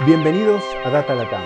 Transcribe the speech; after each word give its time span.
Bienvenidos 0.00 0.64
a 0.84 0.90
Data 0.90 1.14
Latam, 1.14 1.44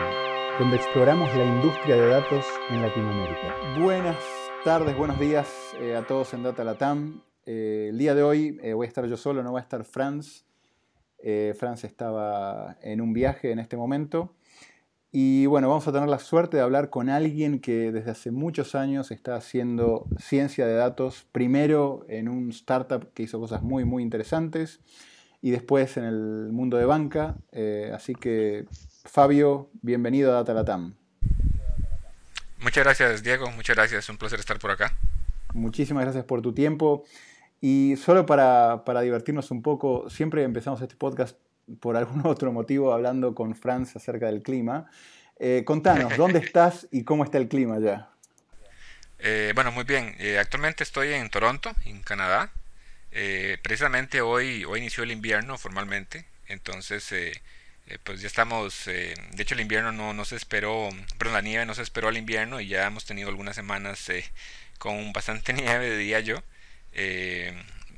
donde 0.59 0.77
exploramos 0.77 1.29
la 1.37 1.45
industria 1.45 1.97
de 1.97 2.07
datos 2.09 2.47
en 2.71 2.81
Latinoamérica. 2.81 3.55
Buenas 3.79 4.17
tardes, 4.65 4.97
buenos 4.97 5.21
días 5.21 5.47
eh, 5.79 5.95
a 5.95 6.07
todos 6.07 6.33
en 6.33 6.43
Data 6.43 6.65
Latam. 6.65 7.21
Eh, 7.45 7.89
el 7.91 7.99
día 7.99 8.15
de 8.15 8.23
hoy 8.23 8.59
eh, 8.63 8.73
voy 8.73 8.87
a 8.87 8.89
estar 8.89 9.05
yo 9.07 9.19
solo, 9.19 9.43
no 9.43 9.53
va 9.53 9.61
a 9.61 9.63
estar 9.63 9.85
Franz. 9.85 10.47
Franz 11.57 11.85
estaba 11.85 12.79
en 12.81 13.03
un 13.03 13.13
viaje 13.13 13.53
en 13.53 13.59
este 13.59 13.77
momento. 13.77 14.35
Y 15.13 15.45
bueno, 15.45 15.69
vamos 15.69 15.87
a 15.87 15.93
tener 15.93 16.09
la 16.09 16.19
suerte 16.19 16.57
de 16.57 16.63
hablar 16.63 16.89
con 16.89 17.11
alguien 17.11 17.61
que 17.61 17.93
desde 17.93 18.13
hace 18.13 18.31
muchos 18.31 18.75
años 18.75 19.11
está 19.11 19.37
haciendo 19.37 20.07
ciencia 20.19 20.67
de 20.67 20.75
datos, 20.75 21.27
primero 21.33 22.07
en 22.09 22.31
un 22.31 22.49
startup 22.49 23.13
que 23.13 23.25
hizo 23.25 23.39
cosas 23.39 23.63
muy, 23.63 23.85
muy 23.85 24.03
interesantes 24.03 24.81
y 25.41 25.51
después 25.51 25.97
en 25.97 26.05
el 26.05 26.49
mundo 26.53 26.77
de 26.77 26.85
banca. 26.85 27.37
Eh, 27.53 27.93
así 27.95 28.15
que, 28.15 28.67
Fabio, 29.05 29.71
bienvenido 29.83 30.33
a 30.33 30.37
Data 30.37 30.55
Latam. 30.55 30.95
Muchas 32.61 32.85
gracias, 32.85 33.23
Diego. 33.23 33.51
Muchas 33.53 33.77
gracias. 33.77 34.05
Es 34.05 34.11
un 34.11 34.19
placer 34.19 34.41
estar 34.41 34.59
por 34.59 34.71
acá. 34.71 34.93
Muchísimas 35.55 36.05
gracias 36.05 36.25
por 36.25 36.43
tu 36.43 36.53
tiempo. 36.53 37.05
Y 37.61 37.97
solo 37.97 38.27
para, 38.27 38.85
para 38.85 39.01
divertirnos 39.01 39.51
un 39.51 39.63
poco, 39.63 40.09
siempre 40.11 40.43
empezamos 40.43 40.81
este 40.81 40.97
podcast 40.97 41.37
por 41.81 41.97
algún 41.97 42.23
otro 42.27 42.53
motivo 42.53 42.93
hablando 42.93 43.35
con 43.35 43.55
Franz 43.55 43.97
acerca 43.97 44.27
del 44.27 44.43
clima. 44.43 44.91
Eh, 45.39 45.63
contanos, 45.65 46.17
¿dónde 46.17 46.41
estás 46.41 46.89
y 46.91 47.05
cómo 47.05 47.25
está 47.25 47.39
el 47.39 47.49
clima 47.49 47.79
ya? 47.79 48.11
Eh, 49.19 49.53
bueno, 49.55 49.73
muy 49.73 49.85
bien. 49.85 50.15
Eh, 50.19 50.39
actualmente 50.39 50.85
estoy 50.85 51.13
en 51.13 51.29
Toronto, 51.31 51.71
en 51.85 52.03
Canadá. 52.03 52.53
Precisamente 53.11 54.21
hoy, 54.21 54.65
hoy 54.65 54.81
inició 54.81 55.05
el 55.05 55.13
invierno 55.13 55.59
formalmente. 55.59 56.25
Entonces, 56.49 57.13
pues 58.05 58.21
ya 58.21 58.27
estamos. 58.27 58.85
de 58.87 59.15
hecho, 59.39 59.55
el 59.55 59.61
invierno 59.61 59.93
no, 59.93 60.15
no 60.15 60.25
se 60.25 60.37
esperó, 60.37 60.89
perdón, 61.19 61.35
la 61.35 61.43
nieve 61.43 61.67
no 61.67 61.75
se 61.75 61.83
esperó 61.83 62.09
al 62.09 62.17
invierno 62.17 62.61
y 62.61 62.69
ya 62.69 62.87
hemos 62.87 63.05
tenido 63.05 63.29
algunas 63.29 63.57
semanas 63.57 64.11
con 64.79 65.13
bastante 65.13 65.53
nieve, 65.55 65.97
diría 65.97 66.21
yo 66.21 66.43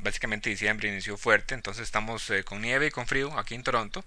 básicamente 0.02 0.50
diciembre 0.50 0.88
inició 0.88 1.16
fuerte, 1.16 1.54
entonces 1.54 1.84
estamos 1.84 2.28
eh, 2.30 2.44
con 2.44 2.60
nieve 2.60 2.86
y 2.86 2.90
con 2.90 3.06
frío 3.06 3.36
aquí 3.38 3.54
en 3.54 3.62
Toronto, 3.62 4.04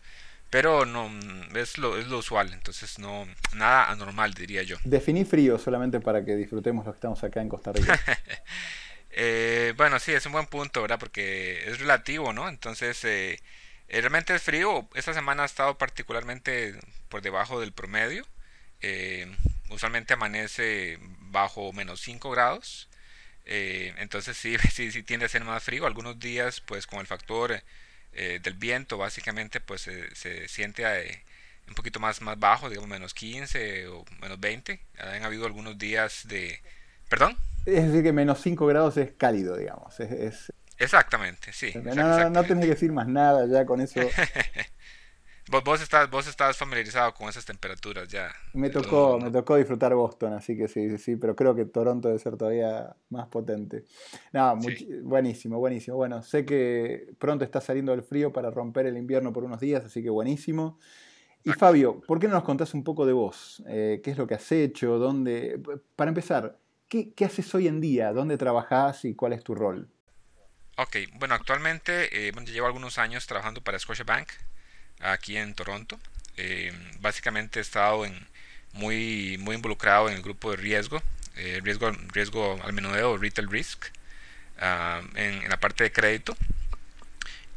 pero 0.50 0.86
no 0.86 1.10
es 1.56 1.78
lo, 1.78 1.98
es 1.98 2.08
lo 2.08 2.20
usual, 2.20 2.54
entonces 2.54 3.00
no 3.00 3.28
nada 3.56 3.90
anormal 3.90 4.34
diría 4.34 4.64
yo. 4.64 4.78
Definí 4.84 5.26
frío 5.26 5.58
solamente 5.58 6.00
para 6.00 6.24
que 6.24 6.36
disfrutemos 6.36 6.86
los 6.86 6.96
que 6.96 6.98
estamos 6.98 7.24
acá 7.24 7.42
en 7.42 7.50
Costa 7.50 7.72
Rica. 7.72 8.00
Eh, 9.14 9.74
bueno, 9.78 10.00
sí, 10.00 10.12
es 10.12 10.26
un 10.26 10.32
buen 10.34 10.48
punto, 10.48 10.82
¿verdad? 10.82 11.00
Porque 11.00 11.70
es 11.70 11.80
relativo, 11.80 12.34
¿no? 12.34 12.50
Entonces, 12.50 13.04
eh, 13.06 13.40
realmente 13.90 14.36
es 14.36 14.42
frío. 14.42 14.90
Esta 14.96 15.14
semana 15.14 15.44
ha 15.44 15.46
estado 15.46 15.78
particularmente 15.78 16.76
por 17.10 17.22
debajo 17.22 17.60
del 17.60 17.74
promedio. 17.74 18.26
usualmente 19.70 20.14
amanece 20.14 20.98
bajo 21.20 21.74
menos 21.74 22.02
5 22.02 22.32
grados. 22.32 22.90
Eh, 23.46 23.94
entonces 23.98 24.38
sí, 24.38 24.58
sí, 24.72 24.92
sí 24.92 25.04
tiende 25.04 25.26
a 25.26 25.30
ser 25.30 25.44
más 25.44 25.64
frío. 25.64 25.86
Algunos 25.86 26.20
días, 26.20 26.62
pues 26.62 26.88
con 26.88 27.00
el 27.00 27.08
factor 27.08 27.64
eh, 28.14 28.40
del 28.42 28.54
viento, 28.56 28.98
básicamente, 28.98 29.60
pues 29.62 29.82
se 29.82 30.48
siente 30.48 30.84
eh, 30.86 31.24
un 31.68 31.76
poquito 31.76 32.00
más, 32.00 32.22
más 32.22 32.40
bajo, 32.40 32.70
digamos 32.70 32.90
menos 32.90 33.14
15 33.14 33.88
o 33.88 34.06
menos 34.22 34.40
20. 34.40 34.80
Han 35.00 35.24
habido 35.24 35.46
algunos 35.46 35.78
días 35.78 36.28
de... 36.28 36.62
¿Perdón? 37.10 37.38
Es 37.66 37.88
decir, 37.88 38.04
que 38.04 38.12
menos 38.14 38.42
5 38.42 38.66
grados 38.66 38.98
es 38.98 39.14
cálido, 39.14 39.58
digamos. 39.58 40.00
Es, 40.00 40.52
Exactamente, 40.78 41.54
sí. 41.54 41.72
No, 41.96 42.30
no 42.30 42.44
tenés 42.44 42.66
que 42.66 42.72
decir 42.72 42.92
más 42.92 43.08
nada 43.08 43.46
ya 43.48 43.66
con 43.66 43.80
eso. 43.82 44.02
Vos, 45.66 45.82
estás, 45.82 46.10
vos 46.10 46.26
estás 46.26 46.56
familiarizado 46.56 47.14
con 47.14 47.28
esas 47.28 47.46
temperaturas 47.46 48.08
ya. 48.08 48.32
Me 48.54 48.70
tocó, 48.70 49.20
me 49.20 49.30
tocó 49.30 49.58
disfrutar 49.58 49.94
Boston, 49.94 50.34
así 50.34 50.56
que 50.56 50.70
sí, 50.70 50.90
sí, 50.92 50.98
sí, 50.98 51.16
pero 51.18 51.36
creo 51.36 51.54
que 51.54 51.66
Toronto 51.66 52.08
debe 52.08 52.20
ser 52.20 52.38
todavía 52.38 52.96
más 53.10 53.28
potente. 53.28 53.84
No, 54.32 54.58
buenísimo, 55.04 55.60
buenísimo. 55.60 55.98
Bueno, 55.98 56.24
sé 56.24 56.46
que 56.46 57.14
pronto 57.20 57.44
está 57.44 57.60
saliendo 57.60 57.94
el 57.94 58.04
frío 58.04 58.32
para 58.32 58.52
romper 58.52 58.86
el 58.86 58.98
invierno 58.98 59.34
por 59.34 59.44
unos 59.44 59.60
días, 59.60 59.84
así 59.84 60.02
que 60.02 60.10
buenísimo. 60.10 60.80
Y 61.44 61.52
Fabio, 61.52 62.00
¿por 62.08 62.20
qué 62.20 62.28
no 62.28 62.36
nos 62.36 62.44
contás 62.44 62.74
un 62.74 62.86
poco 62.86 63.06
de 63.06 63.12
vos? 63.12 63.62
Eh, 63.68 64.00
¿Qué 64.02 64.12
es 64.12 64.18
lo 64.18 64.26
que 64.26 64.36
has 64.36 64.50
hecho? 64.50 64.98
¿Dónde? 64.98 65.62
Para 65.98 66.08
empezar, 66.08 66.58
¿qué, 66.94 67.12
¿qué, 67.16 67.26
haces 67.26 67.56
hoy 67.56 67.68
en 67.68 67.82
día? 67.82 68.14
¿Dónde 68.14 68.38
trabajás 68.38 69.04
y 69.04 69.16
cuál 69.16 69.34
es 69.34 69.44
tu 69.44 69.56
rol? 69.56 69.90
Ok, 70.78 70.98
bueno, 71.16 71.34
actualmente 71.34 72.28
eh, 72.28 72.32
llevo 72.46 72.68
algunos 72.68 73.00
años 73.00 73.26
trabajando 73.26 73.62
para 73.62 73.80
Scotiabank 73.80 74.30
aquí 75.00 75.36
en 75.38 75.56
Toronto. 75.56 76.00
Eh, 76.38 76.72
básicamente 77.00 77.58
he 77.58 77.64
estado 77.64 78.06
en, 78.06 78.14
muy, 78.74 79.40
muy 79.40 79.56
involucrado 79.56 80.08
en 80.08 80.18
el 80.18 80.22
grupo 80.22 80.52
de 80.52 80.58
riesgo, 80.58 81.02
eh, 81.36 81.62
riesgo, 81.64 81.92
riesgo 82.12 82.60
al 82.64 82.74
menudeo, 82.74 83.18
retail 83.18 83.50
risk, 83.50 83.86
ah, 84.60 85.02
en, 85.16 85.50
la 85.50 85.60
parte 85.60 85.84
de 85.84 85.92
crédito. 85.92 86.38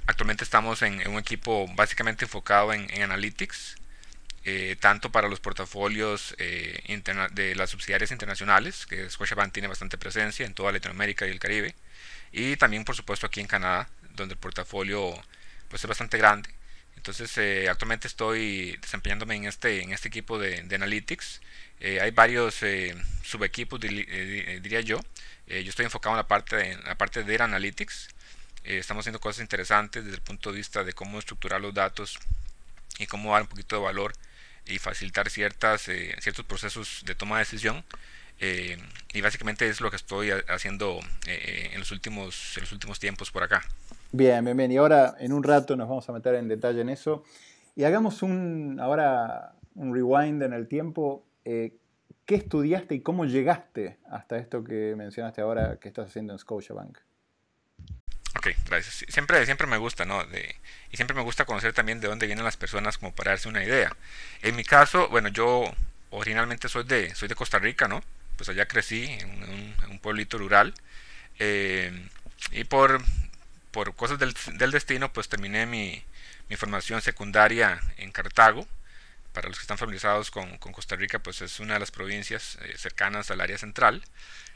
Actualmente 0.06 0.44
estamos 0.44 0.80
en, 0.80 1.06
un 1.08 1.18
equipo 1.18 1.66
básicamente 1.74 2.24
enfocado 2.24 2.72
en, 2.72 3.02
analytics, 3.02 3.76
eh, 4.46 4.76
tanto 4.80 5.12
para 5.12 5.28
los 5.28 5.40
portafolios 5.40 6.34
de 6.38 7.54
las 7.54 7.70
subsidiarias 7.70 8.10
internacionales, 8.12 8.86
que 8.86 9.10
Scotiabank 9.10 9.52
tiene 9.52 9.68
bastante 9.68 9.98
presencia 9.98 10.46
en 10.46 10.54
toda 10.54 10.72
Latinoamérica 10.72 11.26
y 11.26 11.30
el 11.30 11.38
Caribe, 11.38 11.74
y 12.32 12.56
también 12.56 12.84
por 12.84 12.96
supuesto 12.96 13.26
aquí 13.26 13.40
en 13.40 13.46
Canadá, 13.46 13.88
donde 14.14 14.34
el 14.34 14.40
portafolio 14.40 15.12
pues, 15.68 15.84
es 15.84 15.88
bastante 15.88 16.16
grande 16.16 16.56
entonces, 17.06 17.38
eh, 17.38 17.68
actualmente 17.68 18.08
estoy 18.08 18.76
desempeñándome 18.82 19.36
en 19.36 19.44
este, 19.44 19.80
en 19.80 19.92
este 19.92 20.08
equipo 20.08 20.40
de, 20.40 20.66
Analytics. 20.74 21.40
Eh, 21.78 22.00
hay 22.00 22.10
varios 22.10 22.64
eh, 22.64 22.96
subequipos, 23.22 23.78
diría 23.78 24.80
yo. 24.80 24.98
yo 25.46 25.70
estoy 25.70 25.84
enfocado 25.84 26.14
en 26.14 26.18
la 26.18 26.26
parte 26.26 26.56
de, 26.56 26.76
la 26.82 26.98
parte 26.98 27.22
de 27.22 27.36
Analytics. 27.36 28.08
estamos 28.64 29.02
haciendo 29.02 29.20
cosas 29.20 29.42
interesantes 29.42 30.02
desde 30.04 30.16
el 30.16 30.22
punto 30.22 30.50
de 30.50 30.56
vista 30.58 30.82
de 30.82 30.94
cómo 30.94 31.20
estructurar 31.20 31.60
los 31.60 31.72
datos 31.72 32.18
y 32.98 33.06
cómo 33.06 33.32
dar 33.32 33.42
un 33.42 33.48
poquito 33.48 33.76
de 33.76 33.82
valor 33.82 34.12
y 34.66 34.78
facilitar 34.78 35.30
ciertas, 35.30 35.82
ciertos 36.20 36.44
procesos 36.44 37.02
de 37.06 37.14
toma 37.14 37.36
de 37.36 37.40
decisión. 37.40 37.84
y 39.12 39.20
básicamente 39.20 39.68
es 39.68 39.80
lo 39.80 39.90
que 39.90 39.96
estoy 39.96 40.30
haciendo 40.48 41.00
en, 41.26 41.78
los 41.78 41.90
últimos, 41.92 42.56
en 42.56 42.62
los 42.62 42.72
últimos 42.72 42.98
tiempos 42.98 43.30
por 43.30 43.42
acá. 43.42 43.62
Bien, 44.12 44.44
bien, 44.44 44.56
bien. 44.56 44.72
Y 44.72 44.76
ahora 44.76 45.14
en 45.18 45.32
un 45.32 45.42
rato 45.42 45.76
nos 45.76 45.88
vamos 45.88 46.08
a 46.08 46.12
meter 46.12 46.34
en 46.34 46.48
detalle 46.48 46.80
en 46.80 46.88
eso. 46.88 47.24
Y 47.74 47.84
hagamos 47.84 48.22
un, 48.22 48.78
ahora 48.80 49.54
un 49.74 49.94
rewind 49.94 50.42
en 50.42 50.52
el 50.52 50.68
tiempo. 50.68 51.24
Eh, 51.44 51.76
¿Qué 52.24 52.34
estudiaste 52.34 52.96
y 52.96 53.00
cómo 53.00 53.24
llegaste 53.24 53.98
hasta 54.10 54.36
esto 54.38 54.64
que 54.64 54.94
mencionaste 54.96 55.40
ahora 55.42 55.78
que 55.78 55.88
estás 55.88 56.08
haciendo 56.08 56.32
en 56.32 56.38
Scotiabank? 56.38 56.98
Ok, 58.36 58.48
gracias. 58.66 59.04
Siempre, 59.08 59.44
siempre 59.46 59.66
me 59.66 59.76
gusta, 59.76 60.04
¿no? 60.04 60.22
y 60.90 60.96
siempre 60.96 61.14
me 61.14 61.22
gusta 61.22 61.44
conocer 61.44 61.72
también 61.72 62.00
de 62.00 62.08
dónde 62.08 62.26
vienen 62.26 62.44
las 62.44 62.56
personas 62.56 62.98
como 62.98 63.14
para 63.14 63.32
darse 63.32 63.48
una 63.48 63.64
idea. 63.64 63.96
En 64.42 64.56
mi 64.56 64.64
caso, 64.64 65.08
bueno, 65.08 65.28
yo 65.28 65.72
originalmente 66.10 66.68
soy 66.68 66.84
de, 66.84 67.14
soy 67.14 67.28
de 67.28 67.34
Costa 67.34 67.58
Rica, 67.58 67.88
¿no? 67.88 68.02
Pues 68.36 68.48
allá 68.48 68.66
crecí 68.66 69.04
en 69.04 69.74
un, 69.88 69.98
pueblito 70.00 70.38
rural. 70.38 70.74
Eh, 71.38 72.08
y 72.52 72.64
por 72.64 73.02
por 73.76 73.94
cosas 73.94 74.18
del, 74.18 74.70
destino, 74.70 75.12
pues 75.12 75.28
terminé 75.28 75.66
mi, 75.66 76.02
formación 76.56 77.02
secundaria 77.02 77.78
en 77.98 78.10
Cartago. 78.10 78.66
Para 79.34 79.48
los 79.50 79.58
que 79.58 79.64
están 79.64 79.76
familiarizados 79.76 80.30
con, 80.30 80.56
Costa 80.56 80.96
Rica, 80.96 81.18
pues 81.18 81.42
es 81.42 81.60
una 81.60 81.74
de 81.74 81.80
las 81.80 81.90
provincias 81.90 82.56
eh, 82.62 82.72
cercanas 82.78 83.30
al 83.30 83.42
área 83.42 83.58
central 83.58 84.02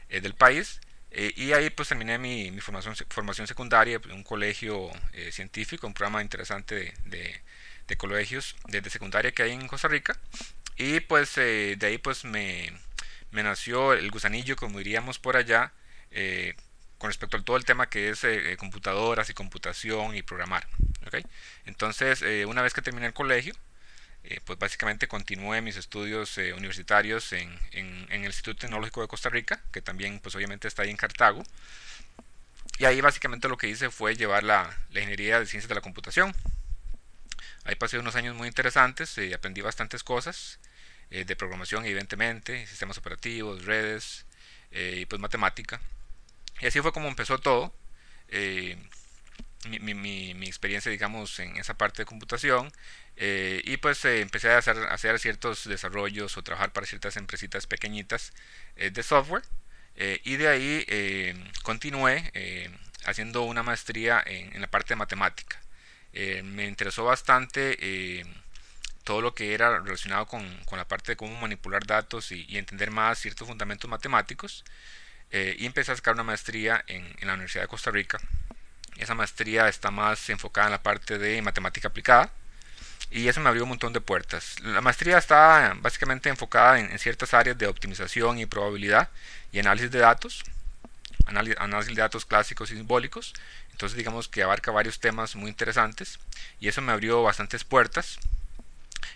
eh, 0.09 0.21
del 0.21 0.33
país. 0.33 0.81
Eh, 1.11 1.33
y 1.35 1.51
ahí 1.53 1.69
pues 1.69 1.89
terminé 1.89 2.17
mi, 2.17 2.51
formación, 2.61 2.95
formación 3.09 3.47
secundaria 3.47 3.99
en 4.03 4.11
un 4.11 4.23
colegio 4.23 4.89
científico, 5.31 5.87
un 5.87 5.93
programa 5.93 6.21
interesante 6.21 6.93
de, 7.05 7.41
de, 7.87 7.97
colegios 7.97 8.55
desde 8.69 8.89
secundaria 8.89 9.31
que 9.33 9.43
hay 9.43 9.51
en 9.51 9.67
Costa 9.67 9.87
Rica. 9.87 10.17
Y 10.77 11.01
pues 11.01 11.35
de 11.35 11.77
ahí 11.81 11.97
pues 11.97 12.23
me, 12.23 12.71
me, 13.31 13.43
nació 13.43 13.93
el 13.93 14.09
gusanillo, 14.09 14.55
como 14.55 14.79
diríamos 14.79 15.19
por 15.19 15.35
allá, 15.35 15.73
con 17.01 17.09
respecto 17.09 17.35
a 17.35 17.41
todo 17.41 17.57
el 17.57 17.65
tema 17.65 17.89
que 17.89 18.09
es 18.11 18.23
eh, 18.23 18.51
eh, 18.51 18.57
computadoras 18.57 19.27
y 19.31 19.33
computación 19.33 20.15
y 20.15 20.21
programar. 20.21 20.67
Entonces, 21.65 22.21
eh, 22.21 22.45
una 22.45 22.61
vez 22.61 22.75
que 22.75 22.83
terminé 22.83 23.07
el 23.07 23.13
colegio, 23.13 23.55
pues 24.45 24.59
básicamente 24.59 25.07
continué 25.07 25.61
mis 25.61 25.77
estudios 25.77 26.37
universitarios 26.37 27.33
en, 27.33 27.57
el 27.71 28.25
Instituto 28.25 28.61
Tecnológico 28.61 29.01
de 29.01 29.07
Costa 29.07 29.29
Rica, 29.29 29.61
que 29.71 29.81
también 29.81 30.19
pues 30.19 30.35
obviamente 30.35 30.67
está 30.67 30.83
ahí 30.83 30.89
en 30.89 30.97
Cartago. 30.97 31.43
Y 32.77 32.85
ahí 32.85 33.01
básicamente 33.01 33.47
lo 33.47 33.57
que 33.57 33.67
hice 33.67 33.89
fue 33.89 34.15
llevar 34.15 34.43
la, 34.43 34.75
la 34.91 34.99
ingeniería 34.99 35.39
de 35.39 35.45
ciencias 35.45 35.69
de 35.69 35.75
la 35.75 35.81
computación. 35.81 36.33
Ahí 37.65 37.75
pasé 37.75 37.99
unos 37.99 38.15
años 38.15 38.35
muy 38.35 38.47
interesantes, 38.47 39.17
y 39.17 39.33
aprendí 39.33 39.61
bastantes 39.61 40.03
cosas 40.03 40.59
de 41.09 41.35
programación 41.35 41.85
evidentemente, 41.85 42.65
sistemas 42.67 42.97
operativos, 42.97 43.65
redes 43.65 44.25
y 44.71 45.05
pues 45.05 45.19
matemática. 45.19 45.81
Y 46.61 46.67
así 46.67 46.79
fue 46.79 46.93
como 46.93 47.07
empezó 47.07 47.39
todo. 47.39 47.73
Eh, 48.29 48.77
mi, 49.67 50.47
experiencia, 50.47 50.91
digamos, 50.91 51.39
en 51.39 51.57
esa 51.57 51.75
parte 51.75 52.03
de 52.03 52.05
computación. 52.05 52.71
Y 53.17 53.77
pues 53.77 54.03
empecé 54.05 54.49
a 54.49 54.57
hacer, 54.57 54.77
hacer, 54.89 55.19
ciertos 55.19 55.67
desarrollos 55.67 56.37
o 56.37 56.43
trabajar 56.43 56.73
para 56.73 56.87
ciertas 56.87 57.17
empresitas 57.17 57.67
pequeñitas 57.67 58.33
de 58.75 59.03
software. 59.03 59.43
y 59.95 60.37
de 60.37 60.47
ahí 60.47 60.85
continué 61.61 62.31
haciendo 63.05 63.43
una 63.43 63.61
maestría 63.61 64.23
en, 64.25 64.55
en, 64.55 64.61
la 64.61 64.67
parte 64.67 64.89
de 64.93 64.95
matemática. 64.95 65.61
me 66.43 66.65
interesó 66.65 67.03
bastante 67.03 67.77
todo 69.03 69.21
lo 69.21 69.33
que 69.33 69.53
era 69.53 69.79
relacionado 69.79 70.25
con, 70.25 70.45
con, 70.65 70.77
la 70.77 70.87
parte 70.87 71.13
de 71.13 71.15
cómo 71.15 71.39
manipular 71.39 71.85
datos 71.85 72.31
y, 72.31 72.57
entender 72.57 72.91
más 72.91 73.19
ciertos 73.19 73.47
fundamentos 73.47 73.89
matemáticos. 73.89 74.63
Eh, 75.31 75.55
y 75.59 75.65
empecé 75.65 75.91
a 75.91 75.95
sacar 75.95 76.13
una 76.13 76.23
maestría 76.23 76.83
en, 76.87 77.05
en, 77.19 77.27
la 77.27 77.33
Universidad 77.33 77.63
de 77.63 77.67
Costa 77.69 77.91
Rica. 77.91 78.19
Esa 78.97 79.15
maestría 79.15 79.69
está 79.69 79.89
más 79.89 80.29
enfocada 80.29 80.67
en 80.67 80.71
la 80.71 80.83
parte 80.83 81.17
de 81.17 81.41
matemática 81.41 81.87
aplicada 81.87 82.31
y 83.11 83.27
eso 83.27 83.41
me 83.41 83.49
abrió 83.49 83.63
un 83.63 83.69
montón 83.69 83.91
de 83.91 83.99
puertas. 83.99 84.55
La 84.61 84.79
maestría 84.79 85.17
está 85.17 85.75
básicamente 85.81 86.29
enfocada 86.29 86.79
en, 86.79 86.97
ciertas 86.97 87.33
áreas 87.33 87.57
de 87.57 87.67
optimización 87.67 88.39
y 88.39 88.45
probabilidad 88.45 89.09
y 89.51 89.59
análisis 89.59 89.91
de 89.91 89.99
datos, 89.99 90.43
análisis, 91.25 91.95
de 91.95 92.01
datos 92.01 92.25
clásicos 92.25 92.71
y 92.71 92.77
simbólicos. 92.77 93.33
Entonces 93.71 93.97
digamos 93.97 94.29
que 94.29 94.43
abarca 94.43 94.71
varios 94.71 94.99
temas 95.01 95.35
muy 95.35 95.49
interesantes 95.49 96.19
y 96.61 96.69
eso 96.69 96.81
me 96.81 96.93
abrió 96.93 97.21
bastantes 97.21 97.65
puertas. 97.65 98.17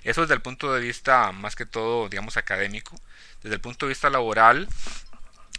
Eso 0.03 0.21
desde 0.21 0.33
el 0.33 0.41
punto 0.41 0.73
de 0.73 0.81
vista 0.81 1.31
más 1.31 1.55
que 1.55 1.65
todo, 1.65 2.09
digamos, 2.09 2.35
académico. 2.35 2.99
Desde 3.43 3.55
el 3.55 3.61
punto 3.61 3.85
de 3.85 3.91
vista 3.91 4.09
laboral, 4.09 4.67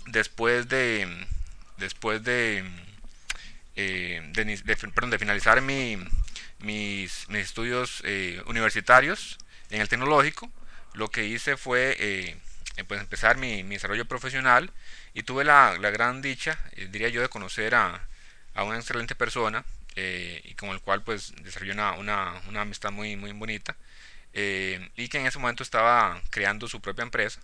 después 0.06 0.68
de, 0.68 1.26
después 1.78 2.22
de, 2.22 2.64
eh, 3.76 4.20
de, 4.32 5.18
finalizar 5.18 5.62
mi, 5.62 5.98
mis, 6.58 7.29
estudios 7.31 8.03
eh, 8.05 8.43
universitarios 8.47 9.38
en 9.70 9.81
el 9.81 9.88
tecnológico, 9.88 10.50
lo 10.94 11.08
que 11.08 11.25
hice 11.25 11.56
fue 11.56 11.97
eh, 11.99 12.37
pues 12.87 13.00
empezar 13.00 13.37
mi, 13.38 13.62
desarrollo 13.62 14.06
profesional 14.06 14.70
y 15.14 15.23
tuve 15.23 15.44
la, 15.44 15.76
la 15.79 15.91
gran 15.91 16.23
dicha, 16.23 16.58
diría 16.91 17.08
yo, 17.08 17.23
de 17.23 17.29
conocer 17.29 17.75
a, 17.75 18.06
a 18.55 18.64
una 18.64 18.76
excelente 18.76 19.14
persona 19.14 19.64
y 19.97 20.53
con 20.56 20.69
el 20.70 20.81
cual 20.81 21.03
pues 21.03 21.32
desarrollé 21.43 21.73
una, 21.73 21.93
una, 21.93 22.35
una 22.49 22.61
amistad 22.61 22.93
muy, 22.93 23.17
muy 23.17 23.32
bonita 23.32 23.76
eh, 24.38 24.91
y 24.97 25.08
que 25.08 25.19
en 25.19 25.26
ese 25.26 25.38
momento 25.38 25.62
estaba 25.62 26.20
creando 26.29 26.69
su 26.69 26.82
propia 26.82 27.03
empresa. 27.03 27.41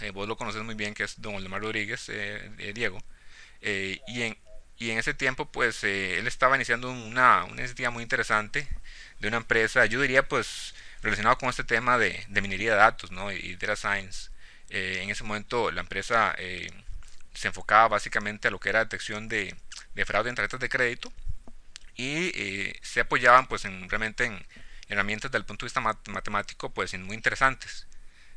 Eh, 0.00 0.10
vos 0.10 0.26
lo 0.26 0.36
conoces 0.36 0.60
muy 0.64 0.74
bien, 0.74 0.92
que 0.92 1.04
es 1.04 1.20
don 1.20 1.36
Omar 1.36 1.60
Rodríguez, 1.62 2.08
eh, 2.08 2.72
Diego. 2.74 2.98
y, 3.62 4.22
en, 4.22 4.36
y 4.80 4.90
en 4.90 4.98
ese 4.98 5.14
tiempo, 5.14 5.46
pues 5.46 5.84
él 5.84 6.26
estaba 6.26 6.56
iniciando 6.56 6.90
una, 6.90 7.44
una 7.44 7.60
iniciativa 7.60 7.90
muy 7.90 8.02
interesante 8.02 8.66
de 9.20 9.28
una 9.28 9.36
empresa, 9.36 9.86
yo 9.86 10.00
diría, 10.00 10.26
pues 10.26 10.74
relacionado 11.02 11.38
con 11.38 11.50
este 11.50 11.64
tema 11.64 11.98
de, 11.98 12.24
de 12.28 12.42
minería 12.42 12.72
de 12.72 12.78
datos 12.78 13.12
¿no? 13.12 13.30
y 13.30 13.56
data 13.56 13.76
science. 13.76 14.30
en 14.70 15.10
ese 15.10 15.24
momento 15.24 15.70
la 15.70 15.82
empresa 15.82 16.34
se 17.34 17.48
enfocaba 17.48 17.88
básicamente 17.88 18.48
a 18.48 18.50
lo 18.50 18.58
que 18.58 18.70
era 18.70 18.80
detección 18.80 19.28
de, 19.28 19.54
de 19.94 20.04
fraude 20.04 20.30
en 20.30 20.36
tarjetas 20.36 20.60
de 20.60 20.68
crédito 20.68 21.12
y 21.96 22.72
se 22.82 23.00
apoyaban 23.00 23.46
pues 23.46 23.64
en, 23.64 23.88
realmente 23.88 24.24
en, 24.24 24.44
herramientas 24.90 25.30
desde 25.30 25.44
punto 25.44 25.64
de 25.64 25.68
vista 25.68 25.80
matemático 25.80 26.70
pues 26.70 26.98
muy 26.98 27.14
interesantes. 27.14 27.86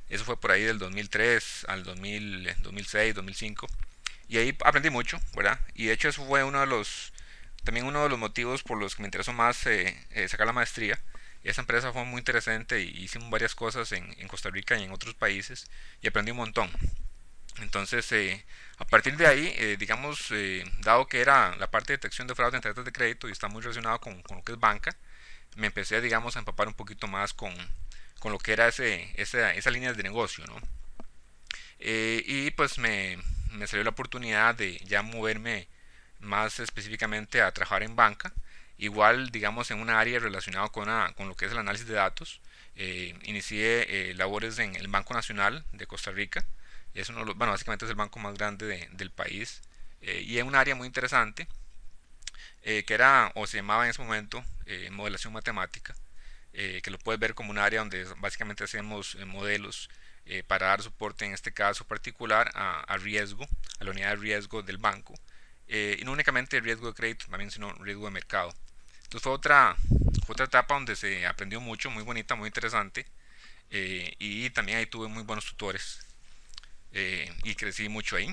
Eso 0.10 0.24
fue 0.26 0.40
por 0.40 0.52
ahí 0.52 0.64
del 0.64 0.78
2003 0.80 1.66
al 1.68 1.84
2000, 1.84 2.56
2006, 2.62 3.16
2005. 3.16 3.68
Y 4.28 4.38
ahí 4.38 4.58
aprendí 4.64 4.90
mucho, 4.90 5.20
¿verdad? 5.36 5.60
Y 5.74 5.86
de 5.86 5.94
hecho 5.94 6.10
eso 6.10 6.26
fue 6.26 6.44
uno 6.44 6.60
de 6.60 6.68
los, 6.68 7.14
también 7.64 7.86
uno 7.86 8.04
de 8.04 8.10
los 8.10 8.20
motivos 8.20 8.64
por 8.64 8.78
los 8.78 8.96
que 8.96 9.02
me 9.02 9.08
interesó 9.08 9.34
más 9.34 9.66
eh, 9.68 9.98
eh, 10.12 10.28
sacar 10.28 10.48
la 10.48 10.54
maestría. 10.54 11.00
Esa 11.44 11.62
empresa 11.62 11.92
fue 11.92 12.06
muy 12.06 12.20
interesante 12.20 12.82
y 12.82 13.04
hicimos 13.04 13.30
varias 13.30 13.54
cosas 13.54 13.92
en, 13.92 14.16
en, 14.18 14.28
Costa 14.28 14.50
Rica 14.50 14.78
y 14.78 14.84
en 14.84 14.92
otros 14.92 15.14
países 15.14 15.70
y 16.02 16.08
aprendí 16.08 16.32
un 16.32 16.38
montón. 16.38 16.72
Entonces, 17.60 18.10
eh, 18.14 18.46
a 18.78 18.86
partir 18.86 19.18
de 19.18 19.28
ahí, 19.28 19.76
digamos, 19.78 20.34
dado 20.80 21.08
que 21.08 21.22
era 21.22 21.56
la 21.58 21.70
parte 21.70 21.94
de 21.94 21.98
detección 21.98 22.28
de 22.28 22.34
fraude 22.34 22.58
en 22.58 22.64
tarjetas 22.64 22.86
de 22.86 22.92
crédito 22.92 23.28
y 23.28 23.32
está 23.32 23.48
muy 23.48 23.62
relacionado 23.62 24.00
con, 24.00 24.22
con 24.24 24.38
lo 24.38 24.44
que 24.44 24.54
es 24.54 24.60
banca, 24.60 24.96
me 25.56 25.68
empecé, 25.68 26.02
digamos, 26.02 26.36
a 26.36 26.40
empapar 26.40 26.68
un 26.68 26.74
poquito 26.74 27.08
más 27.08 27.34
con, 27.34 27.54
con 28.20 28.32
lo 28.32 28.40
que 28.40 28.54
era 28.54 28.68
ese, 28.70 29.12
esa, 29.16 29.54
esa 29.54 29.70
línea 29.70 29.94
de 29.94 30.02
negocio, 30.02 30.46
¿no? 30.48 30.56
Eh, 31.80 32.24
y 32.26 32.52
pues 32.52 32.78
me, 32.78 33.18
me, 33.54 33.68
salió 33.68 33.84
la 33.84 33.92
oportunidad 33.92 34.56
de 34.56 34.80
ya 34.86 35.02
moverme 35.02 35.68
más 36.20 36.60
específicamente 36.60 37.42
a 37.42 37.52
trabajar 37.52 37.84
en 37.84 37.96
banca, 37.96 38.34
igual, 38.78 39.30
digamos, 39.32 39.72
en 39.72 39.80
una 39.80 40.00
área 40.00 40.20
relacionada 40.20 40.70
con, 40.70 40.88
con 41.14 41.28
lo 41.28 41.36
que 41.36 41.46
es 41.46 41.52
el 41.52 41.58
análisis 41.60 41.88
de 41.88 41.96
datos. 41.96 42.42
Eh, 42.76 43.16
inicié 43.24 44.10
eh, 44.10 44.14
labores 44.16 44.58
en 44.60 44.76
el 44.76 44.88
Banco 44.88 45.14
Nacional 45.14 45.64
de 45.74 45.88
Costa 45.88 46.12
Rica, 46.12 46.46
es 46.96 47.10
uno 47.10 47.26
bueno, 47.36 47.52
básicamente 47.52 47.86
es 47.86 47.90
el 47.90 47.96
banco 47.96 48.20
más 48.20 48.36
grande 48.36 48.88
del 48.92 49.12
país, 49.12 49.62
y 50.02 50.38
es 50.38 50.44
un 50.44 50.54
área 50.54 50.76
muy 50.76 50.86
interesante 50.86 51.48
eh, 52.66 52.84
que 52.86 52.94
era 52.94 53.32
o 53.36 53.46
se 53.46 53.58
llamaba 53.58 53.84
en 53.84 53.90
ese 53.90 54.02
momento 54.02 54.44
eh, 54.66 54.90
modelación 54.90 55.34
matemática, 55.34 55.94
eh, 56.54 56.80
que 56.82 56.92
lo 56.92 56.98
puedes 56.98 57.20
ver 57.20 57.36
como 57.36 57.52
un 57.52 57.58
área 57.58 57.80
donde 57.80 58.06
básicamente 58.20 58.64
hacemos 58.64 59.18
modelos 59.28 59.90
para 60.48 60.68
dar 60.68 60.82
soporte 60.82 61.26
en 61.26 61.34
este 61.34 61.54
caso 61.54 61.86
particular 61.86 62.52
a, 62.56 62.98
riesgo, 62.98 63.48
a 63.80 63.84
la 63.84 63.92
unidad 63.92 64.10
de 64.12 64.16
riesgo 64.16 64.62
del 64.64 64.78
banco, 64.78 65.14
y 65.68 66.04
no 66.04 66.12
únicamente 66.12 66.60
riesgo 66.60 66.88
de 66.88 66.94
crédito, 66.94 67.26
también 67.30 67.52
sino 67.52 67.72
riesgo 67.74 68.06
de 68.06 68.12
mercado. 68.12 68.54
Entonces 69.04 69.22
fue 69.22 69.34
otra, 69.34 69.76
otra 70.28 70.46
etapa 70.46 70.76
donde 70.76 70.96
se 70.96 71.26
aprendió 71.26 71.60
mucho, 71.62 71.92
muy 71.92 72.04
bonita, 72.04 72.36
muy 72.36 72.48
interesante, 72.48 73.06
y 73.70 74.50
también 74.52 74.78
ahí 74.78 74.86
tuve 74.86 75.08
muy 75.08 75.24
buenos 75.24 75.46
tutores 75.46 76.00
y 76.92 77.56
crecí 77.56 77.90
mucho 77.90 78.16
ahí 78.16 78.32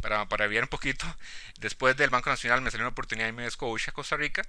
para, 0.00 0.26
para 0.28 0.46
un 0.46 0.68
poquito, 0.68 1.04
después 1.58 1.96
del 1.96 2.10
Banco 2.10 2.30
Nacional 2.30 2.60
me 2.60 2.70
salió 2.70 2.84
una 2.84 2.92
oportunidad 2.92 3.28
en 3.28 3.40
a 3.40 3.50
Scotia, 3.50 3.92
Costa 3.92 4.16
Rica, 4.16 4.42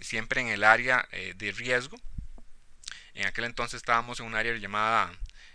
siempre 0.00 0.40
en 0.40 0.48
el 0.48 0.64
área 0.64 1.06
eh, 1.12 1.34
de 1.36 1.52
riesgo. 1.52 1.96
En 3.18 3.26
aquel 3.26 3.44
entonces 3.44 3.78
estábamos 3.78 4.20
en 4.20 4.26
un 4.26 4.34
área 4.34 4.56
llamada 4.56 5.12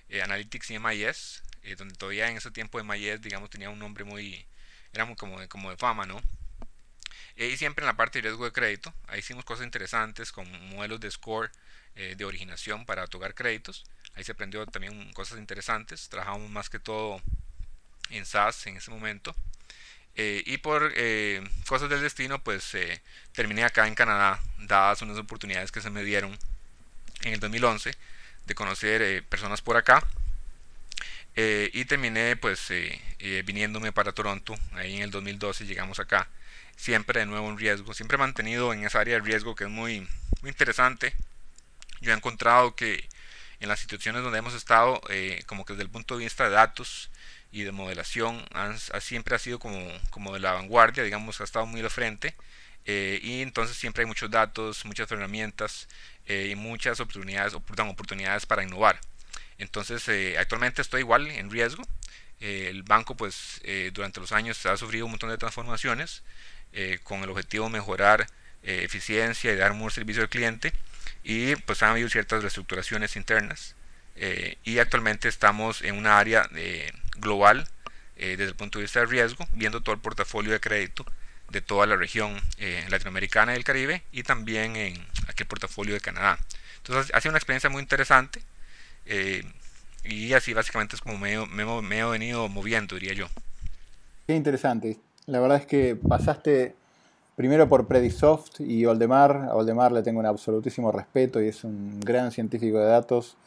eh, 0.10 0.22
Analytics 0.22 0.72
y 0.72 0.80
MIS, 0.80 1.44
eh, 1.64 1.76
donde 1.76 1.96
todavía 1.96 2.30
en 2.30 2.38
ese 2.38 2.52
tiempo 2.52 2.84
MIS, 2.84 3.22
digamos, 3.22 3.50
tenía 3.50 3.70
un 3.70 3.80
nombre 3.80 4.04
muy, 4.04 4.46
era 4.92 5.06
muy 5.06 5.16
como 5.16 5.40
de, 5.40 5.48
como 5.48 5.70
de 5.70 5.78
fama, 5.78 6.06
¿no? 6.06 6.22
y 7.36 7.58
siempre 7.58 7.82
en 7.82 7.88
la 7.88 7.98
parte 7.98 8.20
de 8.20 8.24
riesgo 8.28 8.46
de 8.46 8.52
crédito, 8.52 8.94
ahí 9.08 9.20
hicimos 9.20 9.44
cosas 9.44 9.66
interesantes 9.66 10.32
con 10.32 10.46
modelos 10.70 11.00
de 11.00 11.10
score 11.10 11.52
de 11.96 12.26
originación 12.26 12.86
para 12.86 13.04
otorgar 13.04 13.34
créditos. 13.34 13.86
Ahí 14.16 14.24
se 14.24 14.34
aprendió 14.34 14.66
también 14.68 15.12
cosas 15.14 15.40
interesantes. 15.40 16.10
Trabajamos 16.10 16.50
más 16.52 16.70
que 16.70 16.80
todo 16.80 17.22
en 18.12 18.26
SAS 18.26 18.68
en 18.68 18.78
ese 18.78 18.92
momento. 18.92 19.36
Eh, 20.16 20.44
y 20.46 20.58
por 20.58 20.94
eh, 20.96 21.44
cosas 21.68 21.90
del 21.90 22.02
destino, 22.02 22.44
pues 22.44 22.76
eh, 22.76 23.02
terminé 23.32 23.64
acá 23.64 23.88
en 23.88 23.96
Canadá, 23.96 24.40
dadas 24.60 25.02
unas 25.02 25.18
oportunidades 25.18 25.72
que 25.72 25.82
se 25.82 25.90
me 25.90 26.04
dieron 26.04 26.38
en 27.24 27.34
el 27.34 27.40
2011 27.40 27.96
de 28.46 28.56
conocer 28.56 29.24
personas 29.26 29.62
por 29.62 29.78
acá. 29.78 30.06
y 31.36 31.86
terminé 31.86 32.36
pues 32.36 32.70
viniéndome 33.46 33.92
para 33.92 34.12
Toronto, 34.12 34.56
ahí 34.74 34.98
en 34.98 35.04
el 35.04 35.12
2012 35.12 35.66
llegamos 35.66 36.00
acá, 36.00 36.28
siempre 36.76 37.22
de 37.22 37.26
nuevo 37.26 37.50
en 37.50 37.58
riesgo, 37.58 37.94
siempre 37.94 38.18
mantenido 38.18 38.74
en 38.74 38.86
esa 38.86 39.00
área 39.00 39.16
de 39.16 39.22
riesgo 39.22 39.56
que 39.56 39.64
es 39.66 39.70
muy, 39.70 40.08
muy 40.42 40.50
interesante. 40.52 41.16
Yo 42.02 42.12
he 42.12 42.16
encontrado 42.16 42.76
que 42.76 43.08
en 43.60 43.70
las 43.70 43.80
situaciones 43.80 44.24
donde 44.24 44.40
hemos 44.40 44.54
estado, 44.54 45.02
como 45.48 45.66
que 45.66 45.74
desde 45.74 45.84
el 45.84 45.90
punto 45.90 46.18
de 46.18 46.26
vista 46.26 46.44
de 46.44 46.52
datos, 46.52 47.10
y 47.54 47.62
de 47.62 47.72
modelación 47.72 48.44
siempre 49.00 49.36
ha 49.36 49.40
sido 49.40 49.60
como, 49.60 49.80
como 50.10 50.34
de 50.34 50.40
la 50.40 50.54
vanguardia, 50.54 51.04
digamos, 51.04 51.40
ha 51.40 51.44
estado 51.44 51.68
muy 51.68 51.82
de 51.82 51.90
frente. 51.90 52.36
Eh, 52.86 53.20
y 53.22 53.42
entonces 53.42 53.78
siempre 53.78 54.02
hay 54.02 54.08
muchos 54.08 54.30
datos, 54.30 54.84
muchas 54.86 55.10
herramientas 55.12 55.88
eh, 56.28 56.50
y 56.52 56.56
muchas 56.56 57.00
oportunidades, 57.00 57.54
oportunidades 57.54 58.46
para 58.46 58.64
innovar. 58.64 59.00
Entonces 59.58 60.08
eh, 60.10 60.38
actualmente 60.38 60.82
estoy 60.82 61.02
igual 61.02 61.28
en 61.28 61.50
riesgo. 61.50 61.84
el 62.40 62.84
banco 62.84 63.16
pues 63.16 63.62
durante 63.94 64.20
los 64.20 64.32
años 64.34 64.66
ha 64.66 64.76
sufrido 64.76 65.06
un 65.06 65.12
montón 65.12 65.30
de 65.30 65.38
transformaciones 65.38 66.24
con 67.04 67.24
el 67.24 67.30
objetivo 67.30 67.66
de 67.66 67.72
mejorar 67.72 68.28
eficiencia 68.64 69.54
y 69.54 69.56
dar 69.56 69.72
un 69.72 69.78
mejor 69.78 69.94
servicio 69.94 70.24
al 70.24 70.30
cliente 70.30 70.74
y 71.24 71.56
pues 71.56 71.82
han 71.84 71.92
habido 71.92 72.10
ciertas 72.10 72.42
reestructuraciones 72.42 73.16
internas 73.16 73.76
y 74.64 74.80
actualmente 74.80 75.30
estamos 75.30 75.82
en 75.84 75.96
una 75.96 76.18
área 76.18 76.50
global 77.16 77.66
eh, 78.16 78.38
desde 78.38 78.52
el 78.52 78.56
punto 78.56 78.78
de 78.78 78.84
vista 78.84 79.00
de 79.00 79.08
riesgo, 79.08 79.48
viendo 79.54 79.82
todo 79.82 79.96
el 79.96 80.02
portafolio 80.02 80.52
de 80.52 80.60
crédito 80.60 81.06
de 81.54 81.62
toda 81.62 81.86
la 81.86 81.96
región 81.96 82.36
eh, 82.58 82.84
latinoamericana 82.90 83.54
y 83.54 83.56
del 83.56 83.64
Caribe 83.64 84.04
y 84.12 84.24
también 84.24 84.76
en 84.76 84.96
aquel 85.28 85.48
portafolio 85.48 85.94
de 85.94 86.02
Canadá. 86.02 86.38
Entonces 86.78 87.14
ha 87.16 87.22
sido 87.22 87.32
una 87.32 87.38
experiencia 87.38 87.70
muy 87.70 87.82
interesante 87.82 88.42
eh, 89.06 89.44
y 90.04 90.34
así 90.34 90.54
básicamente 90.54 90.96
es 90.96 91.02
como 91.02 91.18
me, 91.18 91.38
me, 91.48 92.00
he 92.00 92.04
venido 92.06 92.50
moviendo, 92.50 92.96
diría 92.96 93.14
yo. 93.14 93.28
Qué 94.28 94.36
interesante. 94.36 94.98
La 95.28 95.40
verdad 95.40 95.60
es 95.60 95.66
que 95.66 95.96
pasaste 95.96 96.76
primero 97.36 97.70
por 97.70 97.88
Predisoft 97.88 98.60
y 98.60 98.86
Oldemar. 98.86 99.48
A 99.50 99.56
Oldemar 99.56 99.92
le 99.92 100.02
tengo 100.02 100.20
un 100.20 100.26
absolutísimo 100.26 100.92
respeto 100.92 101.42
y 101.42 101.48
es 101.48 101.64
un 101.64 102.00
gran 102.02 102.32
científico 102.32 102.80
de 102.80 102.86
datos. 102.86 103.38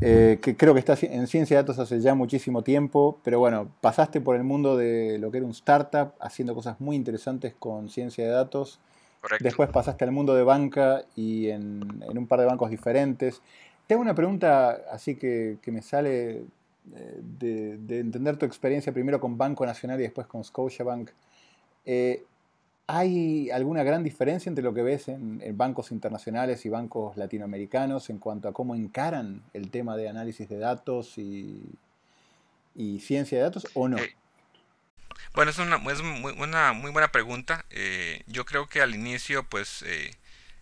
Eh, 0.00 0.38
que 0.42 0.56
creo 0.56 0.74
que 0.74 0.80
está 0.80 0.98
en 1.00 1.26
ciencia 1.28 1.56
de 1.56 1.62
datos 1.62 1.78
hace 1.78 2.00
ya 2.00 2.14
muchísimo 2.14 2.62
tiempo, 2.62 3.20
pero 3.22 3.38
bueno, 3.38 3.70
pasaste 3.80 4.20
por 4.20 4.36
el 4.36 4.42
mundo 4.42 4.76
de 4.76 5.18
lo 5.18 5.30
que 5.30 5.38
era 5.38 5.46
un 5.46 5.52
startup, 5.52 6.12
haciendo 6.20 6.54
cosas 6.54 6.80
muy 6.80 6.96
interesantes 6.96 7.54
con 7.58 7.88
ciencia 7.88 8.24
de 8.24 8.30
datos. 8.30 8.80
Después 9.40 9.70
pasaste 9.70 10.04
al 10.04 10.12
mundo 10.12 10.34
de 10.34 10.42
banca 10.42 11.04
y 11.16 11.48
en, 11.48 12.02
un 12.06 12.26
par 12.26 12.40
de 12.40 12.46
bancos 12.46 12.70
diferentes. 12.70 13.40
Tengo 13.86 14.02
una 14.02 14.14
pregunta 14.14 14.82
así 14.90 15.14
que, 15.14 15.58
me 15.66 15.80
sale 15.80 16.42
eh, 16.94 17.20
de, 17.38 18.00
entender 18.00 18.36
tu 18.36 18.44
experiencia 18.44 18.92
primero 18.92 19.20
con 19.20 19.38
Banco 19.38 19.64
Nacional 19.64 19.98
y 20.00 20.02
después 20.02 20.26
con 20.26 20.44
Scotiabank. 20.44 21.10
Eh, 21.86 22.24
¿Hay 22.86 23.50
alguna 23.50 23.82
gran 23.82 24.04
diferencia 24.04 24.50
entre 24.50 24.62
lo 24.62 24.74
que 24.74 24.82
ves 24.82 25.08
en, 25.08 25.40
bancos 25.56 25.90
internacionales 25.90 26.66
y 26.66 26.68
bancos 26.68 27.16
latinoamericanos 27.16 28.10
en 28.10 28.18
cuanto 28.18 28.48
a 28.48 28.52
cómo 28.52 28.74
encaran 28.74 29.42
el 29.54 29.70
tema 29.70 29.96
de 29.96 30.10
análisis 30.10 30.48
de 30.50 30.58
datos 30.58 31.16
y, 31.16 31.78
ciencia 33.00 33.38
de 33.38 33.44
datos 33.44 33.66
o 33.72 33.88
no? 33.88 33.96
Eh, 33.96 34.14
bueno, 35.34 35.50
es 35.50 35.58
una, 35.58 35.78
muy, 35.78 36.90
buena 36.90 37.10
pregunta. 37.10 37.64
Eh, 37.70 38.22
yo 38.26 38.44
creo 38.44 38.66
que 38.66 38.82
al 38.82 38.94
inicio, 38.94 39.44
pues, 39.44 39.82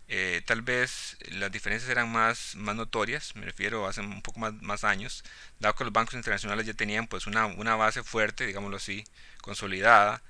eh, 0.07 0.43
tal 0.47 0.62
vez 0.62 1.17
las 1.29 1.50
diferencias 1.50 1.91
eran 1.91 2.09
más, 2.09 2.55
más 2.55 2.76
notorias, 2.76 3.35
me 3.35 3.47
refiero 3.47 3.88
hace 3.88 4.00
un 4.00 4.23
poco 4.23 4.38
más, 4.38 4.52
más 4.62 4.85
años, 4.85 5.25
dado 5.59 5.75
que 5.75 5.85
los 5.85 5.93
bancos 5.93 6.14
internacionales 6.14 6.67
ya 6.67 6.75
tenían 6.75 7.09
pues 7.09 7.26
una, 7.26 7.47
una 7.47 7.75
base 7.75 8.05
fuerte, 8.05 8.47
digámoslo 8.47 8.76
así, 8.76 9.02
consolidada, 9.41 10.23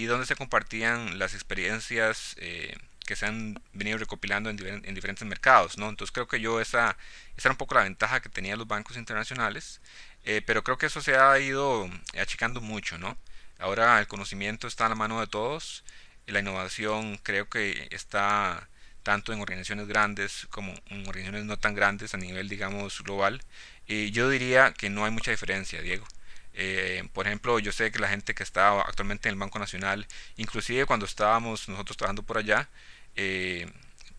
y 0.00 0.06
donde 0.06 0.24
se 0.24 0.34
compartían 0.34 1.18
las 1.18 1.34
experiencias 1.34 2.34
eh, 2.38 2.74
que 3.04 3.16
se 3.16 3.26
han 3.26 3.60
venido 3.74 3.98
recopilando 3.98 4.48
en, 4.48 4.94
diferentes 4.94 5.28
mercados. 5.28 5.76
¿no? 5.76 5.90
Entonces 5.90 6.10
creo 6.10 6.26
que 6.26 6.40
yo 6.40 6.58
esa, 6.60 6.96
esa 7.36 7.48
era 7.48 7.52
un 7.52 7.58
poco 7.58 7.74
la 7.74 7.82
ventaja 7.82 8.20
que 8.20 8.30
tenían 8.30 8.58
los 8.58 8.66
bancos 8.66 8.96
internacionales, 8.96 9.82
eh, 10.24 10.42
pero 10.46 10.64
creo 10.64 10.78
que 10.78 10.86
eso 10.86 11.02
se 11.02 11.16
ha 11.16 11.38
ido 11.38 11.90
achicando 12.18 12.62
mucho. 12.62 12.96
¿no? 12.96 13.18
Ahora 13.58 14.00
el 14.00 14.06
conocimiento 14.06 14.66
está 14.66 14.86
a 14.86 14.88
la 14.88 14.94
mano 14.94 15.20
de 15.20 15.26
todos, 15.26 15.84
la 16.26 16.40
innovación 16.40 17.18
creo 17.22 17.48
que 17.50 17.88
está 17.90 18.68
tanto 19.02 19.34
en 19.34 19.40
organizaciones 19.40 19.86
grandes 19.86 20.46
como 20.50 20.72
en 20.86 21.06
organizaciones 21.08 21.44
no 21.44 21.58
tan 21.58 21.74
grandes 21.74 22.14
a 22.14 22.18
nivel 22.18 22.48
digamos 22.48 23.02
global 23.02 23.42
y 23.86 24.10
yo 24.12 24.28
diría 24.28 24.72
que 24.72 24.90
no 24.90 25.04
hay 25.04 25.10
mucha 25.10 25.30
diferencia 25.30 25.80
Diego 25.80 26.06
eh, 26.54 27.08
por 27.12 27.26
ejemplo, 27.26 27.58
yo 27.58 27.72
sé 27.72 27.90
que 27.92 27.98
la 27.98 28.08
gente 28.08 28.34
que 28.34 28.42
está 28.42 28.80
actualmente 28.80 29.28
en 29.28 29.34
el 29.34 29.38
Banco 29.38 29.58
Nacional, 29.58 30.06
inclusive 30.36 30.86
cuando 30.86 31.06
estábamos 31.06 31.68
nosotros 31.68 31.96
trabajando 31.96 32.22
por 32.22 32.38
allá, 32.38 32.68
eh, 33.16 33.70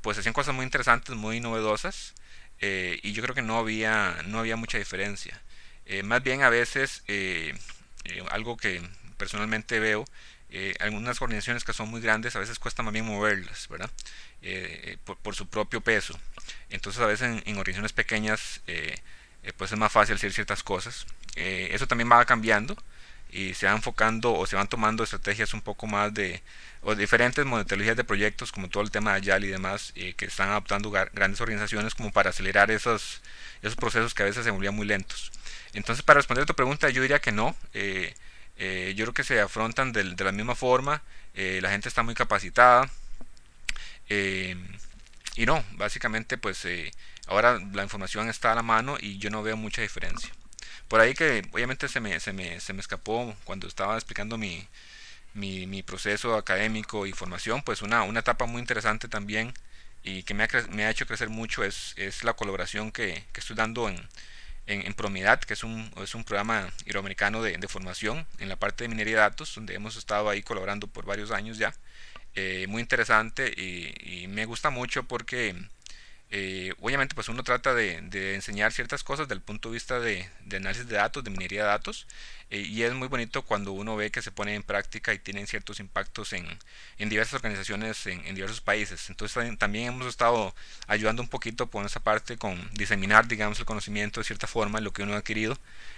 pues 0.02 0.18
hacían 0.18 0.34
cosas 0.34 0.56
muy 0.56 0.66
interesantes, 0.66 1.16
muy 1.16 1.40
novedosas, 1.40 2.14
eh, 2.60 3.00
y 3.04 3.14
yo 3.14 3.22
creo 3.24 3.36
que 3.36 3.42
no 3.42 3.58
había, 3.58 4.18
no 4.26 4.40
había 4.40 4.56
mucha 4.56 4.78
diferencia. 4.78 5.42
más 6.04 6.24
bien 6.24 6.42
a 6.44 6.50
veces, 6.50 7.04
algo 8.30 8.58
que 8.58 8.82
personalmente 9.18 9.80
veo, 9.80 10.06
algunas 10.80 11.22
organizaciones 11.22 11.64
que 11.64 11.74
son 11.74 11.90
muy 11.90 12.02
grandes 12.02 12.36
a 12.36 12.40
veces 12.40 12.60
cuesta 12.60 12.84
más 12.84 12.94
bien 12.94 13.06
moverlas, 13.06 13.68
¿verdad? 13.68 13.90
Por, 15.24 15.36
su 15.36 15.48
propio 15.48 15.82
peso. 15.82 16.18
Entonces 16.70 17.02
a 17.02 17.08
veces 17.08 17.28
en, 17.28 17.44
en 17.46 17.58
organizaciones 17.58 17.94
pequeñas 17.94 18.62
pues 19.58 19.72
es 19.72 19.78
más 19.78 19.92
fácil 19.92 20.16
hacer 20.16 20.34
ciertas 20.34 20.64
cosas. 20.64 21.06
Eh, 21.36 21.70
eso 21.72 21.88
también 21.88 22.12
va 22.12 22.24
cambiando 22.26 22.76
y 23.32 23.54
se 23.54 23.66
va 23.66 23.72
enfocando 23.74 24.34
o 24.34 24.46
se 24.46 24.56
van 24.56 24.68
tomando 24.68 25.04
estrategias 25.04 25.54
un 25.54 25.62
poco 25.62 25.88
más 25.88 26.14
de 26.14 26.42
o 26.82 26.96
diferentes 26.96 27.46
metodologías 27.46 27.96
de 27.96 28.04
proyectos 28.04 28.52
como 28.52 28.68
todo 28.70 28.84
el 28.84 28.92
tema 28.92 29.14
de 29.14 29.32
Agile 29.32 29.48
y 29.48 29.52
demás 29.52 29.94
eh, 29.96 30.14
que 30.16 30.26
están 30.26 30.50
adoptando 30.50 30.92
grandes 30.92 31.40
organizaciones 31.40 31.96
como 31.96 32.12
para 32.12 32.32
acelerar 32.32 32.72
esos, 32.72 33.22
esos 33.62 33.76
procesos 33.76 34.14
que 34.14 34.24
a 34.24 34.26
veces 34.26 34.44
se 34.44 34.52
volvían 34.52 34.76
muy 34.76 34.86
lentos. 34.86 35.32
Entonces 35.74 36.04
para 36.04 36.18
responder 36.18 36.44
a 36.44 36.46
tu 36.46 36.56
pregunta 36.56 36.90
yo 36.90 37.02
diría 37.02 37.20
que 37.20 37.32
no. 37.32 37.56
Eh, 37.74 38.14
yo 38.96 39.06
creo 39.06 39.14
que 39.14 39.24
se 39.24 39.40
afrontan 39.42 39.92
de, 39.92 40.04
de 40.04 40.24
la 40.24 40.32
misma 40.32 40.54
forma, 40.54 41.02
la 41.34 41.72
gente 41.72 41.90
está 41.90 42.04
muy 42.04 42.14
capacitada 42.14 42.92
y 44.08 45.46
no, 45.48 45.64
básicamente 45.72 46.38
pues 46.38 46.64
ahora 47.32 47.60
la 47.74 47.84
información 47.84 48.30
está 48.30 48.52
a 48.52 48.56
la 48.56 48.62
mano 48.62 48.98
y 49.00 49.18
yo 49.18 49.30
no 49.30 49.42
veo 49.42 49.56
mucha 49.58 49.82
diferencia. 49.82 50.30
Por 50.88 51.00
ahí 51.00 51.14
que 51.14 51.44
obviamente 51.54 51.88
se 51.88 52.02
me, 52.02 52.20
se 52.20 52.34
me, 52.34 52.60
se 52.60 52.74
me 52.74 52.82
escapó 52.82 53.34
cuando 53.46 53.68
estaba 53.68 53.96
explicando 53.96 54.38
mi, 54.38 54.68
mi, 55.34 55.66
mi, 55.66 55.82
proceso 55.84 56.36
académico 56.36 57.06
y 57.08 57.14
formación, 57.14 57.62
pues 57.64 57.82
una, 57.82 58.04
una 58.04 58.20
etapa 58.20 58.46
muy 58.46 58.60
interesante 58.60 59.08
también 59.08 59.54
y 60.04 60.24
que 60.24 60.34
me 60.34 60.44
ha, 60.44 60.48
me 60.72 60.86
ha 60.86 60.90
hecho 60.90 61.06
crecer 61.08 61.30
mucho 61.30 61.64
es, 61.64 61.94
es 61.96 62.24
la 62.26 62.34
colaboración 62.34 62.92
que, 62.92 63.24
que 63.32 63.40
estoy 63.40 63.56
dando 63.56 63.88
en, 63.88 63.96
en, 64.68 64.86
en, 64.86 64.94
Promidad, 64.94 65.40
que 65.40 65.54
es 65.54 65.64
un, 65.64 65.90
es 66.04 66.16
un 66.16 66.26
programa 66.26 66.70
iberoamericano 66.86 67.42
de, 67.42 67.58
de, 67.58 67.68
formación 67.70 68.28
en 68.40 68.50
la 68.50 68.58
parte 68.58 68.84
de 68.84 68.90
minería 68.90 69.16
de 69.16 69.22
datos, 69.22 69.56
donde 69.56 69.76
hemos 69.76 69.96
estado 69.96 70.30
ahí 70.30 70.42
colaborando 70.42 70.88
por 70.88 71.06
varios 71.06 71.32
años 71.32 71.58
ya. 71.58 71.74
Eh, 72.36 72.66
muy 72.68 72.82
interesante 72.82 73.54
y, 73.56 74.24
y, 74.24 74.28
me 74.28 74.46
gusta 74.46 74.70
mucho 74.70 75.04
porque 75.04 75.56
eh, 76.34 76.74
obviamente 76.80 77.14
pues 77.14 77.28
uno 77.28 77.44
trata 77.44 77.74
de, 77.74 77.98
enseñar 78.34 78.72
ciertas 78.72 79.04
cosas 79.04 79.28
desde 79.28 79.36
el 79.36 79.42
punto 79.42 79.70
de 79.70 79.74
vista 79.74 80.00
de, 80.00 80.30
análisis 80.56 80.88
de 80.88 80.96
datos, 80.96 81.26
de 81.26 81.30
minería 81.30 81.64
de 81.64 81.68
datos, 81.68 82.08
eh, 82.50 82.62
y 82.62 82.84
es 82.84 82.94
muy 82.94 83.10
bonito 83.10 83.42
cuando 83.44 83.74
uno 83.74 83.98
ve 83.98 84.12
que 84.12 84.22
se 84.22 84.32
pone 84.32 84.56
en 84.56 84.64
práctica 84.64 85.14
y 85.14 85.20
tienen 85.20 85.46
ciertos 85.46 85.82
impactos 85.82 86.32
en, 86.32 86.48
diversas 86.98 87.34
organizaciones 87.34 88.06
en, 88.08 88.34
diversos 88.34 88.62
países. 88.62 89.10
Entonces 89.10 89.58
también 89.58 89.90
hemos 89.90 90.08
estado 90.08 90.56
ayudando 90.88 91.22
un 91.22 91.28
poquito 91.28 91.68
por 91.68 91.86
esa 91.86 92.00
parte 92.00 92.38
con 92.38 92.58
diseminar, 92.74 93.28
digamos, 93.28 93.60
el 93.60 93.66
conocimiento 93.66 94.22
de 94.22 94.24
cierta 94.24 94.48
forma, 94.48 94.80
lo 94.80 94.94
que 94.94 95.04
uno 95.04 95.16
ha 95.16 95.18
adquirido 95.18 95.58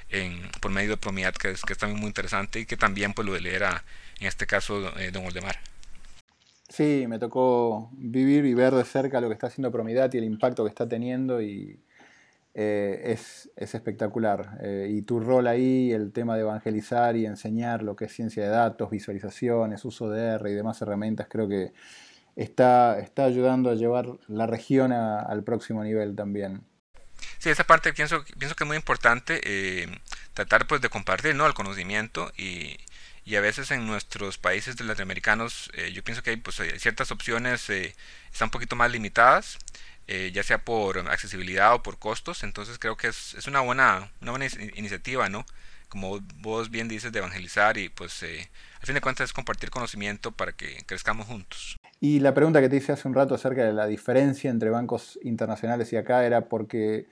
en, 0.09 0.49
por 0.61 0.71
medio 0.71 0.89
de 0.91 0.97
Promidad, 0.97 1.35
que 1.35 1.51
es, 1.51 1.61
que 1.61 1.73
es 1.73 1.79
también 1.79 1.99
muy 1.99 2.07
interesante 2.07 2.59
y 2.59 2.65
que 2.65 2.77
también 2.77 3.13
pues 3.13 3.27
lo 3.27 3.33
de 3.33 3.41
leer 3.41 3.65
a, 3.65 3.83
en 4.19 4.27
este 4.27 4.47
caso, 4.47 4.97
eh, 4.99 5.11
Don 5.11 5.25
Oldemar. 5.25 5.72
Sí, 6.69 7.05
me 7.07 7.19
tocó 7.19 7.89
vivir 7.93 8.45
y 8.45 8.53
ver 8.53 8.73
de 8.73 8.83
cerca 8.83 9.21
lo 9.21 9.27
que 9.27 9.33
está 9.33 9.47
haciendo 9.47 9.71
Promidat 9.71 10.15
y 10.15 10.17
el 10.17 10.23
impacto 10.23 10.63
que 10.63 10.69
está 10.69 10.87
teniendo 10.87 11.41
y 11.41 11.79
eh, 12.55 13.01
es, 13.05 13.49
espectacular. 13.55 14.57
Eh, 14.61 14.87
y 14.91 15.01
tu 15.01 15.19
rol 15.19 15.47
ahí, 15.47 15.91
el 15.91 16.11
tema 16.11 16.35
de 16.35 16.41
evangelizar 16.41 17.15
y 17.15 17.25
enseñar 17.25 17.83
lo 17.83 17.95
que 17.95 18.05
es 18.05 18.13
ciencia 18.13 18.43
de 18.43 18.49
datos, 18.49 18.89
visualizaciones, 18.89 19.83
uso 19.85 20.09
de 20.09 20.35
R 20.35 20.51
y 20.51 20.53
demás 20.53 20.81
herramientas, 20.81 21.27
creo 21.29 21.47
que 21.47 21.73
está, 22.35 22.99
está 22.99 23.25
ayudando 23.25 23.69
a 23.69 23.75
llevar 23.75 24.07
la 24.27 24.47
región 24.47 24.91
al 24.91 25.43
próximo 25.43 25.83
nivel 25.83 26.15
también. 26.15 26.61
Sí, 27.39 27.49
esa 27.49 27.65
parte 27.65 27.91
pienso, 27.93 28.23
pienso 28.37 28.55
que 28.55 28.63
es 28.63 28.67
muy 28.67 28.77
importante 28.77 29.41
eh, 29.43 29.87
tratar 30.33 30.67
pues 30.67 30.81
de 30.81 30.89
compartir 30.89 31.35
¿no? 31.35 31.45
el 31.45 31.53
conocimiento 31.53 32.31
y, 32.37 32.77
y 33.25 33.35
a 33.35 33.41
veces 33.41 33.71
en 33.71 33.87
nuestros 33.87 34.37
países 34.37 34.79
latinoamericanos 34.79 35.71
eh, 35.73 35.91
yo 35.91 36.03
pienso 36.03 36.23
que 36.23 36.37
pues, 36.37 36.59
eh, 36.59 36.79
ciertas 36.79 37.11
opciones 37.11 37.69
eh, 37.69 37.95
están 38.31 38.47
un 38.47 38.51
poquito 38.51 38.75
más 38.75 38.91
limitadas 38.91 39.57
ya 40.05 40.43
sea 40.43 40.57
por 40.57 40.99
accesibilidad 40.99 41.73
o 41.73 41.81
por 41.81 41.97
costos 41.97 42.43
entonces 42.43 42.77
creo 42.77 42.97
que 42.97 43.07
es, 43.07 43.35
es 43.35 43.47
una 43.47 43.61
buena 43.61 44.11
una 44.21 44.31
buena 44.31 44.47
iniciativa 44.75 45.29
no 45.29 45.45
como 45.87 46.19
vos 46.41 46.69
bien 46.69 46.89
dices 46.89 47.13
de 47.13 47.19
evangelizar 47.19 47.77
y 47.77 47.87
pues 47.87 48.21
al 48.21 48.85
fin 48.85 48.95
de 48.95 49.01
cuentas 49.01 49.29
es 49.29 49.33
compartir 49.33 49.69
conocimiento 49.69 50.33
para 50.33 50.51
que 50.51 50.83
crezcamos 50.85 51.27
juntos. 51.27 51.77
Y 52.01 52.19
la 52.19 52.33
pregunta 52.33 52.59
que 52.59 52.67
te 52.67 52.75
hice 52.75 52.91
hace 52.91 53.07
un 53.07 53.13
rato 53.13 53.33
acerca 53.33 53.63
de 53.63 53.71
la 53.71 53.87
diferencia 53.87 54.51
entre 54.51 54.69
bancos 54.69 55.17
internacionales 55.23 55.93
y 55.93 55.95
acá 55.95 56.25
era 56.25 56.49
porque 56.49 57.07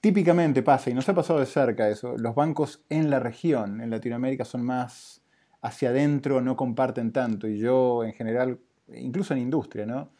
típicamente 0.00 0.62
pasa, 0.62 0.90
y 0.90 0.94
nos 0.94 1.08
ha 1.08 1.14
pasado 1.14 1.40
de 1.40 1.46
cerca 1.46 1.88
eso, 1.88 2.16
los 2.16 2.34
bancos 2.34 2.80
en 2.88 3.10
la 3.10 3.20
región, 3.20 3.80
en 3.80 3.90
Latinoamérica, 3.90 4.44
son 4.44 4.64
más 4.64 5.19
hacia 5.62 5.90
adentro 5.90 6.40
no 6.40 6.56
comparten 6.56 7.12
tanto. 7.12 7.48
Y 7.48 7.58
yo, 7.58 8.04
en 8.04 8.12
general, 8.12 8.58
incluso 8.94 9.34
en 9.34 9.40
industria, 9.40 9.86
¿no? 9.86 10.10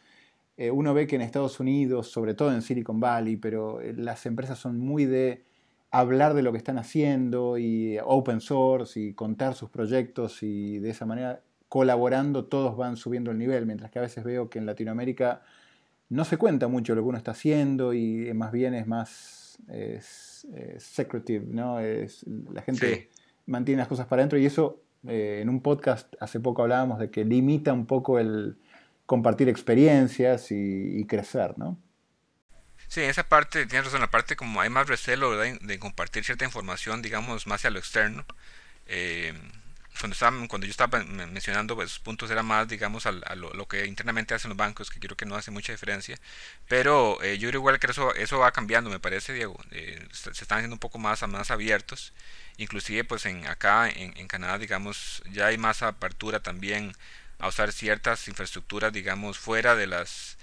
Eh, 0.57 0.69
uno 0.69 0.93
ve 0.93 1.07
que 1.07 1.15
en 1.15 1.21
Estados 1.21 1.59
Unidos, 1.59 2.11
sobre 2.11 2.33
todo 2.33 2.53
en 2.53 2.61
Silicon 2.61 2.99
Valley, 2.99 3.37
pero 3.37 3.81
eh, 3.81 3.93
las 3.97 4.25
empresas 4.25 4.59
son 4.59 4.79
muy 4.79 5.05
de 5.05 5.43
hablar 5.89 6.33
de 6.33 6.43
lo 6.43 6.51
que 6.51 6.57
están 6.57 6.77
haciendo 6.77 7.57
y 7.57 7.97
open 8.03 8.41
source 8.41 8.99
y 8.99 9.13
contar 9.13 9.55
sus 9.55 9.69
proyectos 9.69 10.43
y 10.43 10.79
de 10.79 10.91
esa 10.91 11.05
manera 11.05 11.41
colaborando 11.67 12.45
todos 12.45 12.77
van 12.77 12.95
subiendo 12.97 13.31
el 13.31 13.37
nivel, 13.37 13.65
mientras 13.65 13.91
que 13.91 13.99
a 13.99 14.01
veces 14.03 14.23
veo 14.23 14.49
que 14.49 14.59
en 14.59 14.65
Latinoamérica 14.65 15.41
no 16.09 16.25
se 16.25 16.37
cuenta 16.37 16.67
mucho 16.67 16.95
lo 16.95 17.01
que 17.01 17.09
uno 17.09 17.17
está 17.17 17.31
haciendo 17.31 17.93
y 17.93 18.31
más 18.33 18.51
bien 18.51 18.73
es 18.73 18.87
más 18.87 19.57
secretive, 20.77 21.45
¿no? 21.47 21.79
Es, 21.79 22.25
la 22.53 22.61
gente 22.61 23.09
mantiene 23.45 23.79
las 23.79 23.87
cosas 23.87 24.07
para 24.07 24.21
adentro 24.21 24.37
y 24.37 24.45
eso 24.45 24.80
eh, 25.07 25.39
en 25.41 25.49
un 25.49 25.61
podcast 25.61 26.13
hace 26.19 26.39
poco 26.39 26.61
hablábamos 26.61 26.99
de 26.99 27.09
que 27.09 27.25
limita 27.25 27.73
un 27.73 27.85
poco 27.85 28.19
el 28.19 28.57
compartir 29.05 29.49
experiencias 29.49 30.47
y, 30.51 31.05
crecer, 31.05 31.57
¿no? 31.57 31.77
Sí, 32.87 33.01
esa 33.01 33.27
parte, 33.27 33.65
tienes 33.65 33.85
razón, 33.85 34.01
la 34.01 34.11
parte 34.11 34.35
como 34.35 34.61
hay 34.61 34.69
más 34.69 34.87
recelo 34.87 35.37
de 35.37 35.79
compartir 35.79 36.23
cierta 36.23 36.45
información, 36.45 37.01
digamos, 37.01 37.47
más 37.47 37.59
hacia 37.61 37.69
lo 37.71 37.79
externo. 37.79 38.25
Eh, 38.87 39.33
cuando, 39.99 40.13
estaba, 40.13 40.47
cuando 40.47 40.65
yo 40.67 40.71
estaba 40.71 41.03
mencionando 41.03 41.75
pues, 41.75 41.91
esos 41.91 41.99
puntos 41.99 42.31
era 42.31 42.43
más, 42.43 42.67
digamos, 42.67 43.05
a, 43.05 43.11
lo, 43.35 43.67
que 43.67 43.85
internamente 43.85 44.33
hacen 44.33 44.49
los 44.49 44.57
bancos, 44.57 44.89
que 44.89 44.99
creo 44.99 45.15
que 45.17 45.25
no 45.25 45.35
hace 45.35 45.51
mucha 45.51 45.71
diferencia. 45.71 46.17
Pero 46.67 47.21
eh, 47.23 47.37
yo 47.37 47.49
creo 47.49 47.59
igual 47.59 47.79
que 47.79 47.87
eso, 47.87 48.13
eso 48.15 48.39
va 48.39 48.51
cambiando, 48.51 48.89
me 48.89 48.99
parece, 48.99 49.33
Diego. 49.33 49.57
Eh, 49.71 50.07
se, 50.11 50.31
están 50.31 50.59
haciendo 50.59 50.75
un 50.75 50.79
poco 50.79 50.99
más, 50.99 51.27
más 51.27 51.51
abiertos. 51.51 52.13
Inclusive, 52.57 53.03
pues 53.03 53.25
en, 53.25 53.47
acá 53.47 53.89
en, 53.89 54.17
en, 54.17 54.27
Canadá, 54.27 54.57
digamos, 54.57 55.23
ya 55.31 55.47
hay 55.47 55.57
más 55.57 55.81
apertura 55.83 56.41
también 56.41 56.93
a 57.39 57.47
usar 57.47 57.71
ciertas 57.71 58.27
infraestructuras, 58.27 58.93
digamos, 58.93 59.39
fuera 59.39 59.75
de 59.75 59.87
las 59.87 60.37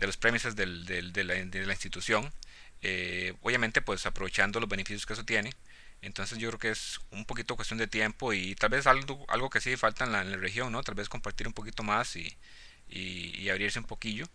de 0.00 0.06
los 0.06 0.16
premises 0.16 0.56
del, 0.56 0.86
del, 0.86 1.12
de, 1.12 1.24
la, 1.24 1.34
de, 1.34 1.66
la, 1.66 1.72
institución. 1.74 2.32
Eh, 2.82 3.34
obviamente, 3.42 3.82
pues 3.82 4.06
aprovechando 4.06 4.58
los 4.58 4.68
beneficios 4.68 5.06
que 5.06 5.12
eso 5.12 5.24
tiene. 5.24 5.52
Entonces 6.02 6.38
yo 6.38 6.48
creo 6.48 6.58
que 6.58 6.70
es 6.70 7.00
un 7.12 7.24
poquito 7.24 7.56
cuestión 7.56 7.78
de 7.78 7.86
tiempo 7.86 8.32
y 8.32 8.54
tal 8.54 8.70
vez 8.70 8.86
algo, 8.86 9.24
algo 9.28 9.50
que 9.50 9.60
sí 9.60 9.76
falta 9.76 10.04
en 10.04 10.12
la, 10.12 10.22
en 10.22 10.30
la 10.30 10.36
región, 10.38 10.72
¿no? 10.72 10.82
Tal 10.82 10.94
vez 10.94 11.08
compartir 11.08 11.46
un 11.46 11.52
poquito 11.52 11.82
más 11.82 12.16
y, 12.16 12.36
y, 12.88 13.48
abrirse 13.50 13.78
un 13.78 13.84
poquillo. 13.84 14.26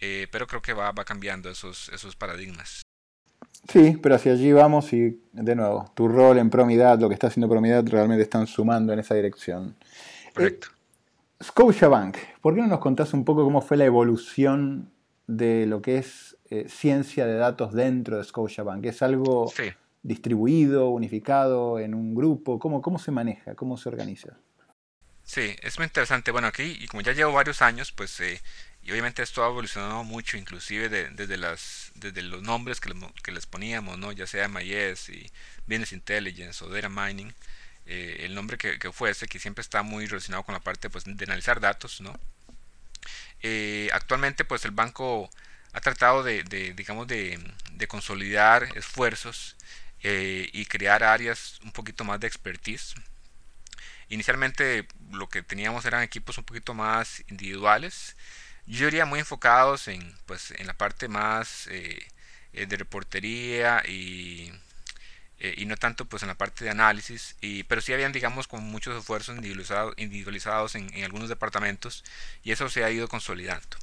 Eh, 0.00 0.26
pero 0.30 0.46
creo 0.46 0.60
que 0.60 0.72
va, 0.72 0.92
va 0.92 1.04
cambiando 1.04 1.48
esos, 1.48 1.88
esos 1.90 2.14
paradigmas. 2.16 2.82
Sí, 3.68 3.98
pero 4.02 4.16
hacia 4.16 4.32
allí 4.32 4.52
vamos 4.52 4.92
y 4.92 5.20
de 5.32 5.54
nuevo, 5.54 5.90
tu 5.94 6.08
rol 6.08 6.38
en 6.38 6.50
Promidad, 6.50 6.98
lo 6.98 7.08
que 7.08 7.14
está 7.14 7.28
haciendo 7.28 7.48
Promidad, 7.48 7.84
realmente 7.86 8.22
están 8.22 8.46
sumando 8.46 8.92
en 8.92 8.98
esa 8.98 9.14
dirección. 9.14 9.74
Correcto. 10.34 10.68
Eh, 10.70 11.44
Scotiabank, 11.44 12.16
¿por 12.40 12.54
qué 12.54 12.60
no 12.60 12.66
nos 12.66 12.80
contás 12.80 13.14
un 13.14 13.24
poco 13.24 13.44
cómo 13.44 13.60
fue 13.60 13.76
la 13.76 13.84
evolución 13.84 14.90
de 15.26 15.66
lo 15.66 15.80
que 15.80 15.98
es 15.98 16.36
eh, 16.50 16.66
ciencia 16.68 17.26
de 17.26 17.34
datos 17.34 17.72
dentro 17.72 18.18
de 18.18 18.24
Scotiabank? 18.24 18.84
¿Es 18.84 19.02
algo 19.02 19.50
distribuido, 20.04 20.90
unificado 20.90 21.80
en 21.80 21.94
un 21.94 22.14
grupo? 22.14 22.60
¿Cómo, 22.60 22.80
¿Cómo 22.80 23.00
se 23.00 23.10
maneja? 23.10 23.56
¿Cómo 23.56 23.76
se 23.76 23.88
organiza? 23.88 24.36
Sí, 25.24 25.56
es 25.62 25.78
muy 25.78 25.86
interesante. 25.86 26.30
Bueno, 26.30 26.46
aquí, 26.46 26.76
y 26.78 26.86
como 26.86 27.00
ya 27.00 27.12
llevo 27.12 27.32
varios 27.32 27.62
años, 27.62 27.90
pues, 27.90 28.20
eh, 28.20 28.40
y 28.82 28.92
obviamente 28.92 29.22
esto 29.22 29.42
ha 29.42 29.48
evolucionado 29.48 30.04
mucho, 30.04 30.36
inclusive 30.36 30.90
desde, 30.90 31.26
desde 31.94 32.22
los 32.22 32.42
nombres 32.42 32.80
que, 32.80 32.92
que, 33.22 33.32
les 33.32 33.46
poníamos, 33.46 33.98
¿no? 33.98 34.12
Ya 34.12 34.26
sea 34.26 34.46
MIS 34.48 35.08
y 35.08 35.30
Business 35.66 35.92
Intelligence 35.92 36.62
o 36.62 36.68
Data 36.68 36.90
Mining, 36.90 37.32
eh, 37.86 38.18
el 38.20 38.34
nombre 38.34 38.58
que, 38.58 38.78
que, 38.78 38.92
fuese, 38.92 39.26
que 39.26 39.38
siempre 39.38 39.62
está 39.62 39.82
muy 39.82 40.06
relacionado 40.06 40.44
con 40.44 40.52
la 40.52 40.60
parte 40.60 40.90
pues, 40.90 41.04
de 41.06 41.24
analizar 41.24 41.60
datos, 41.60 42.02
¿no? 42.02 42.14
Eh, 43.42 43.88
actualmente, 43.94 44.44
pues, 44.44 44.66
el 44.66 44.72
banco 44.72 45.30
ha 45.72 45.80
tratado 45.80 46.22
de, 46.22 46.42
digamos, 46.76 47.08
de 47.08 47.38
consolidar 47.88 48.68
esfuerzos 48.76 49.56
eh, 50.04 50.48
y 50.52 50.66
crear 50.66 51.02
áreas 51.02 51.58
un 51.64 51.72
poquito 51.72 52.04
más 52.04 52.20
de 52.20 52.26
expertise. 52.28 52.94
Inicialmente 54.08 54.86
lo 55.10 55.28
que 55.28 55.42
teníamos 55.42 55.84
eran 55.86 56.02
equipos 56.02 56.38
un 56.38 56.44
poquito 56.44 56.74
más 56.74 57.24
individuales, 57.28 58.16
yo 58.66 58.86
diría 58.86 59.06
muy 59.06 59.20
enfocados 59.20 59.88
en, 59.88 60.14
pues, 60.26 60.52
en 60.52 60.66
la 60.66 60.74
parte 60.74 61.08
más 61.08 61.66
eh, 61.68 62.06
eh, 62.52 62.66
de 62.66 62.76
reportería 62.76 63.82
y, 63.86 64.52
y, 65.40 65.66
no 65.66 65.76
tanto 65.76 66.06
pues 66.06 66.22
en 66.22 66.28
la 66.28 66.36
parte 66.36 66.64
de 66.64 66.70
análisis, 66.70 67.36
y, 67.40 67.64
pero 67.64 67.80
sí 67.80 67.92
habían 67.92 68.12
digamos 68.12 68.48
con 68.48 68.62
muchos 68.62 68.96
esfuerzos 68.98 69.36
individualizados, 69.36 69.94
individualizados 69.96 70.74
en, 70.74 71.04
algunos 71.04 71.28
departamentos 71.28 72.04
y 72.42 72.52
eso 72.52 72.68
se 72.68 72.84
ha 72.84 72.90
ido 72.90 73.08
consolidando. 73.08 73.76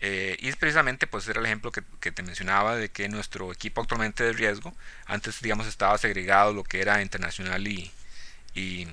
Eh, 0.00 0.36
y 0.40 0.48
es 0.48 0.56
precisamente, 0.56 1.06
pues 1.06 1.26
era 1.28 1.40
el 1.40 1.46
ejemplo 1.46 1.72
que, 1.72 1.82
te 2.12 2.22
mencionaba 2.22 2.76
de 2.76 2.90
que 2.90 3.08
nuestro 3.08 3.52
equipo 3.52 3.80
actualmente 3.80 4.24
de 4.24 4.32
riesgo, 4.32 4.74
antes 5.06 5.40
digamos 5.40 5.66
estaba 5.66 5.96
segregado 5.98 6.52
lo 6.52 6.64
que 6.64 6.80
era 6.80 7.00
internacional 7.00 7.66
y, 7.66 7.90
y, 8.54 8.86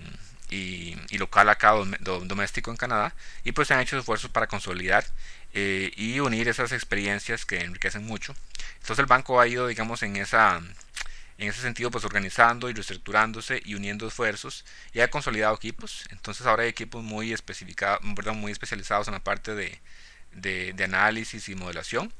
y, 0.50 1.18
local 1.18 1.50
acá, 1.50 1.72
doméstico 1.72 2.72
en 2.72 2.78
Canadá, 2.78 3.14
y 3.44 3.52
pues 3.54 3.68
se 3.68 3.74
han 3.74 3.82
hecho 3.82 3.98
esfuerzos 3.98 4.30
para 4.32 4.48
consolidar 4.48 5.06
eh, 5.54 5.92
y 5.96 6.20
unir 6.20 6.48
esas 6.48 6.72
experiencias 6.72 7.46
que 7.46 7.62
enriquecen 7.62 8.06
mucho. 8.06 8.36
Entonces 8.76 9.00
el 9.00 9.06
banco 9.06 9.40
ha 9.40 9.48
ido, 9.48 9.68
digamos, 9.68 10.04
en 10.04 10.16
esa 10.18 10.62
en 11.42 11.50
ese 11.50 11.62
sentido 11.62 11.92
pues 11.92 12.06
organizando 12.06 12.70
y 12.70 12.74
reestructurándose 12.74 13.62
y 13.66 13.76
uniendo 13.76 14.08
esfuerzos 14.08 14.64
y 14.94 15.02
ha 15.02 15.10
consolidado 15.10 15.56
equipos 15.56 16.06
entonces 16.12 16.46
ahora 16.46 16.64
hay 16.64 16.70
equipos 16.70 17.04
muy 17.04 17.36
perdón, 18.16 18.38
muy 18.38 18.52
especializados 18.52 19.08
en 19.08 19.14
la 19.14 19.24
parte 19.24 19.56
de, 19.56 19.80
de, 20.34 20.84
análisis 20.84 21.50
y 21.50 21.56
modelación. 21.56 22.12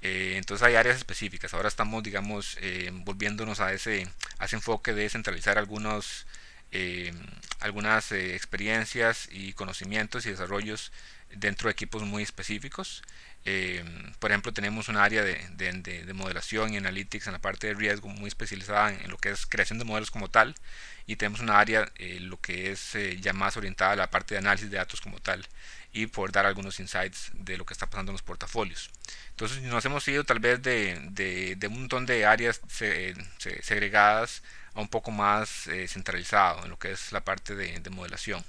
Eh, 0.00 0.34
entonces 0.36 0.66
hay 0.66 0.74
áreas 0.74 0.96
específicas. 0.96 1.54
Ahora 1.54 1.68
estamos, 1.68 2.02
digamos, 2.02 2.56
eh, 2.60 2.90
volviéndonos 2.92 3.60
a 3.60 3.72
ese, 3.72 4.08
a 4.38 4.46
ese 4.46 4.56
enfoque 4.56 4.92
de 4.94 5.08
centralizar 5.08 5.58
algunos, 5.58 6.26
eh, 6.72 7.12
algunas 7.60 8.12
experiencias 8.12 9.28
y 9.30 9.52
conocimientos 9.52 10.26
y 10.26 10.30
desarrollos 10.30 10.92
dentro 11.30 11.68
de 11.68 11.72
equipos 11.72 12.02
muy 12.02 12.22
específicos. 12.22 13.02
por 14.18 14.30
ejemplo, 14.30 14.52
tenemos 14.52 14.88
un 14.88 14.96
área 14.96 15.22
de, 15.22 15.38
de, 15.56 16.12
modelación 16.14 16.74
y 16.74 16.76
analytics 16.76 17.26
en 17.26 17.32
la 17.34 17.40
parte 17.40 17.68
de 17.68 17.74
riesgo 17.74 18.08
muy 18.08 18.28
especializada 18.28 18.92
en, 18.92 19.10
lo 19.10 19.16
que 19.18 19.30
es 19.30 19.46
creación 19.46 19.78
de 19.78 19.84
modelos 19.84 20.10
como 20.10 20.28
tal. 20.28 20.54
Y 21.06 21.16
tenemos 21.16 21.40
un 21.40 21.50
área, 21.50 21.90
lo 22.20 22.40
que 22.40 22.70
es 22.72 22.96
ya 23.20 23.32
más 23.32 23.56
orientada 23.56 23.92
a 23.92 23.96
la 23.96 24.10
parte 24.10 24.34
de 24.34 24.38
análisis 24.38 24.70
de 24.70 24.76
datos 24.76 25.00
como 25.00 25.20
tal 25.20 25.46
y 25.92 26.06
poder 26.06 26.32
dar 26.32 26.46
algunos 26.46 26.80
insights 26.80 27.30
de 27.34 27.56
lo 27.58 27.66
que 27.66 27.74
está 27.74 27.86
pasando 27.86 28.10
en 28.10 28.14
los 28.14 28.22
portafolios. 28.22 28.90
Entonces 29.30 29.62
nos 29.62 29.84
hemos 29.84 30.06
ido 30.08 30.24
tal 30.24 30.40
vez 30.40 30.62
de, 30.62 30.98
de, 31.10 31.66
un 31.66 31.80
montón 31.80 32.06
de 32.06 32.24
áreas 32.24 32.60
segregadas 33.38 34.42
a 34.74 34.80
un 34.80 34.88
poco 34.88 35.10
más 35.10 35.66
eh, 35.66 35.86
centralizado 35.88 36.64
en 36.64 36.70
lo 36.70 36.78
que 36.78 36.92
es 36.92 37.12
la 37.12 37.22
parte 37.22 37.54
de, 37.54 37.78
de 37.78 37.90
modelación. 37.90 38.44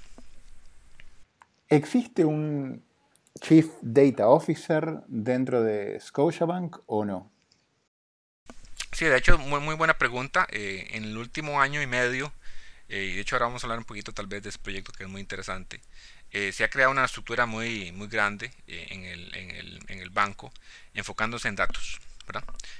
¿Existe 1.68 2.24
un 2.24 2.84
Chief 3.40 3.66
Data 3.82 4.28
Officer 4.28 5.00
dentro 5.06 5.62
de 5.62 5.98
Scotiabank 6.00 6.78
o 6.86 7.04
no? 7.04 7.30
Sí, 8.94 9.06
de 9.06 9.16
hecho, 9.16 9.38
muy, 9.38 9.60
muy 9.60 9.74
buena 9.74 9.98
pregunta. 9.98 10.46
Eh, 10.50 10.86
en 10.92 11.04
el 11.04 11.16
último 11.18 11.60
año 11.60 11.82
y 11.82 11.86
medio, 11.86 12.32
eh, 12.88 13.10
y 13.12 13.16
de 13.16 13.22
hecho 13.22 13.34
ahora 13.34 13.46
vamos 13.46 13.64
a 13.64 13.66
hablar 13.66 13.80
un 13.80 13.84
poquito 13.84 14.12
tal 14.12 14.28
vez 14.28 14.44
de 14.44 14.50
ese 14.50 14.58
proyecto 14.60 14.92
que 14.92 15.02
es 15.02 15.08
muy 15.10 15.20
interesante, 15.20 15.80
eh, 16.30 16.52
se 16.52 16.62
ha 16.62 16.70
creado 16.70 16.92
una 16.92 17.04
estructura 17.04 17.44
muy, 17.44 17.90
muy 17.90 18.06
grande 18.06 18.52
en, 18.68 19.04
el, 19.04 19.34
en, 19.34 19.50
el, 19.50 19.80
en, 19.88 19.98
el, 19.98 20.10
banco, 20.10 20.52
enfocándose 20.94 21.48
en 21.48 21.56
datos. 21.56 22.00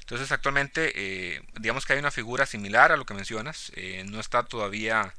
Entonces 0.00 0.32
actualmente 0.32 0.92
eh, 0.94 1.42
digamos 1.60 1.86
que 1.86 1.94
hay 1.94 1.98
una 1.98 2.10
figura 2.10 2.46
similar 2.46 2.92
a 2.92 2.96
lo 2.96 3.04
que 3.04 3.14
mencionas, 3.14 3.72
no 4.06 4.20
está 4.20 4.42
todavía 4.42 5.14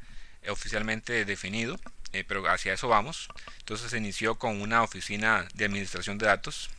oficialmente 0.49 1.25
definido, 1.25 1.79
pero 2.27 2.47
hacia 2.49 2.73
eso 2.73 2.88
vamos. 2.88 3.29
Entonces 3.59 3.91
se 3.91 3.97
inició 3.97 4.35
con 4.35 4.61
una 4.61 4.83
oficina 4.83 5.47
de 5.53 5.65
administración 5.65 6.17
de 6.17 6.27
datos 6.27 6.69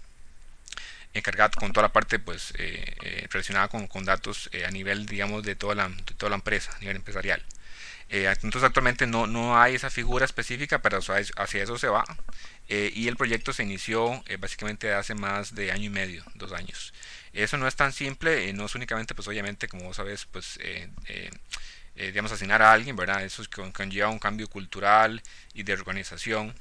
encargada 1.14 1.50
con 1.50 1.72
toda 1.72 1.86
la 1.86 1.92
parte 1.92 2.18
pues 2.18 2.52
relacionada 3.30 3.68
con, 3.68 3.86
con 3.86 4.04
datos 4.04 4.50
a 4.66 4.70
nivel 4.70 5.06
digamos 5.06 5.42
de 5.42 5.54
toda 5.56 5.74
la, 5.74 5.88
de 5.88 6.14
toda 6.16 6.30
la 6.30 6.36
empresa, 6.36 6.72
a 6.76 6.78
nivel 6.80 6.96
empresarial. 6.96 7.42
Eh, 8.08 8.32
entonces 8.42 8.62
actualmente 8.62 9.06
no, 9.06 9.26
no 9.26 9.60
hay 9.60 9.74
esa 9.74 9.90
figura 9.90 10.24
específica, 10.24 10.80
pero 10.80 10.98
hacia 10.98 11.62
eso 11.62 11.78
se 11.78 11.88
va. 11.88 12.04
Eh, 12.68 12.92
y 12.94 13.08
el 13.08 13.16
proyecto 13.16 13.52
se 13.52 13.62
inició 13.64 14.22
eh, 14.26 14.36
básicamente 14.36 14.92
hace 14.92 15.14
más 15.14 15.54
de 15.54 15.72
año 15.72 15.84
y 15.84 15.90
medio, 15.90 16.24
dos 16.34 16.52
años. 16.52 16.92
Eso 17.32 17.56
no 17.56 17.66
es 17.66 17.76
tan 17.76 17.92
simple, 17.92 18.52
no 18.52 18.66
es 18.66 18.74
únicamente, 18.74 19.14
pues 19.14 19.28
obviamente, 19.28 19.68
como 19.68 19.84
vos 19.84 19.96
sabes, 19.96 20.26
pues, 20.26 20.58
digamos, 21.94 22.32
asignar 22.32 22.62
a 22.62 22.72
alguien, 22.72 22.96
¿verdad? 22.96 23.24
Eso 23.24 23.42
conlleva 23.72 24.08
un 24.08 24.18
cambio 24.18 24.48
cultural 24.48 25.22
y 25.52 25.62
de 25.62 25.74
organización 25.74 26.54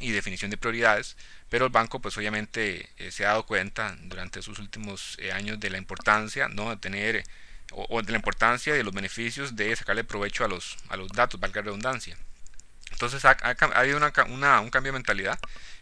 y 0.00 0.12
definición 0.12 0.50
de 0.50 0.56
prioridades, 0.56 1.16
pero 1.50 1.66
el 1.66 1.72
banco 1.72 2.00
pues 2.00 2.16
obviamente 2.16 2.88
se 3.10 3.24
ha 3.24 3.28
dado 3.28 3.46
cuenta 3.46 3.96
durante 4.02 4.40
sus 4.42 4.58
últimos 4.60 5.18
años 5.34 5.60
de 5.60 5.70
la 5.70 5.78
importancia 5.78 6.48
¿no? 6.48 6.70
de 6.70 6.76
tener 6.76 7.24
o, 7.72 8.02
de 8.02 8.12
la 8.12 8.18
importancia 8.18 8.74
de 8.74 8.82
los 8.82 8.94
beneficios 8.94 9.56
de 9.56 9.74
sacarle 9.76 10.04
provecho 10.04 10.44
a 10.44 10.48
los, 10.48 10.76
a 10.88 10.96
los 10.96 11.08
datos, 11.08 11.40
valga 11.40 11.60
la 11.60 11.66
redundancia. 11.66 12.16
Entonces 12.92 13.24
ha, 13.24 13.36
habido 13.74 13.98
una, 13.98 14.60
un 14.60 14.70
cambio 14.70 14.92
de 14.92 14.98
mentalidad 14.98 15.38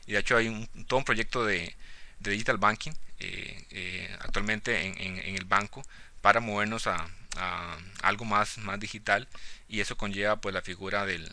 y 0.07 0.13
de 0.13 0.19
hecho 0.19 0.37
hay 0.37 0.49
un, 0.49 0.67
todo 0.87 0.99
un 0.99 1.05
proyecto 1.05 1.45
de, 1.45 1.75
de 2.21 2.31
digital 2.31 2.59
banking 2.59 2.93
eh, 3.19 3.65
eh, 3.71 4.17
actualmente 4.21 4.87
en, 4.87 4.99
en, 4.99 5.37
el 5.37 5.45
banco 5.45 5.83
para 6.21 6.41
movernos 6.41 6.87
a, 6.87 7.07
a, 7.37 7.79
algo 8.03 8.25
más, 8.25 8.59
más 8.59 8.79
digital 8.79 9.29
y 9.69 9.81
eso 9.81 9.97
conlleva 9.97 10.41
pues 10.41 10.55
la 10.55 10.63
figura 10.63 11.07
del, 11.07 11.31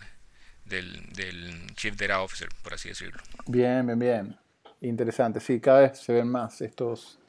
del, 0.65 1.11
del 1.13 1.75
Chief 1.75 1.95
Data 1.95 2.21
Officer, 2.21 2.49
por 2.61 2.73
así 2.73 2.89
decirlo. 2.89 3.21
Bien, 3.47 3.85
bien, 3.85 3.99
bien. 3.99 4.37
Interesante. 4.81 5.39
Sí, 5.39 5.59
cada 5.59 5.81
vez 5.81 5.99
se 5.99 6.13
ven 6.13 6.27
más 6.27 6.61
estos 6.61 7.19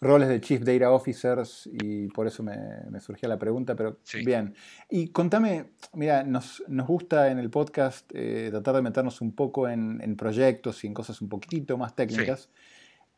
roles 0.00 0.28
de 0.28 0.40
Chief 0.40 0.62
Data 0.62 0.90
Officers 0.90 1.68
y 1.72 2.08
por 2.08 2.26
eso 2.26 2.42
me, 2.42 2.56
me 2.90 3.00
surgía 3.00 3.28
la 3.28 3.38
pregunta, 3.38 3.74
pero 3.74 3.98
bien. 4.24 4.54
Y 4.88 5.08
contame, 5.08 5.72
mira, 5.94 6.22
nos, 6.22 6.62
nos 6.68 6.86
gusta 6.86 7.30
en 7.30 7.38
el 7.38 7.50
podcast 7.50 8.10
eh, 8.14 8.48
tratar 8.50 8.76
de 8.76 8.82
meternos 8.82 9.20
un 9.20 9.32
poco 9.32 9.68
en, 9.68 10.00
en, 10.02 10.16
proyectos 10.16 10.84
y 10.84 10.86
en 10.86 10.94
cosas 10.94 11.20
un 11.20 11.28
poquito 11.28 11.76
más 11.76 11.94
técnicas. 11.94 12.48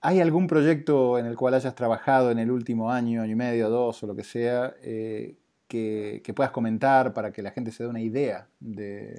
¿Hay 0.00 0.20
algún 0.20 0.46
proyecto 0.46 1.18
en 1.18 1.26
el 1.26 1.36
cual 1.36 1.54
hayas 1.54 1.74
trabajado 1.74 2.30
en 2.30 2.38
el 2.38 2.50
último 2.50 2.90
año, 2.90 3.20
año 3.20 3.32
y 3.32 3.36
medio, 3.36 3.68
dos 3.68 4.02
o 4.02 4.06
lo 4.06 4.16
que 4.16 4.24
sea, 4.24 4.74
eh, 4.82 5.36
que, 5.68 6.22
que, 6.24 6.32
puedas 6.32 6.50
comentar 6.52 7.12
para 7.12 7.32
que 7.32 7.42
la 7.42 7.50
gente 7.50 7.70
se 7.70 7.82
dé 7.82 7.88
una 7.90 8.00
idea 8.00 8.48
de, 8.58 9.16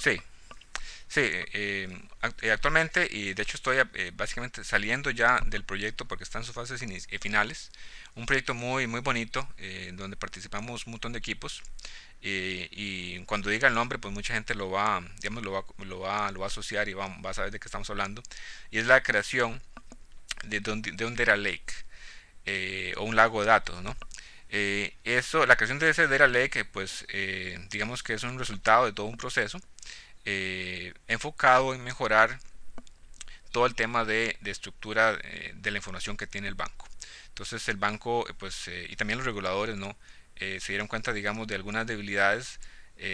Sí, 0.00 0.12
Sí, 1.10 1.22
eh, 1.22 1.88
eh, 2.40 2.50
actualmente 2.52 3.08
y 3.10 3.34
de 3.34 3.42
hecho 3.42 3.56
estoy 3.56 3.78
eh, 3.78 4.12
básicamente 4.14 4.62
saliendo 4.62 5.10
ya 5.10 5.40
del 5.44 5.64
proyecto 5.64 6.04
porque 6.06 6.22
está 6.22 6.38
en 6.38 6.44
sus 6.44 6.54
fases 6.54 6.80
finales. 7.20 7.72
Un 8.14 8.26
proyecto 8.26 8.54
muy 8.54 8.86
muy 8.86 9.00
bonito 9.00 9.48
donde 9.94 10.16
participamos 10.16 10.86
un 10.86 10.92
montón 10.92 11.12
de 11.12 11.18
equipos 11.18 11.62
y 12.20 13.18
cuando 13.24 13.50
diga 13.50 13.66
el 13.66 13.74
nombre 13.74 13.98
pues 13.98 14.14
mucha 14.14 14.34
gente 14.34 14.54
lo 14.54 14.70
va, 14.70 15.02
digamos, 15.20 15.42
lo 15.42 15.50
va, 15.50 15.64
lo 15.84 15.98
va, 15.98 16.30
lo 16.30 16.40
va 16.40 16.46
a 16.46 16.48
asociar 16.48 16.88
y 16.88 16.94
va, 16.94 17.06
a 17.06 17.34
saber 17.34 17.50
de 17.50 17.58
qué 17.58 17.66
estamos 17.66 17.90
hablando. 17.90 18.22
Y 18.70 18.78
es 18.78 18.86
la 18.86 19.02
creación 19.02 19.60
de, 20.44 20.60
de 20.60 21.04
un 21.04 21.16
data 21.16 21.36
lake 21.36 21.74
o 22.98 23.02
un 23.02 23.16
lago 23.16 23.40
de 23.40 23.48
datos, 23.48 23.82
¿no? 23.82 23.96
eso, 24.48 25.46
la 25.46 25.56
creación 25.56 25.80
de 25.80 25.90
ese 25.90 26.06
data 26.06 26.28
lake 26.28 26.64
pues 26.66 27.04
digamos 27.70 28.04
que 28.04 28.14
es 28.14 28.22
un 28.22 28.38
resultado 28.38 28.86
de 28.86 28.92
todo 28.92 29.06
un 29.06 29.16
proceso 29.16 29.60
eh, 30.24 30.92
enfocado 31.08 31.74
en 31.74 31.82
mejorar 31.82 32.38
todo 33.52 33.66
el 33.66 33.74
tema 33.74 34.04
de, 34.04 34.36
estructura 34.44 35.18
eh, 35.22 35.52
de 35.56 35.70
la 35.70 35.78
información 35.78 36.16
que 36.16 36.26
tiene 36.26 36.48
el 36.48 36.54
banco. 36.54 36.86
Entonces 37.28 37.68
el 37.68 37.76
banco 37.76 38.28
eh, 38.28 38.34
pues, 38.38 38.68
y 38.88 38.96
también 38.96 39.18
los 39.18 39.26
reguladores 39.26 39.76
¿no? 39.76 39.96
se 40.36 40.60
dieron 40.68 40.88
cuenta 40.88 41.12
digamos, 41.12 41.46
de 41.48 41.54
algunas 41.54 41.86
debilidades 41.86 42.60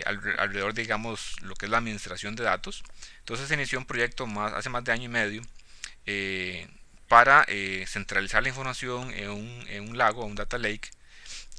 alrededor 0.05 0.75
digamos, 0.75 1.41
lo 1.43 1.55
que 1.55 1.67
es 1.67 1.71
la 1.71 1.79
administración 1.79 2.37
de 2.37 2.45
datos. 2.45 2.83
Entonces 3.19 3.49
se 3.49 3.55
inició 3.55 3.79
un 3.79 3.87
proyecto 3.87 4.27
más, 4.27 4.53
hace 4.53 4.69
más 4.69 4.85
de 4.85 4.93
año 4.93 5.05
y 5.05 5.09
medio 5.09 5.43
para 7.09 7.47
centralizar 7.87 8.43
la 8.43 8.49
información 8.49 9.13
en 9.13 9.31
un, 9.31 9.65
en 9.69 9.89
un 9.89 9.99
lago, 9.99 10.25
un 10.25 10.37
data 10.37 10.59
lake, 10.59 10.91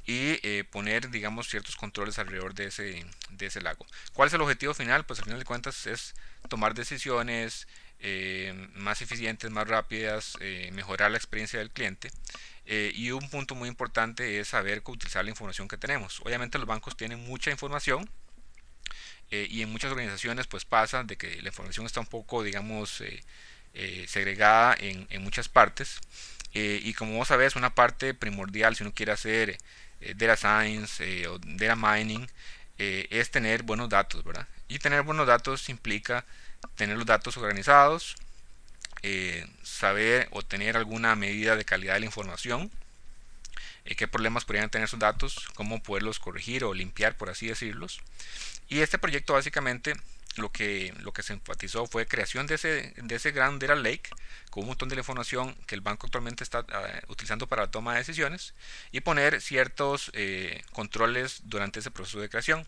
y 0.08 0.40
eh, 0.42 0.64
poner, 0.64 1.12
digamos, 1.12 1.50
ciertos 1.50 1.76
controles 1.76 2.18
alrededor 2.18 2.56
de 2.56 2.68
ese, 2.68 3.06
de 3.30 3.46
ese 3.46 3.60
lago. 3.60 3.86
¿Cuál 4.14 4.30
es 4.30 4.34
el 4.34 4.42
objetivo 4.42 4.74
final? 4.74 5.06
Pues 5.06 5.20
al 5.20 5.26
final 5.26 5.40
de 5.40 5.46
cuentas 5.46 5.86
es 5.86 6.16
tomar 6.48 6.74
decisiones 6.74 7.68
eh, 8.00 8.70
más 8.74 9.02
eficientes, 9.02 9.52
más 9.52 9.68
rápidas, 9.68 10.38
eh, 10.40 10.70
mejorar 10.72 11.12
la 11.12 11.18
experiencia 11.18 11.60
del 11.60 11.72
cliente. 11.72 12.10
y 12.66 13.12
un 13.12 13.30
punto 13.30 13.56
muy 13.56 13.70
importante 13.70 14.40
es 14.40 14.50
saber 14.50 14.82
utilizar 14.86 15.26
la 15.26 15.32
información 15.32 15.68
que 15.68 15.78
tenemos. 15.78 16.22
Obviamente 16.22 16.58
los 16.58 16.68
bancos 16.68 16.96
tienen 16.96 17.20
mucha 17.26 17.52
información 17.52 18.10
y 19.30 19.62
en 19.62 19.70
muchas 19.70 19.92
organizaciones 19.92 20.48
pues 20.48 20.64
pasa 20.66 21.04
de 21.04 21.18
que 21.18 21.42
la 21.42 21.50
información 21.50 21.86
está 21.86 22.00
un 22.00 22.08
poco, 22.08 22.44
digamos, 22.44 23.04
segregada 24.08 24.76
en, 24.80 25.08
en, 25.10 25.24
muchas 25.24 25.48
partes. 25.48 26.00
y 26.54 26.94
como 26.94 27.24
ver, 27.24 27.42
es 27.42 27.56
una 27.56 27.74
parte 27.74 28.14
primordial 28.14 28.76
si 28.76 28.84
uno 28.84 28.94
quiere 28.94 29.14
hacer 29.14 29.58
eh, 30.02 30.14
data 30.16 30.38
science 30.38 31.04
eh, 31.04 31.28
o 31.28 31.40
data 31.40 31.76
mining 31.76 32.28
eh, 32.78 33.08
es 33.10 33.32
tener 33.32 33.64
buenos 33.64 33.90
datos, 33.90 34.24
¿verdad? 34.24 34.48
Y 34.68 34.80
tener 34.80 35.02
buenos 35.02 35.28
datos 35.28 35.70
implica 35.70 36.26
tener 36.76 36.98
los 36.98 37.06
datos 37.06 37.38
organizados, 37.38 38.16
saber 39.64 40.28
o 40.32 40.42
tener 40.42 40.76
alguna 40.76 41.16
medida 41.16 41.56
de 41.56 41.64
calidad 41.64 41.94
de 41.94 42.02
la 42.02 42.06
información, 42.08 42.70
qué 43.86 44.08
problemas 44.08 44.44
podrían 44.44 44.70
tener 44.70 44.88
esos 44.88 45.00
datos, 45.00 45.48
cómo 45.54 45.82
poderlos 45.82 46.20
corregir 46.20 46.66
o 46.66 46.74
limpiar, 46.74 47.16
por 47.16 47.30
así 47.30 47.48
decirlos. 47.48 48.02
Y 48.68 48.80
este 48.80 48.98
proyecto 48.98 49.34
básicamente 49.34 49.94
lo 50.36 50.52
que, 50.52 50.94
lo 51.00 51.12
que 51.14 51.24
se 51.24 51.34
enfatizó 51.34 51.88
fue 51.88 52.06
creación 52.06 52.48
de 52.48 52.56
ese, 52.56 52.94
de 52.96 53.16
ese 53.16 53.32
gran 53.32 53.60
data 53.60 53.76
lake 53.76 54.10
con 54.50 54.64
un 54.64 54.70
montón 54.70 54.90
de 54.90 54.96
información 54.96 55.56
que 55.66 55.76
el 55.76 55.82
banco 55.82 56.08
actualmente 56.08 56.44
está 56.44 56.66
ah, 56.72 57.02
utilizando 57.08 57.48
para 57.48 57.64
la 57.64 57.72
toma 57.72 57.94
de 57.94 58.00
decisiones 58.00 58.54
y 58.92 59.02
poner 59.02 59.42
ciertos 59.42 60.12
eh, 60.14 60.64
controles 60.74 61.42
durante 61.46 61.80
ese 61.80 61.92
proceso 61.92 62.20
de 62.20 62.30
creación. 62.30 62.66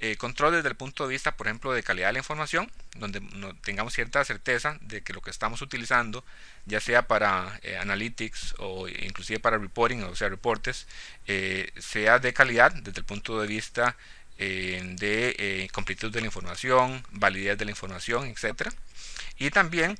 Eh, 0.00 0.16
control 0.16 0.54
desde 0.54 0.68
el 0.68 0.74
punto 0.74 1.04
de 1.04 1.10
vista, 1.10 1.36
por 1.36 1.46
ejemplo, 1.46 1.72
de 1.72 1.82
calidad 1.82 2.08
de 2.08 2.14
la 2.14 2.18
información, 2.18 2.70
donde 2.96 3.20
no, 3.20 3.54
tengamos 3.56 3.94
cierta 3.94 4.24
certeza 4.24 4.76
de 4.82 5.02
que 5.02 5.12
lo 5.12 5.22
que 5.22 5.30
estamos 5.30 5.62
utilizando, 5.62 6.24
ya 6.66 6.80
sea 6.80 7.06
para 7.06 7.58
eh, 7.62 7.78
analytics 7.78 8.56
o 8.58 8.88
inclusive 8.88 9.40
para 9.40 9.56
reporting, 9.56 10.02
o 10.02 10.16
sea, 10.16 10.28
reportes, 10.28 10.86
sea 11.78 12.18
de 12.18 12.34
calidad 12.34 12.72
desde 12.72 12.98
el 12.98 13.06
punto 13.06 13.40
de 13.40 13.46
vista 13.46 13.96
de 14.38 15.36
eh, 15.38 15.68
de 15.68 16.20
la 16.20 16.26
información, 16.26 17.04
validez 17.10 17.56
de 17.58 17.64
la 17.64 17.70
información, 17.70 18.26
etc. 18.26 18.68
Y 19.38 19.50
también 19.50 19.98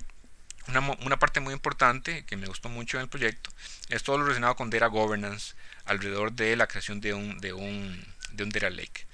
una, 0.68 0.80
una, 0.80 1.18
parte 1.18 1.40
muy 1.40 1.52
importante 1.52 2.24
que 2.24 2.36
me 2.36 2.46
gustó 2.46 2.68
mucho 2.68 2.96
en 2.96 3.02
el 3.02 3.08
proyecto 3.08 3.50
es 3.90 4.02
todo 4.02 4.18
lo 4.18 4.24
relacionado 4.24 4.56
con 4.56 4.70
data 4.70 4.86
governance 4.86 5.54
alrededor 5.84 6.32
de 6.32 6.56
la 6.56 6.66
creación 6.66 7.00
de 7.00 7.14
un, 7.14 7.38
de 7.38 7.52
un, 7.52 8.04
de 8.32 8.44
un 8.44 8.50
data 8.50 8.70
lake. 8.70 9.06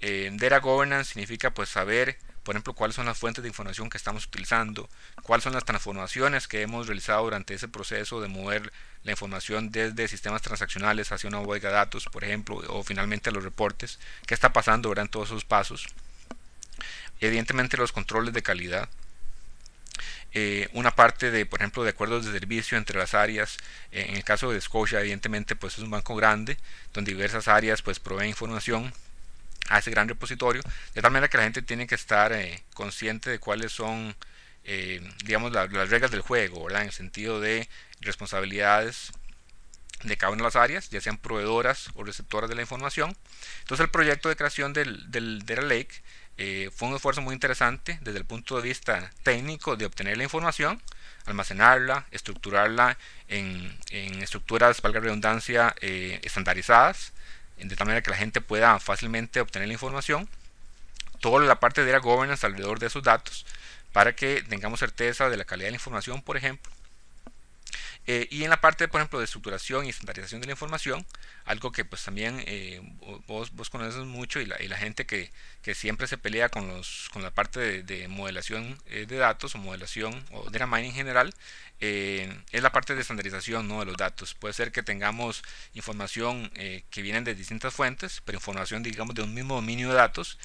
Eh, 0.00 0.30
data 0.34 0.60
governance 0.60 1.12
significa 1.12 1.52
pues 1.52 1.70
saber 1.70 2.18
por 2.48 2.54
ejemplo, 2.54 2.72
cuáles 2.72 2.96
son 2.96 3.04
las 3.04 3.18
fuentes 3.18 3.42
de 3.42 3.48
información 3.48 3.90
que 3.90 3.98
estamos 3.98 4.24
utilizando, 4.24 4.88
cuáles 5.22 5.44
son 5.44 5.52
las 5.52 5.66
transformaciones 5.66 6.48
que 6.48 6.62
hemos 6.62 6.86
realizado 6.86 7.24
durante 7.24 7.52
ese 7.52 7.68
proceso 7.68 8.22
de 8.22 8.28
mover 8.28 8.72
la 9.04 9.12
información 9.12 9.70
desde 9.70 10.08
sistemas 10.08 10.42
transaccionales 10.42 11.12
hacia 11.12 11.28
una 11.28 11.38
bodega 11.38 11.68
de 11.68 11.76
datos, 11.76 12.06
por 12.06 12.24
ejemplo, 12.24 12.62
o 12.68 12.82
finalmente 12.82 13.30
los 13.30 13.44
reportes, 13.44 13.98
qué 14.26 14.34
está 14.34 14.52
pasando 14.52 14.88
durante 14.88 15.12
todos 15.12 15.28
esos 15.28 15.44
pasos. 15.44 15.86
Evidentemente 17.20 17.76
los 17.76 17.92
controles 17.92 18.34
de 18.34 18.42
calidad, 18.42 18.88
eh, 20.32 20.68
una 20.74 20.94
parte 20.94 21.30
de, 21.30 21.46
por 21.46 21.60
ejemplo, 21.60 21.82
de 21.84 21.90
acuerdos 21.90 22.26
de 22.26 22.32
servicio 22.32 22.76
entre 22.76 22.98
las 22.98 23.14
áreas. 23.14 23.56
en 23.92 24.16
el 24.16 24.24
caso 24.24 24.52
de 24.52 24.60
Scotia, 24.60 25.00
evidentemente, 25.00 25.56
pues 25.56 25.74
es 25.74 25.80
un 25.80 25.90
banco 25.90 26.14
grande, 26.14 26.58
donde 26.92 27.12
diversas 27.12 27.48
áreas 27.48 27.82
pues 27.82 27.98
proveen 27.98 28.28
información 28.28 28.92
a 29.68 29.78
ese 29.78 29.90
gran 29.90 30.08
repositorio, 30.08 30.62
de 30.94 31.02
tal 31.02 31.10
manera 31.10 31.28
que 31.28 31.36
la 31.38 31.44
gente 31.44 31.62
tiene 31.62 31.86
que 31.86 31.94
estar 31.94 32.32
eh, 32.32 32.62
consciente 32.74 33.30
de 33.30 33.38
cuáles 33.38 33.72
son, 33.72 34.14
eh, 34.70 35.00
digamos, 35.24 35.50
las 35.50 35.70
reglas 35.70 36.10
del 36.10 36.20
juego. 36.20 36.68
En 36.70 36.76
el 36.76 36.92
sentido 36.92 37.40
de 37.40 37.66
responsabilidades 38.02 39.12
de 40.02 40.16
cada 40.18 40.30
una 40.30 40.42
de 40.42 40.44
las 40.44 40.56
áreas, 40.56 40.90
ya 40.90 41.00
sean 41.00 41.16
proveedoras 41.16 41.88
o 41.94 42.04
receptoras 42.04 42.50
de 42.50 42.54
la 42.54 42.60
información. 42.60 43.16
Entonces 43.60 43.84
el 43.84 43.90
proyecto 43.90 44.28
de 44.28 44.36
creación 44.36 44.74
del, 44.74 45.10
del 45.10 45.42
Lake 45.46 46.02
eh, 46.36 46.70
fue 46.76 46.88
un 46.88 46.94
esfuerzo 46.94 47.22
muy 47.22 47.32
interesante 47.32 47.98
desde 48.02 48.18
el 48.18 48.26
punto 48.26 48.56
de 48.56 48.62
vista 48.62 49.10
técnico 49.22 49.76
de 49.76 49.86
obtener 49.86 50.18
la 50.18 50.24
información, 50.24 50.82
almacenarla, 51.24 52.04
estructurarla 52.10 52.98
en, 53.28 53.74
en 53.90 54.22
estructuras, 54.22 54.82
valga 54.82 55.00
redundancia, 55.00 55.74
estandarizadas, 55.80 57.14
de 57.56 57.74
tal 57.74 57.86
manera 57.86 58.02
que 58.02 58.10
la 58.10 58.18
gente 58.18 58.42
pueda 58.42 58.78
fácilmente 58.80 59.40
obtener 59.40 59.66
la 59.66 59.74
información. 59.74 60.28
Toda 61.20 61.44
la 61.46 61.58
parte 61.58 61.86
de 61.86 61.90
la 61.90 61.98
governance 61.98 62.44
alrededor 62.44 62.78
de 62.78 62.88
esos 62.88 63.02
datos 63.02 63.46
para 63.92 64.14
que 64.14 64.42
tengamos 64.42 64.80
certeza 64.80 65.28
de 65.28 65.36
la 65.36 65.44
calidad 65.44 65.66
de 65.66 65.72
la 65.72 65.76
información, 65.76 66.22
por 66.22 66.36
ejemplo. 66.36 66.72
Eh, 68.06 68.26
y 68.30 68.44
en 68.44 68.50
la 68.50 68.60
parte, 68.60 68.88
por 68.88 69.00
ejemplo, 69.00 69.18
de 69.18 69.26
estructuración 69.26 69.84
y 69.84 69.90
estandarización 69.90 70.40
de 70.40 70.46
la 70.46 70.52
información, 70.52 71.04
algo 71.48 71.72
que 71.72 71.84
pues 71.84 72.04
también 72.04 72.42
eh, 72.46 72.80
vos, 73.26 73.50
conoces 73.70 74.04
mucho 74.04 74.38
y 74.40 74.46
la, 74.46 74.56
la 74.60 74.76
gente 74.76 75.06
que, 75.06 75.30
siempre 75.74 76.06
se 76.06 76.16
pelea 76.16 76.48
con, 76.48 76.66
los, 76.66 77.10
con 77.12 77.22
la 77.22 77.30
parte 77.30 77.82
de, 77.82 78.08
modelación 78.08 78.78
eh, 78.86 79.04
de 79.06 79.16
datos 79.16 79.54
o 79.54 79.58
modelación 79.58 80.24
o 80.30 80.48
data 80.48 80.66
mining 80.66 80.90
en 80.90 80.94
general, 80.94 81.34
es 81.80 82.62
la 82.62 82.72
parte 82.72 82.94
de 82.94 83.02
estandarización 83.02 83.68
¿no? 83.68 83.80
de 83.80 83.86
los 83.86 83.96
datos. 83.96 84.34
Puede 84.34 84.54
ser 84.54 84.72
que 84.72 84.82
tengamos 84.82 85.42
información 85.74 86.50
que 86.90 87.02
vienen 87.02 87.24
de 87.24 87.34
distintas 87.34 87.74
fuentes, 87.74 88.22
pero 88.24 88.38
información 88.38 88.82
digamos 88.82 89.14
de 89.14 89.22
un 89.22 89.34
mismo 89.34 89.56
dominio 89.56 89.90
de 89.90 89.94
datos, 89.94 90.38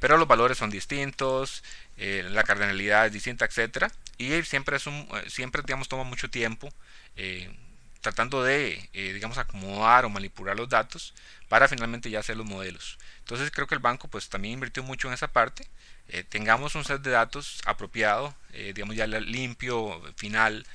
pero 0.00 0.16
los 0.16 0.26
valores 0.26 0.58
son 0.58 0.70
distintos, 0.70 1.62
la 1.96 2.42
cardinalidad 2.42 3.06
es 3.06 3.12
distinta, 3.12 3.44
etcétera 3.44 3.92
y 4.18 4.42
siempre 4.42 4.76
es 4.76 4.86
un 4.86 5.06
siempre 5.28 5.62
digamos 5.64 5.88
toma 5.88 6.04
mucho 6.04 6.30
tiempo 6.30 6.72
eh, 7.16 7.50
tratando 8.04 8.44
de, 8.44 8.88
eh, 8.92 9.12
digamos, 9.14 9.38
acomodar 9.38 10.04
o 10.04 10.10
manipular 10.10 10.54
los 10.56 10.68
datos 10.68 11.14
para 11.48 11.68
finalmente 11.68 12.10
ya 12.10 12.20
hacer 12.20 12.36
los 12.36 12.46
modelos. 12.46 12.98
Entonces 13.20 13.50
creo 13.50 13.66
que 13.66 13.74
el 13.74 13.80
banco 13.80 14.08
pues 14.08 14.28
también 14.28 14.54
invirtió 14.54 14.82
mucho 14.82 15.08
en 15.08 15.14
esa 15.14 15.28
parte. 15.28 15.66
Eh, 16.08 16.22
tengamos 16.22 16.74
un 16.74 16.84
set 16.84 17.00
de 17.00 17.10
datos 17.10 17.62
apropiado, 17.64 18.34
digamos 18.52 18.94
ya 18.94 19.06
limpio, 19.06 20.00
final, 20.16 20.66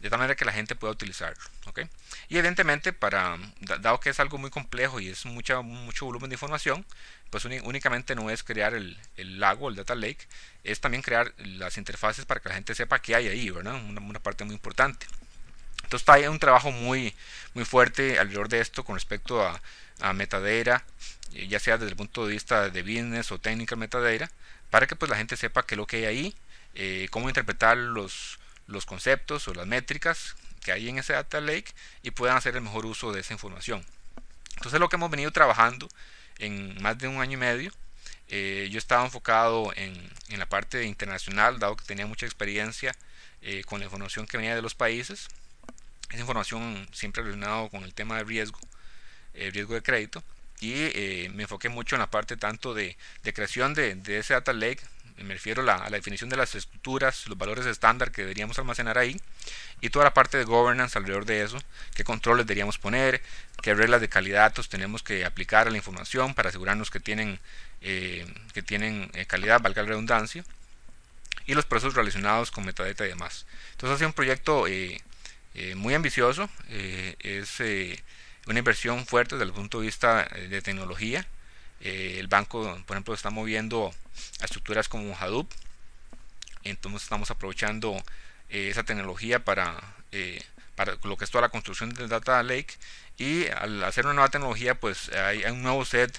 de 0.00 0.10
tal 0.10 0.18
manera 0.18 0.34
que 0.34 0.44
la 0.44 0.52
gente 0.52 0.74
pueda 0.74 0.92
utilizarlo. 0.92 1.42
¿okay? 1.66 1.88
Y 2.28 2.36
evidentemente, 2.36 2.92
para, 2.92 3.38
dado 3.80 4.00
que 4.00 4.10
es 4.10 4.18
algo 4.18 4.36
muy 4.36 4.50
complejo 4.50 4.98
y 4.98 5.08
es 5.08 5.24
mucha, 5.24 5.60
mucho 5.62 6.04
volumen 6.06 6.28
de 6.28 6.34
información, 6.34 6.84
pues 7.30 7.44
únicamente 7.44 8.16
no 8.16 8.28
es 8.28 8.42
crear 8.42 8.74
el, 8.74 8.98
el, 9.16 9.38
lago, 9.38 9.68
el 9.68 9.76
data 9.76 9.94
lake, 9.94 10.26
es 10.64 10.80
también 10.80 11.02
crear 11.02 11.32
las 11.38 11.78
interfaces 11.78 12.24
para 12.26 12.40
que 12.40 12.48
la 12.48 12.56
gente 12.56 12.74
sepa 12.74 13.00
qué 13.00 13.14
hay 13.14 13.28
ahí, 13.28 13.50
¿verdad? 13.50 13.76
Una 13.76 14.20
parte 14.20 14.44
muy 14.44 14.54
importante. 14.54 15.06
Entonces 15.92 16.08
hay 16.08 16.26
un 16.26 16.38
trabajo 16.38 16.72
muy, 16.72 17.14
muy 17.52 17.66
fuerte 17.66 18.18
alrededor 18.18 18.48
de 18.48 18.60
esto 18.60 18.82
con 18.82 18.96
respecto 18.96 19.46
a, 19.46 19.60
a 20.00 20.14
metadera, 20.14 20.86
eh, 21.34 21.48
ya 21.48 21.60
sea 21.60 21.76
desde 21.76 21.90
el 21.90 21.96
punto 21.96 22.26
de 22.26 22.32
vista 22.32 22.70
de 22.70 22.80
business 22.80 23.30
o 23.30 23.38
técnica 23.38 23.76
metadera, 23.76 24.30
para 24.70 24.86
que 24.86 24.96
pues 24.96 25.10
la 25.10 25.18
gente 25.18 25.36
sepa 25.36 25.66
qué 25.66 25.74
es 25.74 25.76
lo 25.76 25.86
que 25.86 25.98
hay 25.98 26.04
ahí, 26.06 26.34
eh, 26.74 27.08
cómo 27.10 27.28
interpretar 27.28 27.76
los, 27.76 28.38
los 28.68 28.86
conceptos 28.86 29.46
o 29.48 29.52
las 29.52 29.66
métricas 29.66 30.34
que 30.64 30.72
hay 30.72 30.88
en 30.88 30.96
ese 30.96 31.12
data 31.12 31.42
lake 31.42 31.74
y 32.02 32.10
puedan 32.10 32.38
hacer 32.38 32.56
el 32.56 32.62
mejor 32.62 32.86
uso 32.86 33.12
de 33.12 33.20
esa 33.20 33.34
información. 33.34 33.84
Entonces 34.56 34.80
lo 34.80 34.88
que 34.88 34.96
hemos 34.96 35.10
venido 35.10 35.30
trabajando 35.30 35.90
en 36.38 36.80
más 36.80 36.96
de 36.96 37.06
un 37.06 37.20
año 37.20 37.34
y 37.34 37.40
medio 37.40 37.70
yo 38.30 38.78
estaba 38.78 39.04
enfocado 39.04 39.74
en, 39.76 39.92
en, 40.30 40.38
la 40.38 40.46
parte 40.46 40.84
internacional, 40.84 41.58
dado 41.58 41.76
que 41.76 41.84
tenía 41.84 42.06
mucha 42.06 42.24
experiencia 42.24 42.96
con 43.66 43.80
la 43.80 43.84
información 43.84 44.26
que 44.26 44.38
venía 44.38 44.54
de 44.54 44.62
los 44.62 44.74
países. 44.74 45.28
Esa 46.12 46.20
información 46.20 46.86
siempre 46.92 47.22
relacionada 47.22 47.68
con 47.68 47.82
el 47.84 47.92
tema 47.92 48.18
de 48.18 48.24
riesgo, 48.24 48.60
el 49.34 49.52
riesgo 49.52 49.74
de 49.74 49.82
crédito. 49.82 50.22
Y 50.60 51.28
me 51.34 51.42
enfoqué 51.42 51.68
mucho 51.68 51.96
en 51.96 52.00
la 52.00 52.10
parte 52.10 52.36
tanto 52.36 52.72
de, 52.72 52.96
de 53.24 53.34
creación 53.34 53.74
de, 53.74 53.96
de 53.96 54.18
ese 54.18 54.34
data 54.34 54.52
lake, 54.52 54.80
me 55.18 55.34
refiero 55.34 55.62
a 55.62 55.88
la, 55.88 55.90
definición 55.90 56.30
de 56.30 56.36
las 56.36 56.54
estructuras, 56.54 57.26
los 57.28 57.38
valores 57.38 57.66
estándar 57.66 58.10
que 58.10 58.22
deberíamos 58.22 58.58
almacenar 58.58 58.98
ahí 58.98 59.20
y 59.80 59.90
toda 59.90 60.04
la 60.04 60.14
parte 60.14 60.38
de 60.38 60.44
governance 60.44 60.98
alrededor 60.98 61.24
de 61.24 61.42
eso, 61.42 61.58
qué 61.94 62.04
controles 62.04 62.46
deberíamos 62.46 62.78
poner, 62.78 63.22
qué 63.62 63.74
reglas 63.74 64.00
de 64.00 64.08
calidad 64.08 64.42
datos 64.42 64.68
tenemos 64.68 65.02
que 65.02 65.24
aplicar 65.24 65.68
a 65.68 65.70
la 65.70 65.76
información 65.76 66.34
para 66.34 66.48
asegurarnos 66.48 66.90
que 66.90 67.00
tienen, 67.00 67.38
eh, 67.80 68.26
que 68.54 68.62
tienen 68.62 69.10
eh, 69.14 69.26
calidad, 69.26 69.60
valga 69.60 69.82
la 69.82 69.88
redundancia, 69.88 70.44
y 71.46 71.54
los 71.54 71.64
procesos 71.64 71.94
relacionados 71.94 72.50
con 72.50 72.64
metadata 72.64 73.04
y 73.04 73.08
demás. 73.08 73.46
Entonces 73.72 73.94
ha 73.94 73.98
sido 73.98 74.08
un 74.08 74.14
proyecto 74.14 74.66
eh, 74.66 75.00
muy 75.76 75.94
ambicioso, 75.94 76.48
es 76.68 77.60
una 78.46 78.58
inversión 78.58 79.06
fuerte 79.06 79.36
desde 79.36 79.46
el 79.46 79.52
punto 79.52 79.80
de 79.80 79.86
vista 79.86 80.24
de 80.24 80.62
tecnología, 80.62 81.26
eh, 81.82 82.18
el 82.20 82.28
banco, 82.28 82.80
por 82.86 82.96
ejemplo, 82.96 83.12
está 83.14 83.30
moviendo 83.30 83.92
a 84.40 84.44
estructuras 84.44 84.88
como 84.88 85.16
Hadoop. 85.16 85.50
Entonces 86.64 87.02
estamos 87.02 87.30
aprovechando 87.30 87.96
eh, 88.50 88.68
esa 88.70 88.84
tecnología 88.84 89.44
para, 89.44 89.76
eh, 90.12 90.40
para 90.76 90.96
lo 91.02 91.16
que 91.16 91.24
es 91.24 91.30
toda 91.30 91.42
la 91.42 91.48
construcción 91.48 91.92
del 91.92 92.08
Data 92.08 92.42
Lake. 92.42 92.74
Y 93.18 93.48
al 93.48 93.82
hacer 93.84 94.04
una 94.04 94.14
nueva 94.14 94.30
tecnología, 94.30 94.78
pues 94.78 95.10
hay, 95.10 95.42
un 95.44 95.62
nuevo 95.62 95.84
set 95.84 96.18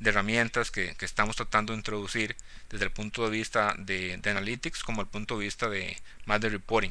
de 0.00 0.10
herramientas 0.10 0.70
que, 0.70 0.96
que, 0.96 1.04
estamos 1.04 1.36
tratando 1.36 1.72
de 1.72 1.78
introducir 1.78 2.36
desde 2.68 2.86
el 2.86 2.90
punto 2.90 3.24
de 3.24 3.30
vista 3.30 3.74
de, 3.78 4.16
de 4.18 4.30
analytics 4.30 4.82
como 4.82 5.00
el 5.00 5.06
punto 5.06 5.38
de 5.38 5.44
vista 5.44 5.68
de 5.68 5.96
más 6.26 6.40
de 6.40 6.50
reporting. 6.50 6.90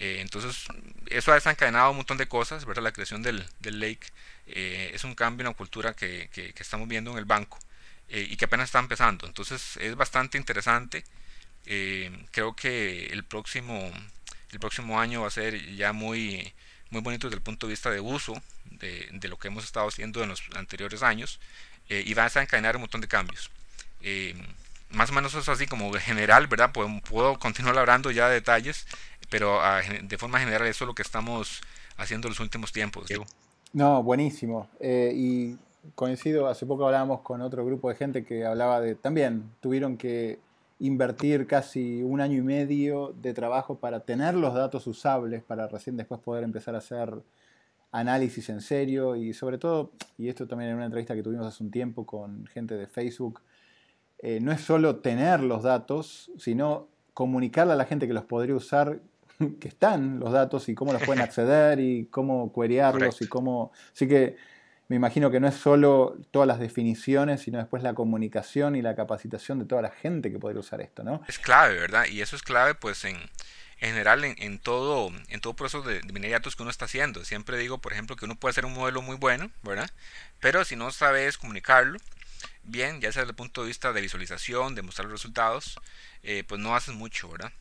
Entonces, 0.00 0.66
eso 1.06 1.32
ha 1.32 1.34
desencadenado 1.34 1.90
un 1.90 1.96
montón 1.96 2.18
de 2.18 2.28
cosas, 2.28 2.64
¿verdad? 2.64 2.84
La 2.84 2.92
creación 2.92 3.22
del, 3.22 3.44
del 3.58 3.80
Lake 3.80 4.06
eh, 4.46 4.92
es 4.94 5.04
un 5.04 5.14
cambio 5.14 5.42
en 5.42 5.50
la 5.50 5.56
cultura 5.56 5.94
que, 5.94 6.30
que, 6.32 6.54
estamos 6.58 6.88
viendo 6.88 7.10
en 7.12 7.18
el 7.18 7.26
banco 7.26 7.58
eh, 8.08 8.26
y 8.30 8.36
que 8.36 8.46
apenas 8.46 8.66
está 8.66 8.78
empezando. 8.78 9.26
Entonces 9.26 9.76
es 9.78 9.94
bastante 9.94 10.38
interesante. 10.38 11.04
Eh, 11.66 12.10
creo 12.30 12.56
que 12.56 13.06
el 13.06 13.24
próximo, 13.24 13.92
el 14.52 14.58
próximo 14.58 15.00
año 15.00 15.22
va 15.22 15.28
a 15.28 15.30
ser 15.30 15.74
ya 15.76 15.92
muy, 15.92 16.54
muy 16.90 17.02
bonito 17.02 17.26
desde 17.26 17.36
el 17.36 17.42
punto 17.42 17.66
de 17.66 17.72
vista 17.72 17.90
de 17.90 18.00
uso 18.00 18.40
de, 18.64 19.08
de 19.12 19.28
lo 19.28 19.36
que 19.38 19.48
hemos 19.48 19.64
estado 19.64 19.88
haciendo 19.88 20.22
en 20.22 20.30
los 20.30 20.42
anteriores 20.54 21.02
años 21.02 21.40
y 21.90 22.12
va 22.12 22.22
a 22.22 22.26
desencadenar 22.26 22.76
un 22.76 22.82
montón 22.82 23.00
de 23.00 23.08
cambios. 23.08 23.50
más 24.90 25.10
o 25.10 25.12
menos 25.14 25.34
es 25.34 25.48
así 25.48 25.66
como 25.66 25.92
general, 25.94 26.46
¿verdad? 26.46 26.70
Puedo, 26.72 27.00
puedo 27.00 27.38
continuar 27.38 27.78
hablando 27.78 28.10
ya 28.10 28.28
de 28.28 28.34
detalles, 28.34 28.86
pero 29.30 29.60
ah, 29.60 29.80
de 30.02 30.18
forma 30.18 30.38
general 30.38 30.66
eso 30.66 30.84
es 30.84 30.88
lo 30.88 30.94
que 30.94 31.02
estamos 31.02 31.60
haciendo 31.96 32.28
en 32.28 32.30
los 32.30 32.40
últimos 32.40 32.72
tiempos. 32.72 33.08
No, 33.72 34.02
buenísimo. 34.02 34.68
Eh, 34.80 35.12
y 35.14 35.56
coincido, 35.94 36.48
hace 36.48 36.66
poco 36.66 36.86
hablábamos 36.86 37.20
con 37.20 37.40
otro 37.42 37.64
grupo 37.64 37.88
de 37.88 37.96
gente 37.96 38.24
que 38.24 38.44
hablaba 38.44 38.80
de, 38.80 38.94
también 38.94 39.50
tuvieron 39.60 39.96
que 39.96 40.38
invertir 40.80 41.46
casi 41.46 42.02
un 42.02 42.20
año 42.20 42.38
y 42.38 42.42
medio 42.42 43.12
de 43.20 43.34
trabajo 43.34 43.78
para 43.78 44.00
tener 44.00 44.34
los 44.34 44.54
datos 44.54 44.86
usables, 44.86 45.42
para 45.42 45.66
recién 45.66 45.96
después 45.96 46.20
poder 46.20 46.44
empezar 46.44 46.74
a 46.74 46.78
hacer 46.78 47.12
análisis 47.90 48.48
en 48.48 48.60
serio 48.60 49.16
y 49.16 49.32
sobre 49.32 49.58
todo, 49.58 49.92
y 50.16 50.28
esto 50.28 50.46
también 50.46 50.70
en 50.70 50.76
una 50.76 50.84
entrevista 50.84 51.14
que 51.14 51.22
tuvimos 51.22 51.46
hace 51.46 51.64
un 51.64 51.70
tiempo 51.70 52.06
con 52.06 52.46
gente 52.46 52.76
de 52.76 52.86
Facebook, 52.86 53.40
eh, 54.18 54.40
no 54.40 54.52
es 54.52 54.60
solo 54.60 54.96
tener 54.96 55.40
los 55.40 55.62
datos, 55.62 56.30
sino 56.38 56.88
comunicarle 57.14 57.72
a 57.72 57.76
la 57.76 57.84
gente 57.84 58.06
que 58.06 58.12
los 58.12 58.24
podría 58.24 58.54
usar 58.54 59.00
que 59.60 59.68
están 59.68 60.20
los 60.20 60.32
datos 60.32 60.68
y 60.68 60.74
cómo 60.74 60.92
los 60.92 61.02
pueden 61.02 61.22
acceder 61.22 61.80
y 61.80 62.06
cómo 62.06 62.52
querearlos 62.52 63.22
y 63.22 63.28
cómo... 63.28 63.72
Así 63.92 64.08
que 64.08 64.36
me 64.88 64.96
imagino 64.96 65.30
que 65.30 65.38
no 65.38 65.48
es 65.48 65.54
solo 65.54 66.16
todas 66.30 66.48
las 66.48 66.58
definiciones, 66.58 67.42
sino 67.42 67.58
después 67.58 67.82
la 67.82 67.94
comunicación 67.94 68.74
y 68.74 68.82
la 68.82 68.96
capacitación 68.96 69.58
de 69.58 69.66
toda 69.66 69.82
la 69.82 69.90
gente 69.90 70.32
que 70.32 70.38
podría 70.38 70.60
usar 70.60 70.80
esto, 70.80 71.04
¿no? 71.04 71.22
Es 71.28 71.38
clave, 71.38 71.74
¿verdad? 71.74 72.06
Y 72.10 72.22
eso 72.22 72.36
es 72.36 72.42
clave 72.42 72.74
pues 72.74 73.04
en, 73.04 73.16
general 73.76 74.24
en, 74.24 74.58
todo 74.58 75.10
en 75.28 75.40
todo 75.40 75.54
proceso 75.54 75.82
de, 75.82 76.00
de 76.00 76.12
minería 76.12 76.36
de 76.36 76.40
datos 76.40 76.56
que 76.56 76.62
uno 76.62 76.70
está 76.70 76.86
haciendo. 76.86 77.22
Siempre 77.24 77.58
digo, 77.58 77.78
por 77.78 77.92
ejemplo, 77.92 78.16
que 78.16 78.24
uno 78.24 78.36
puede 78.36 78.52
hacer 78.52 78.64
un 78.64 78.72
modelo 78.72 79.02
muy 79.02 79.16
bueno, 79.16 79.50
¿verdad? 79.62 79.90
Pero 80.40 80.64
si 80.64 80.74
no 80.74 80.90
sabes 80.90 81.36
comunicarlo, 81.36 81.98
bien, 82.68 83.00
ya 83.00 83.12
sea 83.12 83.22
desde 83.22 83.30
el 83.30 83.36
punto 83.36 83.62
de 83.62 83.68
vista 83.68 83.92
de 83.92 84.00
visualización, 84.00 84.74
de 84.74 84.82
mostrar 84.82 85.06
los 85.06 85.20
resultados, 85.20 85.78
eh, 86.22 86.44
pues 86.46 86.60
no 86.60 86.76
haces 86.76 86.94
mucho, 86.94 87.28
¿verdad? 87.28 87.52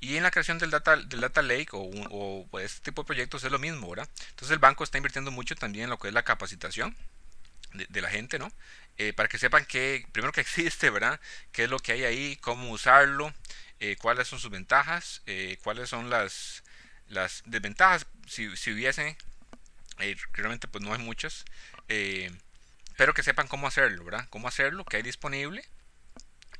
Y 0.00 0.16
en 0.16 0.22
la 0.22 0.30
creación 0.30 0.58
del 0.58 0.70
data, 0.70 0.96
del 0.96 1.20
data 1.20 1.42
lake 1.42 1.68
o, 1.72 2.46
pues, 2.50 2.66
este 2.66 2.90
tipo 2.90 3.02
de 3.02 3.06
proyectos 3.06 3.44
es 3.44 3.52
lo 3.52 3.58
mismo, 3.58 3.88
¿verdad? 3.88 4.08
Entonces 4.30 4.50
el 4.50 4.58
banco 4.58 4.84
está 4.84 4.98
invirtiendo 4.98 5.30
mucho 5.30 5.54
también 5.54 5.84
en 5.84 5.90
lo 5.90 5.98
que 5.98 6.08
es 6.08 6.14
la 6.14 6.24
capacitación 6.24 6.96
de, 7.72 8.00
la 8.00 8.08
gente, 8.08 8.38
¿no? 8.38 8.50
Eh, 8.98 9.12
para 9.12 9.28
que 9.28 9.38
sepan 9.38 9.64
que, 9.66 10.06
primero 10.12 10.32
que 10.32 10.40
existe, 10.42 10.90
¿verdad? 10.90 11.20
¿Qué 11.52 11.64
es 11.64 11.70
lo 11.70 11.78
que 11.78 11.92
hay 11.92 12.04
ahí? 12.04 12.36
¿Cómo 12.36 12.70
usarlo? 12.70 13.32
Eh, 13.80 13.96
¿Cuáles 14.00 14.28
son 14.28 14.40
sus 14.40 14.50
ventajas? 14.50 15.22
¿Cuáles 15.62 15.90
son 15.90 16.10
las, 16.10 16.62
las 17.08 17.42
desventajas? 17.46 18.06
Si, 18.26 18.56
si 18.56 18.72
hubiese, 18.72 19.16
realmente 20.32 20.68
pues 20.68 20.82
no 20.82 20.92
hay 20.94 21.00
muchas. 21.00 21.44
Pero 22.96 23.14
que 23.14 23.22
sepan 23.22 23.48
cómo 23.48 23.66
hacerlo, 23.66 24.04
¿verdad? 24.04 24.26
Cómo 24.30 24.48
hacerlo, 24.48 24.84
qué 24.84 24.98
hay 24.98 25.02
disponible 25.02 25.64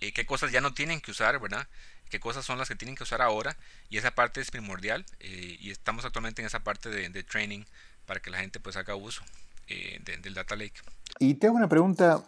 eh, 0.01 0.13
qué 0.13 0.27
cosas 0.27 0.53
ya 0.53 0.61
no 0.61 0.75
tienen 0.75 1.01
que 1.01 1.11
usar, 1.11 1.39
¿verdad? 1.41 1.67
qué 2.11 2.21
cosas 2.21 2.45
son 2.45 2.57
las 2.57 2.69
que 2.69 2.77
tienen 2.77 2.95
que 2.95 3.03
usar 3.03 3.21
ahora 3.21 3.57
y 3.89 3.97
esa 3.97 4.13
parte 4.13 4.41
es 4.41 4.53
primordial 4.53 5.05
eh, 5.19 5.57
y 5.59 5.73
estamos 5.73 6.05
actualmente 6.05 6.41
en 6.41 6.47
esa 6.47 6.61
parte 6.61 6.89
de, 6.89 7.23
training 7.25 7.65
para 8.07 8.21
que 8.21 8.31
la 8.31 8.39
gente 8.39 8.61
pues 8.61 8.77
haga 8.77 8.95
uso 8.95 9.23
eh, 9.67 10.01
del 10.23 10.33
data 10.33 10.55
lake. 10.55 10.81
Y 11.19 11.35
tengo 11.35 11.57
una 11.57 11.69
pregunta, 11.69 12.23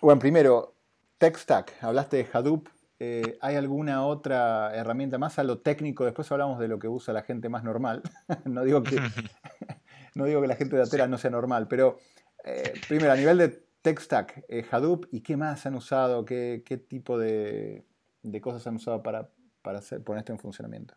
bueno, 0.00 0.18
primero, 0.18 0.74
Tech 1.18 1.36
Stack, 1.36 1.74
hablaste 1.80 2.16
de 2.16 2.28
Hadoop, 2.32 2.68
¿hay 3.40 3.54
alguna 3.54 4.04
otra 4.04 4.74
herramienta 4.74 5.16
más 5.18 5.38
a 5.38 5.44
lo 5.44 5.58
técnico? 5.58 6.04
Después 6.04 6.32
hablamos 6.32 6.58
de 6.58 6.66
lo 6.66 6.80
que 6.80 6.88
usa 6.88 7.14
la 7.14 7.22
gente 7.22 7.48
más 7.48 7.62
normal, 7.62 8.02
no, 8.46 8.64
digo 8.64 8.82
que, 8.82 9.00
no 10.14 10.24
digo 10.24 10.40
que 10.40 10.48
la 10.48 10.56
gente 10.56 10.74
de 10.74 10.82
Atera 10.82 11.06
no 11.06 11.18
sea 11.18 11.30
normal, 11.30 11.68
pero 11.68 12.00
primero, 12.88 13.12
a 13.12 13.16
nivel 13.16 13.38
de 13.38 13.62
TechStack, 13.82 14.44
eh, 14.48 14.66
Hadoop, 14.70 15.06
¿y 15.12 15.20
qué 15.20 15.36
más 15.36 15.66
han 15.66 15.74
usado? 15.74 16.24
¿Qué, 16.24 16.62
qué 16.64 16.76
tipo 16.76 17.18
de, 17.18 17.84
de, 18.22 18.40
cosas 18.40 18.66
han 18.66 18.76
usado 18.76 19.02
para, 19.02 19.30
para 19.60 19.80
hacer, 19.80 20.02
poner 20.02 20.20
esto 20.20 20.32
en 20.32 20.38
funcionamiento? 20.38 20.94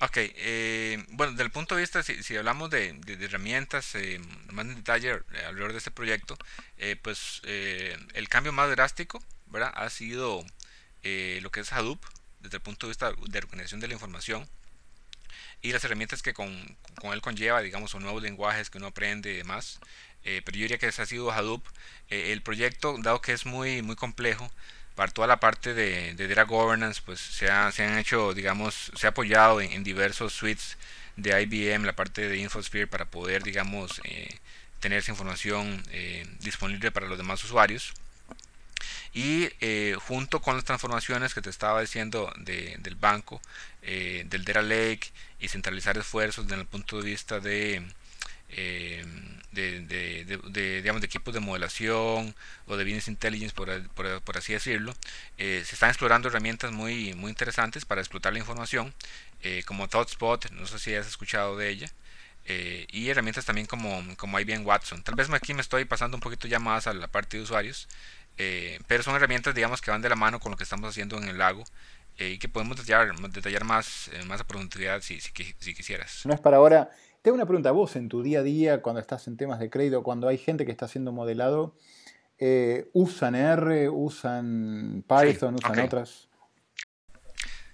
Ok, 0.00 0.18
eh, 0.18 1.02
bueno, 1.12 1.32
desde 1.32 1.44
el 1.44 1.50
punto 1.50 1.74
de 1.74 1.80
vista, 1.80 2.02
si, 2.02 2.22
si 2.22 2.36
hablamos 2.36 2.68
de, 2.68 2.92
de, 2.92 3.24
herramientas 3.24 3.94
eh, 3.94 4.20
más 4.52 4.66
en 4.66 4.76
detalle 4.76 5.12
alrededor 5.46 5.72
de 5.72 5.78
este 5.78 5.90
proyecto, 5.90 6.36
pues 7.02 7.40
el 7.46 8.28
cambio 8.28 8.52
más 8.52 8.68
drástico 8.70 9.18
¿verdad? 9.46 9.72
ha 9.74 9.88
sido 9.88 10.44
lo 11.02 11.50
que 11.50 11.60
es 11.60 11.72
Hadoop, 11.72 12.04
desde 12.40 12.58
el 12.58 12.62
punto 12.62 12.86
de 12.86 12.90
vista 12.90 13.10
de 13.10 13.38
organización 13.38 13.80
de 13.80 13.88
la 13.88 13.94
información 13.94 14.46
y 15.66 15.72
las 15.72 15.82
herramientas 15.84 16.22
que 16.22 16.32
con, 16.32 16.76
con 17.00 17.12
él 17.12 17.20
conlleva, 17.20 17.60
digamos, 17.60 17.90
son 17.90 18.04
nuevos 18.04 18.22
lenguajes 18.22 18.70
que 18.70 18.78
uno 18.78 18.86
aprende 18.86 19.32
y 19.32 19.36
demás. 19.36 19.80
Eh, 20.24 20.42
pero 20.44 20.56
yo 20.56 20.62
diría 20.62 20.78
que 20.78 20.86
ese 20.86 21.02
ha 21.02 21.06
sido 21.06 21.32
Hadoop. 21.32 21.64
Eh, 22.08 22.32
el 22.32 22.40
proyecto, 22.42 22.96
dado 23.00 23.20
que 23.20 23.32
es 23.32 23.46
muy, 23.46 23.82
muy 23.82 23.96
complejo, 23.96 24.50
para 24.94 25.12
toda 25.12 25.26
la 25.26 25.40
parte 25.40 25.74
de, 25.74 26.14
de 26.14 26.28
data 26.28 26.44
governance, 26.44 27.02
pues 27.04 27.20
se, 27.20 27.50
ha, 27.50 27.72
se, 27.72 27.84
han 27.84 27.98
hecho, 27.98 28.32
digamos, 28.32 28.92
se 28.94 29.06
ha 29.06 29.10
apoyado 29.10 29.60
en, 29.60 29.82
diversos 29.82 30.32
suites 30.32 30.78
de 31.16 31.42
IBM, 31.42 31.84
la 31.84 31.96
parte 31.96 32.28
de 32.28 32.38
InfoSphere, 32.38 32.86
para 32.86 33.06
poder, 33.06 33.42
digamos, 33.42 34.00
eh, 34.04 34.38
tener 34.80 34.98
esa 34.98 35.10
información 35.10 35.82
disponible 36.40 36.92
para 36.92 37.06
los 37.08 37.18
demás 37.18 37.42
usuarios. 37.42 37.92
Y 39.14 39.48
junto 40.06 40.42
con 40.42 40.56
las 40.56 40.64
transformaciones 40.64 41.34
que 41.34 41.40
te 41.40 41.50
estaba 41.50 41.80
diciendo 41.80 42.32
de, 42.38 42.76
del 42.80 42.94
banco, 42.94 43.40
del 43.82 44.44
Data 44.44 44.62
Lake 44.62 45.10
y 45.40 45.48
centralizar 45.48 45.96
esfuerzos 45.98 46.46
desde 46.46 46.62
el 46.62 46.66
punto 46.66 46.98
de 47.00 47.04
vista 47.04 47.40
de 47.40 47.82
eh, 48.48 49.04
de, 49.52 50.82
digamos, 50.82 51.02
equipos 51.02 51.32
de 51.32 51.40
modelación 51.40 52.34
o 52.66 52.76
de 52.76 52.84
business 52.84 53.08
intelligence, 53.08 53.54
por, 53.54 53.88
por, 54.20 54.36
así 54.36 54.52
decirlo, 54.52 54.94
eh, 55.38 55.62
se 55.64 55.74
están 55.74 55.88
explorando 55.88 56.28
herramientas 56.28 56.72
muy, 56.72 57.14
muy 57.14 57.30
interesantes 57.30 57.86
para 57.86 58.02
explotar 58.02 58.34
la 58.34 58.38
información, 58.38 58.94
eh, 59.42 59.62
como 59.64 59.88
ThoughtSpot, 59.88 60.50
no 60.50 60.66
sé 60.66 60.78
si 60.78 60.94
has 60.94 61.06
escuchado 61.06 61.56
de 61.56 61.70
ella, 61.70 61.90
y 62.48 63.08
herramientas 63.08 63.44
también 63.44 63.66
como, 63.66 64.04
como 64.16 64.38
IBM 64.38 64.64
Watson. 64.64 65.02
Tal 65.02 65.16
vez 65.16 65.28
aquí 65.30 65.52
me 65.54 65.62
estoy 65.62 65.84
pasando 65.84 66.16
un 66.16 66.20
poquito 66.20 66.46
ya 66.46 66.60
más 66.60 66.86
a 66.86 66.94
la 66.94 67.08
parte 67.08 67.38
de 67.38 67.42
usuarios, 67.42 67.88
pero 68.86 69.02
son 69.02 69.16
herramientas, 69.16 69.54
digamos, 69.54 69.80
que 69.80 69.90
van 69.90 70.02
de 70.02 70.08
la 70.08 70.16
mano 70.16 70.38
con 70.38 70.52
lo 70.52 70.56
que 70.56 70.64
estamos 70.64 70.88
haciendo 70.90 71.18
en 71.18 71.28
el 71.28 71.38
lago 71.38 71.64
y 72.18 72.38
que 72.38 72.48
podemos 72.48 72.76
detallar, 72.76 73.14
detallar 73.30 73.64
más, 73.64 74.10
más 74.26 74.40
a 74.40 74.46
profundidad 74.46 75.00
si, 75.02 75.20
si, 75.20 75.32
si 75.58 75.74
quisieras. 75.74 76.22
No 76.24 76.34
es 76.34 76.40
para 76.40 76.56
ahora. 76.58 76.90
Tengo 77.22 77.34
una 77.34 77.46
pregunta, 77.46 77.72
vos 77.72 77.96
en 77.96 78.08
tu 78.08 78.22
día 78.22 78.38
a 78.38 78.42
día, 78.42 78.82
cuando 78.82 79.00
estás 79.00 79.26
en 79.26 79.36
temas 79.36 79.58
de 79.58 79.68
crédito, 79.68 80.02
cuando 80.02 80.28
hay 80.28 80.38
gente 80.38 80.64
que 80.64 80.70
está 80.70 80.84
haciendo 80.84 81.10
modelado, 81.12 81.74
¿Usan 82.92 83.34
R? 83.34 83.88
¿Usan 83.88 85.04
Python? 85.08 85.56
¿Usan 85.56 85.80
otras? 85.80 86.28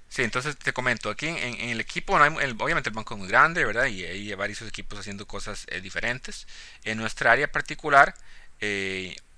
Sí, 0.09 0.23
entonces 0.23 0.59
te 0.59 0.75
comento, 0.75 1.09
aquí 1.09 1.27
en, 1.27 1.71
el 1.71 1.81
equipo, 1.81 2.15
obviamente 2.15 2.91
el 2.91 2.95
banco 2.95 3.15
es 3.15 3.21
muy 3.21 3.29
grande, 3.29 3.65
¿verdad? 3.65 3.87
Y 3.87 4.05
hay 4.05 4.35
varios 4.35 4.61
equipos 4.63 4.99
haciendo 4.99 5.27
cosas 5.27 5.67
diferentes. 5.83 6.47
En 6.85 6.99
nuestra 6.99 7.33
área 7.33 7.51
particular, 7.51 8.15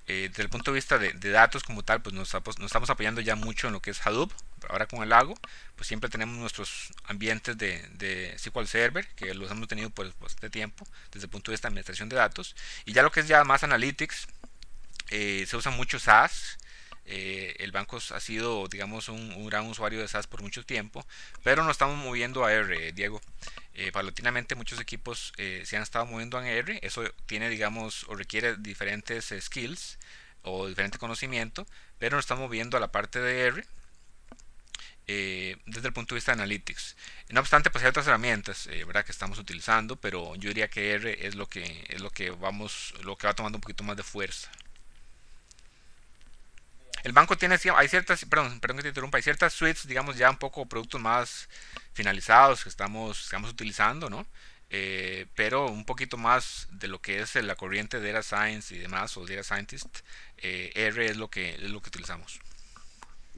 eh, 0.06 0.28
desde 0.28 0.42
el 0.42 0.50
punto 0.50 0.70
de 0.70 0.74
vista 0.76 0.98
de, 0.98 1.12
datos 1.30 1.62
como 1.62 1.82
tal, 1.82 2.02
pues 2.02 2.14
nos, 2.14 2.34
estamos 2.34 2.90
apoyando 2.90 3.20
ya 3.20 3.36
mucho 3.36 3.68
en 3.68 3.72
lo 3.72 3.80
que 3.80 3.90
es 3.90 4.06
Hadoop. 4.06 4.32
Ahora 4.68 4.86
con 4.86 5.02
el 5.02 5.10
Lago, 5.10 5.34
pues 5.76 5.88
siempre 5.88 6.08
tenemos 6.10 6.36
nuestros 6.36 6.92
ambientes 7.04 7.56
de, 7.56 8.34
SQL 8.38 8.66
Server, 8.66 9.06
que 9.14 9.34
los 9.34 9.50
hemos 9.50 9.68
tenido 9.68 9.90
por 9.90 10.06
bastante 10.18 10.50
tiempo, 10.50 10.86
desde 11.12 11.26
el 11.26 11.30
punto 11.30 11.50
de 11.50 11.54
vista 11.54 11.68
de 11.68 11.72
administración 11.72 12.08
de 12.08 12.16
datos. 12.16 12.54
Y 12.84 12.92
ya 12.92 13.02
lo 13.02 13.10
que 13.12 13.20
es 13.20 13.28
ya 13.28 13.44
más 13.44 13.62
Analytics, 13.62 14.26
eh, 15.10 15.44
se 15.46 15.56
usa 15.56 15.70
mucho 15.70 15.98
SAS. 15.98 16.58
Eh, 17.06 17.56
el 17.58 17.70
banco 17.72 17.98
ha 17.98 18.20
sido, 18.20 18.66
digamos, 18.68 19.08
un, 19.08 19.46
gran 19.46 19.66
usuario 19.66 20.00
de 20.00 20.08
SAS 20.08 20.26
por 20.26 20.42
mucho 20.42 20.64
tiempo, 20.64 21.06
pero 21.42 21.62
nos 21.62 21.72
estamos 21.72 21.96
moviendo 21.96 22.44
a 22.44 22.52
R, 22.52 22.92
Diego. 22.92 23.20
Eh, 23.74 23.92
muchos 24.56 24.80
equipos 24.80 25.32
eh, 25.36 25.62
se 25.66 25.76
han 25.76 25.82
estado 25.82 26.06
moviendo 26.06 26.38
a 26.38 26.48
R. 26.48 26.78
Eso 26.82 27.04
tiene, 27.26 27.48
digamos, 27.50 28.04
o 28.08 28.14
requiere 28.14 28.56
diferentes 28.56 29.34
skills 29.40 29.98
o 30.42 30.68
diferente 30.68 30.98
conocimiento, 30.98 31.66
pero 31.98 32.16
nos 32.16 32.24
estamos 32.24 32.44
moviendo 32.44 32.76
a 32.76 32.80
la 32.80 32.92
parte 32.92 33.20
de 33.20 33.40
R. 33.46 33.66
desde 35.06 35.88
el 35.88 35.92
punto 35.92 36.14
de 36.14 36.18
vista 36.18 36.32
de 36.32 36.42
Analytics. 36.42 36.96
No 37.30 37.40
obstante, 37.40 37.70
pues 37.70 37.84
hay 37.84 37.90
otras 37.90 38.06
herramientas 38.06 38.68
¿verdad? 38.86 39.04
que 39.04 39.12
estamos 39.12 39.38
utilizando, 39.38 39.96
pero 39.96 40.34
yo 40.36 40.48
diría 40.48 40.68
que 40.68 40.92
R 40.92 41.26
es 41.26 41.34
lo 41.34 41.46
que 41.48 41.84
es 41.88 42.00
lo 42.00 42.10
que 42.10 42.30
vamos, 42.30 42.94
lo 43.02 43.16
que 43.16 43.26
va 43.26 43.34
tomando 43.34 43.58
un 43.58 43.62
poquito 43.62 43.84
más 43.84 43.96
de 43.96 44.02
fuerza. 44.02 44.50
El 47.04 47.12
banco 47.12 47.36
tiene, 47.36 47.56
hay 47.76 47.88
ciertas, 47.88 48.24
perdón, 48.24 48.60
perdón 48.60 48.78
que 48.78 48.84
te 48.84 48.88
interrumpa, 48.88 49.18
hay 49.18 49.22
ciertas 49.22 49.52
suites, 49.52 49.86
digamos, 49.86 50.16
ya 50.16 50.30
un 50.30 50.38
poco 50.38 50.66
productos 50.66 51.00
más 51.00 51.50
finalizados 51.92 52.62
que 52.62 52.70
estamos, 52.70 53.24
estamos 53.24 53.50
utilizando, 53.50 54.08
¿no? 54.08 54.26
Eh, 54.70 55.26
pero 55.36 55.66
un 55.70 55.84
poquito 55.84 56.16
más 56.16 56.66
de 56.72 56.88
lo 56.88 57.00
que 57.00 57.20
es 57.20 57.34
la 57.36 57.56
corriente 57.56 58.00
de 58.00 58.10
Data 58.10 58.22
Science 58.22 58.74
y 58.74 58.78
demás, 58.78 59.16
o 59.18 59.26
Data 59.26 59.42
Scientist, 59.42 59.98
eh, 60.38 60.72
R 60.74 61.04
es 61.04 61.18
lo, 61.18 61.28
que, 61.28 61.50
es 61.50 61.70
lo 61.70 61.82
que 61.82 61.90
utilizamos. 61.90 62.40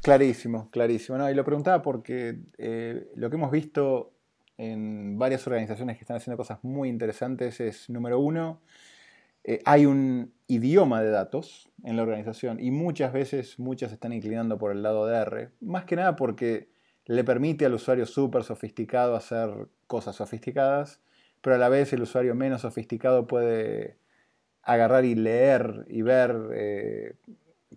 Clarísimo, 0.01 0.71
clarísimo. 0.71 1.19
No, 1.19 1.29
y 1.29 1.35
lo 1.35 1.45
preguntaba 1.45 1.83
porque 1.83 2.39
eh, 2.59 3.09
lo 3.17 3.29
que 3.29 3.37
hemos 3.37 3.51
visto 3.51 4.13
en 4.57 5.19
varias 5.19 5.45
organizaciones 5.47 5.97
que 5.97 6.05
están 6.05 6.19
haciendo 6.19 6.37
cosas 6.37 6.61
muy 6.63 6.89
interesantes 6.89 7.61
es, 7.61 7.91
número 7.91 8.21
uno, 8.21 8.61
eh, 9.49 9.63
hay 9.65 9.87
un 9.87 10.35
idioma 10.49 11.01
de 11.03 11.11
datos 11.11 11.71
en 11.85 11.95
la 11.95 12.03
organización 12.03 12.59
y 12.59 12.73
muchas 12.73 13.13
veces 13.13 13.61
muchas 13.61 13.93
están 13.93 14.13
inclinando 14.13 14.59
por 14.59 14.73
el 14.73 14.83
lado 14.83 15.07
de 15.07 15.17
R, 15.17 15.51
más 15.61 15.85
que 15.85 15.95
nada 15.95 16.17
porque 16.17 16.69
le 17.05 17.23
permite 17.23 17.65
al 17.65 17.75
usuario 17.75 18.07
súper 18.07 18.43
sofisticado 18.43 19.15
hacer 19.15 19.69
cosas 19.87 20.17
sofisticadas, 20.17 21.01
pero 21.43 21.55
a 21.55 21.59
la 21.61 21.69
vez 21.69 21.93
el 21.93 22.03
usuario 22.03 22.35
menos 22.35 22.63
sofisticado 22.63 23.29
puede 23.29 23.99
agarrar 24.63 25.05
y 25.05 25.15
leer 25.15 25.87
y 25.89 26.03
ver 26.03 26.37
eh, 26.53 27.15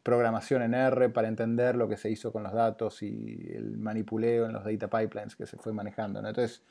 programación 0.02 0.64
en 0.64 0.74
R 0.74 1.10
para 1.10 1.28
entender 1.28 1.76
lo 1.76 1.88
que 1.88 1.98
se 1.98 2.10
hizo 2.10 2.32
con 2.32 2.42
los 2.42 2.54
datos 2.54 3.04
y 3.04 3.48
el 3.54 3.78
manipuleo 3.78 4.48
en 4.48 4.54
los 4.54 4.64
data 4.66 4.90
pipelines 4.90 5.36
que 5.36 5.46
se 5.46 5.58
fue 5.58 5.72
manejando. 5.72 6.18
Entonces, 6.18 6.64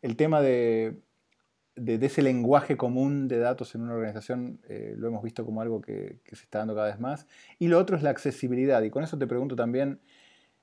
el 0.00 0.16
tema 0.16 0.40
de 0.40 0.96
de, 1.78 2.04
ese 2.04 2.22
lenguaje 2.22 2.76
común 2.76 3.28
de 3.28 3.38
datos 3.38 3.74
en 3.74 3.82
una 3.82 3.94
organización 3.94 4.60
eh, 4.68 4.94
lo 4.96 5.08
hemos 5.08 5.22
visto 5.22 5.44
como 5.44 5.60
algo 5.60 5.80
que, 5.80 6.20
se 6.24 6.44
está 6.44 6.58
dando 6.58 6.74
cada 6.74 6.88
vez 6.88 7.00
más. 7.00 7.26
Y 7.58 7.68
lo 7.68 7.78
otro 7.78 7.96
es 7.96 8.02
la 8.02 8.10
accesibilidad. 8.10 8.82
Y 8.82 8.90
con 8.90 9.04
eso 9.04 9.18
te 9.18 9.26
pregunto 9.26 9.56
también, 9.56 10.00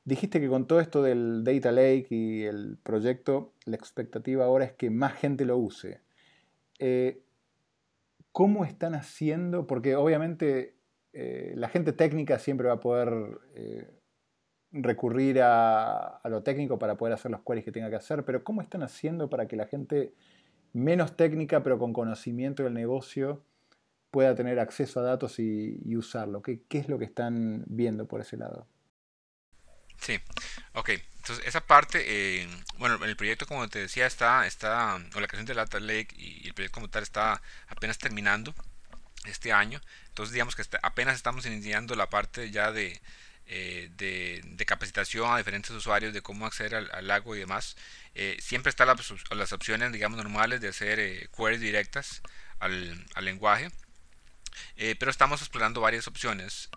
dijiste 0.04 0.40
que 0.40 0.48
con 0.48 0.68
todo 0.68 0.80
esto 0.80 1.02
del 1.02 1.44
Data 1.44 1.72
Lake 1.72 2.08
y 2.10 2.44
el 2.44 2.78
proyecto, 2.82 3.54
la 3.66 3.76
expectativa 3.76 4.46
ahora 4.46 4.66
es 4.66 4.74
que 4.74 4.90
más 4.90 5.14
gente 5.14 5.46
lo 5.46 5.58
use. 5.58 6.02
Eh, 6.80 7.22
¿Cómo 8.32 8.66
están 8.66 8.96
haciendo? 8.96 9.66
Porque 9.66 9.96
obviamente 9.96 10.76
eh, 11.14 11.54
la 11.56 11.70
gente 11.70 11.94
técnica 11.94 12.38
siempre 12.40 12.68
va 12.68 12.74
a 12.74 12.80
poder 12.80 13.40
recurrir 14.72 15.42
a, 15.42 16.18
a, 16.18 16.30
lo 16.30 16.44
técnico 16.44 16.78
para 16.78 16.98
poder 16.98 17.14
hacer 17.14 17.32
los 17.32 17.40
queries 17.42 17.64
que 17.64 17.72
tenga 17.72 17.90
que 17.90 17.96
hacer, 17.96 18.26
pero 18.26 18.44
¿cómo 18.44 18.62
están 18.62 18.84
haciendo 18.84 19.30
para 19.30 19.48
que 19.48 19.56
la 19.56 19.68
gente 19.68 20.14
menos 20.76 21.16
técnica, 21.16 21.64
pero 21.64 21.80
con 21.80 21.94
conocimiento 21.94 22.64
del 22.64 22.74
negocio, 22.74 23.44
pueda 24.12 24.36
tener 24.36 24.60
acceso 24.60 25.00
a 25.00 25.04
datos 25.04 25.40
y, 25.40 25.96
usarlo. 25.96 26.42
¿Qué, 26.42 26.62
es 26.70 26.90
lo 26.90 27.00
que 27.00 27.06
están 27.06 27.64
viendo 27.68 28.08
por 28.08 28.22
ese 28.22 28.38
lado? 28.38 28.68
Sí, 29.98 30.20
ok. 30.74 30.90
Entonces, 31.18 31.48
esa 31.48 31.62
parte, 31.66 32.04
eh, 32.06 32.48
bueno, 32.78 33.04
el 33.04 33.16
proyecto, 33.16 33.48
como 33.48 33.68
te 33.70 33.80
decía, 33.80 34.06
está, 34.06 34.46
está, 34.46 34.96
o 35.16 35.20
la 35.20 35.28
creación 35.28 35.46
de 35.46 35.54
Data 35.54 35.80
Lake 35.80 36.10
y 36.18 36.48
el 36.48 36.54
proyecto 36.54 36.76
como 36.76 36.90
tal 36.90 37.04
está 37.04 37.42
apenas 37.68 37.98
terminando 37.98 38.54
este 39.26 39.54
año. 39.54 39.80
Entonces, 40.10 40.34
digamos 40.34 40.56
que 40.56 40.64
apenas 40.84 41.16
estamos 41.16 41.46
iniciando 41.46 41.96
la 41.96 42.10
parte 42.10 42.52
ya 42.52 42.72
de, 42.72 43.02
eh, 43.48 43.90
de, 43.98 44.66
capacitación 44.66 45.32
a 45.32 45.38
diferentes 45.38 45.70
usuarios 45.70 46.14
de 46.14 46.22
cómo 46.22 46.48
acceder 46.48 46.76
al, 46.76 47.08
lago 47.08 47.36
y 47.36 47.40
demás. 47.40 47.76
Eh, 48.16 48.38
siempre 48.42 48.72
están 48.72 48.88
las, 48.88 49.54
opciones, 49.54 49.92
digamos, 49.92 50.18
normales 50.18 50.62
de 50.62 50.70
hacer 50.70 51.00
eh, 51.00 51.30
queries 51.36 51.62
directas 51.62 52.22
al, 52.60 53.06
lenguaje. 53.22 53.70
pero 55.00 55.12
estamos 55.12 55.42
explorando 55.42 55.82
varias 55.82 56.08
opciones. 56.08 56.70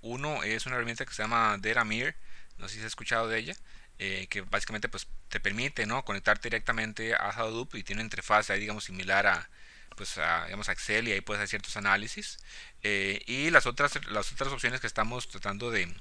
uno 0.00 0.42
es 0.42 0.66
una 0.66 0.76
herramienta 0.76 1.04
que 1.04 1.14
se 1.14 1.22
llama 1.22 1.58
Deramir, 1.58 2.16
no 2.58 2.68
sé 2.68 2.76
si 2.76 2.80
has 2.80 2.86
escuchado 2.86 3.28
de 3.28 3.38
ella, 3.38 3.56
que 3.98 4.44
básicamente 4.48 4.88
pues, 4.88 5.06
te 5.28 5.40
permite 5.40 5.86
¿no? 5.86 6.04
conectar 6.04 6.40
directamente 6.40 7.14
a 7.14 7.30
Hadoop 7.30 7.74
y 7.74 7.82
tiene 7.82 8.00
una 8.00 8.06
interfaz 8.06 8.50
ahí, 8.50 8.60
digamos, 8.60 8.84
similar 8.84 9.26
a, 9.26 9.50
pues 9.96 10.18
a, 10.18 10.44
digamos, 10.44 10.68
Excel 10.68 11.08
y 11.08 11.12
ahí 11.12 11.20
puedes 11.20 11.40
hacer 11.40 11.50
ciertos 11.50 11.76
análisis. 11.76 12.38
Eh, 12.82 13.22
y 13.26 13.50
las 13.50 13.66
otras, 13.66 13.98
las 14.08 14.32
otras 14.32 14.52
opciones 14.52 14.80
que 14.80 14.86
estamos 14.86 15.28
tratando 15.28 15.70
de, 15.70 15.92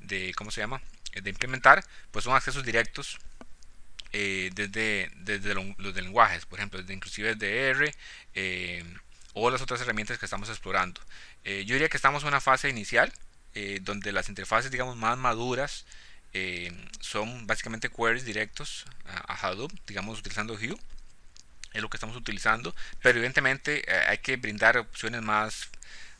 de 0.00 0.32
¿cómo 0.34 0.50
se 0.50 0.60
llama? 0.60 0.80
de 1.12 1.28
implementar, 1.28 1.84
pues 2.10 2.24
son 2.24 2.34
accesos 2.34 2.64
directos 2.64 3.18
eh, 4.12 4.50
desde, 4.54 5.10
desde 5.16 5.54
los 5.54 5.94
lenguajes, 5.94 6.46
por 6.46 6.58
ejemplo, 6.58 6.80
desde 6.80 6.94
inclusive 6.94 7.34
desde 7.34 7.68
R 7.68 7.94
eh, 8.34 8.82
o 9.34 9.50
las 9.50 9.60
otras 9.60 9.82
herramientas 9.82 10.18
que 10.18 10.24
estamos 10.24 10.48
explorando. 10.48 11.02
yo 11.44 11.74
diría 11.74 11.90
que 11.90 11.98
estamos 11.98 12.22
en 12.22 12.28
una 12.28 12.40
fase 12.40 12.70
inicial 12.70 13.12
donde 13.82 14.12
las 14.12 14.30
interfaces, 14.30 14.70
digamos, 14.70 14.96
más 14.96 15.18
maduras 15.18 15.84
son 17.00 17.46
básicamente 17.46 17.90
queries 17.90 18.24
directos 18.24 18.86
a, 19.04 19.34
a 19.34 19.36
Hadoop, 19.36 19.70
digamos, 19.86 20.18
utilizando 20.18 20.54
Hue 20.54 20.78
es 21.72 21.82
lo 21.82 21.88
que 21.88 21.96
estamos 21.96 22.16
utilizando, 22.16 22.74
pero 23.00 23.18
evidentemente 23.18 23.82
eh, 23.86 24.04
hay 24.08 24.18
que 24.18 24.36
brindar 24.36 24.76
opciones 24.78 25.22
más, 25.22 25.68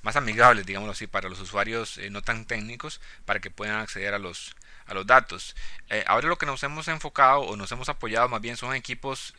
más 0.03 0.17
amigables, 0.17 0.67
digámoslo 0.67 0.93
así, 0.93 1.07
para 1.07 1.29
los 1.29 1.41
usuarios 1.41 1.99
eh, 1.99 2.11
no 2.11 2.23
tan 2.23 2.45
técnicos, 2.45 3.01
para 3.25 3.41
que 3.41 3.51
puedan 3.51 3.81
acceder 3.81 4.15
a 4.15 4.19
los, 4.19 4.55
a 4.87 4.95
los 4.95 5.07
datos. 5.07 5.55
Eh, 5.89 6.05
ahora 6.07 6.29
lo 6.29 6.39
que 6.39 6.47
nos 6.47 6.63
hemos 6.63 6.89
enfocado 6.89 7.41
o 7.41 7.57
nos 7.57 7.71
hemos 7.73 7.89
apoyado 7.89 8.29
más 8.29 8.41
bien 8.41 8.57
son 8.57 8.75
equipos 8.75 9.35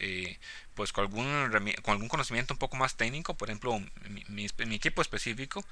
pues 0.74 0.92
con 0.92 1.04
algún, 1.04 1.52
con 1.84 1.94
algún 1.94 2.08
conocimiento 2.08 2.54
un 2.54 2.58
poco 2.58 2.76
más 2.78 2.96
técnico, 2.96 3.36
por 3.36 3.50
ejemplo, 3.50 3.80
mi, 4.10 4.48
mi, 4.58 4.76
equipo 4.76 5.02
específico, 5.04 5.64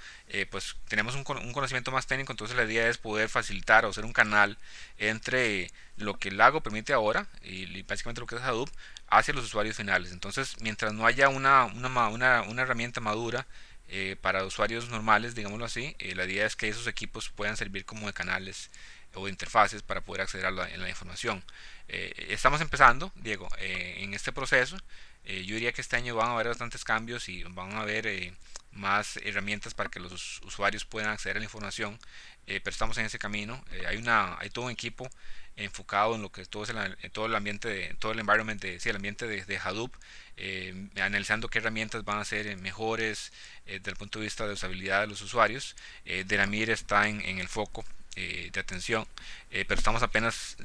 pues 0.51 0.75
tenemos 0.87 1.15
un, 1.15 1.23
un, 1.37 1.53
conocimiento 1.53 1.91
más 1.91 2.05
técnico, 2.05 2.31
entonces 2.33 2.55
la 2.55 2.65
idea 2.65 2.87
es 2.87 2.99
poder 2.99 3.27
facilitar 3.27 3.85
o 3.85 3.93
ser 3.93 4.05
un 4.05 4.13
canal 4.13 4.57
entre 4.99 5.71
lo 6.01 6.17
que 6.17 6.29
el 6.29 6.37
lago 6.37 6.61
permite 6.61 6.93
ahora 6.93 7.27
y, 7.43 7.81
básicamente 7.83 8.21
lo 8.21 8.27
que 8.27 8.35
es 8.35 8.41
Hadoop 8.41 8.69
hacia 9.07 9.33
los 9.33 9.45
usuarios 9.45 9.75
finales. 9.77 10.11
Entonces, 10.11 10.55
mientras 10.61 10.93
no 10.93 11.05
haya 11.05 11.29
una, 11.29 11.65
una, 11.65 12.09
una, 12.09 12.61
herramienta 12.61 13.01
madura 13.01 13.47
eh, 13.87 14.15
para 14.21 14.45
usuarios 14.45 14.89
normales, 14.89 15.35
digámoslo 15.35 15.65
así, 15.65 15.95
eh, 15.99 16.15
la 16.15 16.25
idea 16.25 16.45
es 16.45 16.55
que 16.55 16.69
esos 16.69 16.87
equipos 16.87 17.29
puedan 17.29 17.57
servir 17.57 17.85
como 17.85 18.07
de 18.07 18.13
canales 18.13 18.71
o 19.15 19.27
interfaces 19.27 19.81
para 19.81 20.01
poder 20.01 20.21
acceder 20.21 20.45
a 20.45 20.51
la, 20.51 20.89
información. 20.89 21.43
Eh, 21.87 22.27
estamos 22.29 22.61
empezando, 22.61 23.11
Diego, 23.15 23.47
en 23.59 24.13
este 24.13 24.31
proceso. 24.31 24.77
yo 25.25 25.55
diría 25.55 25.71
que 25.71 25.81
este 25.81 25.95
año 25.95 26.15
van 26.15 26.29
a 26.29 26.33
haber 26.33 26.47
bastantes 26.47 26.83
cambios 26.83 27.29
y 27.29 27.43
van 27.43 27.73
a 27.73 27.81
haber 27.81 28.33
más 28.71 29.17
herramientas 29.17 29.73
para 29.73 29.89
que 29.89 29.99
los 29.99 30.41
usuarios 30.41 30.85
puedan 30.85 31.11
acceder 31.11 31.37
a 31.37 31.39
la 31.39 31.45
información, 31.45 31.99
pero 32.45 32.69
estamos 32.69 32.97
en 32.97 33.05
ese 33.05 33.19
camino. 33.19 33.63
hay, 33.87 33.97
una, 33.97 34.37
hay 34.39 34.49
todo 34.49 34.65
un 34.65 34.71
equipo 34.71 35.09
enfocado 35.55 36.15
en 36.15 36.21
lo 36.21 36.31
que 36.31 36.45
todo, 36.45 36.63
es 36.63 36.69
el, 36.69 37.11
todo 37.11 37.25
el 37.25 37.35
ambiente 37.35 37.67
de, 37.67 37.93
todo 37.99 38.11
el 38.11 38.19
environment 38.19 38.61
de, 38.61 38.79
el 38.83 38.95
ambiente 38.95 39.27
de, 39.27 39.57
Hadoop 39.57 39.93
eh, 40.37 40.87
analizando 41.01 41.49
qué 41.49 41.59
herramientas 41.59 42.03
van 42.03 42.19
a 42.19 42.25
ser 42.25 42.47
eh, 42.47 42.55
mejores 42.55 43.31
eh, 43.65 43.79
desde 43.79 43.91
el 43.91 43.97
punto 43.97 44.19
de 44.19 44.25
vista 44.25 44.47
de 44.47 44.53
usabilidad 44.53 45.01
de 45.01 45.07
los 45.07 45.21
usuarios 45.21 45.75
eh, 46.05 46.25
está 46.69 47.07
en 47.07 47.39
el 47.39 47.47
foco 47.47 47.83
de 48.15 48.59
atención 48.59 49.05
pero 49.49 49.75
estamos 49.75 50.03
apenas 50.03 50.57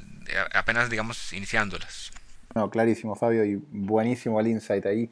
apenas 0.53 0.91
digamos 0.91 1.33
iniciándolas. 1.33 2.11
No, 2.55 2.71
clarísimo 2.71 3.15
Fabio 3.15 3.45
y 3.45 3.57
buenísimo 3.71 4.41
el 4.41 4.49
insight 4.49 4.85
ahí. 4.87 5.11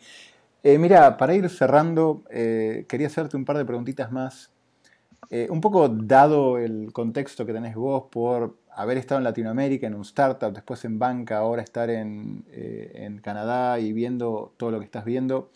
Mira 0.62 1.16
para 1.16 1.34
ir 1.34 1.48
cerrando 1.48 2.24
quería 2.28 3.06
hacerte 3.06 3.36
un 3.36 3.44
par 3.44 3.58
de 3.58 3.64
preguntitas 3.64 4.10
más. 4.10 4.50
Eh, 5.30 5.48
un 5.50 5.60
poco 5.60 5.88
dado 5.88 6.58
el 6.58 6.92
contexto 6.92 7.46
que 7.46 7.52
tenés 7.52 7.74
vos 7.74 8.04
por 8.10 8.56
haber 8.70 8.98
estado 8.98 9.18
en 9.18 9.24
Latinoamérica, 9.24 9.86
en 9.86 9.94
un 9.94 10.02
startup, 10.02 10.52
después 10.52 10.84
en 10.84 10.98
banca, 10.98 11.38
ahora 11.38 11.62
estar 11.62 11.90
en, 11.90 12.44
eh, 12.50 12.92
en 12.94 13.18
Canadá 13.18 13.78
y 13.78 13.92
viendo 13.92 14.52
todo 14.56 14.70
lo 14.70 14.78
que 14.80 14.84
estás 14.84 15.04
viendo, 15.04 15.50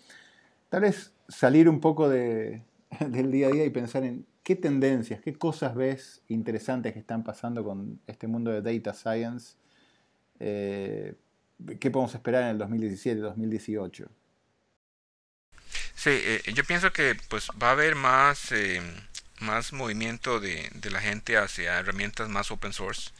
tal 0.68 0.82
vez 0.82 1.12
salir 1.28 1.68
un 1.68 1.80
poco 1.80 2.08
de, 2.08 2.62
del 3.08 3.30
día 3.30 3.48
a 3.48 3.50
día 3.50 3.64
y 3.64 3.70
pensar 3.70 4.04
en 4.04 4.24
qué 4.48 4.56
tendencias, 4.56 5.20
qué 5.20 5.34
cosas 5.34 5.74
ves 5.74 6.22
interesantes 6.26 6.94
que 6.94 6.98
están 6.98 7.22
pasando 7.22 7.62
con 7.62 8.00
este 8.06 8.26
mundo 8.26 8.50
de 8.50 8.62
data 8.62 8.94
science. 8.94 9.56
Eh, 10.40 11.14
¿Qué 11.78 11.90
podemos 11.90 12.14
esperar 12.14 12.44
en 12.44 12.48
el 12.50 12.58
2017, 12.58 13.20
2018? 13.20 14.08
Sí, 15.94 16.10
yo 16.54 16.64
pienso 16.64 16.92
que 16.92 17.14
pues 17.28 17.48
va 17.62 17.68
a 17.68 17.72
haber 17.72 17.94
más 17.94 18.52
más 19.40 19.72
movimiento 19.72 20.40
de, 20.40 20.70
la 20.90 21.00
gente 21.00 21.36
hacia 21.36 21.78
herramientas 21.78 22.28
más 22.28 22.50
open 22.50 22.72
source, 22.72 23.10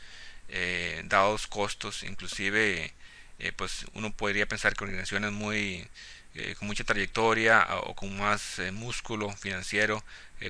eh, 0.49 1.03
dados 1.07 1.47
costos, 1.47 2.03
inclusive 2.03 2.95
eh, 3.39 3.53
pues 3.53 3.87
uno 3.95 4.13
podría 4.13 4.47
pensar 4.47 4.75
que 4.75 4.85
organizaciones 4.85 5.33
muy 5.33 5.87
eh, 6.35 6.55
con 6.59 6.69
mucha 6.69 6.85
trayectoria 6.85 7.67
o 7.85 7.95
con 7.95 8.17
más 8.17 8.61
músculo 8.73 9.31
financiero 9.33 10.03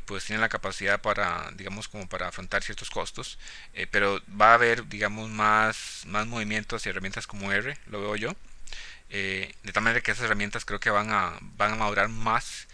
pues 0.06 0.24
tienen 0.24 0.40
la 0.40 0.48
capacidad 0.48 1.00
para 1.00 1.50
digamos 1.54 1.88
como 1.88 2.08
para 2.08 2.28
afrontar 2.28 2.62
ciertos 2.62 2.90
costos 2.90 3.38
pero 3.90 4.20
va 4.28 4.50
a 4.50 4.54
haber 4.54 4.86
digamos 4.86 5.30
más 5.30 6.02
más 6.06 6.26
movimiento 6.26 6.76
hacia 6.76 6.90
herramientas 6.90 7.26
como 7.26 7.52
R 7.52 7.76
lo 7.86 8.00
veo 8.00 8.16
yo 8.16 8.36
de 9.08 9.72
tal 9.72 9.82
manera 9.82 10.02
que 10.02 10.10
esas 10.10 10.24
herramientas 10.24 10.64
creo 10.66 10.78
que 10.78 10.90
van 10.90 11.10
a 11.10 11.38
van 11.40 11.72
a 11.72 11.76
madurar 11.76 12.08
más 12.08 12.68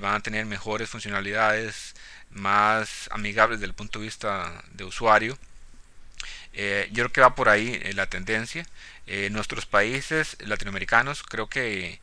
van 0.00 0.14
a 0.14 0.20
tener 0.20 0.44
mejores 0.44 0.90
funcionalidades 0.90 1.94
más 2.34 3.08
amigables 3.12 3.60
desde 3.60 3.70
el 3.70 3.74
punto 3.74 3.98
de 3.98 4.06
vista 4.06 4.64
de 4.72 4.84
usuario. 4.84 5.38
Eh, 6.52 6.88
yo 6.92 7.04
creo 7.04 7.12
que 7.12 7.20
va 7.20 7.34
por 7.34 7.48
ahí 7.48 7.80
eh, 7.82 7.92
la 7.94 8.06
tendencia. 8.08 8.66
Eh, 9.06 9.30
nuestros 9.30 9.66
países 9.66 10.36
latinoamericanos 10.40 11.22
creo 11.22 11.48
que 11.48 12.00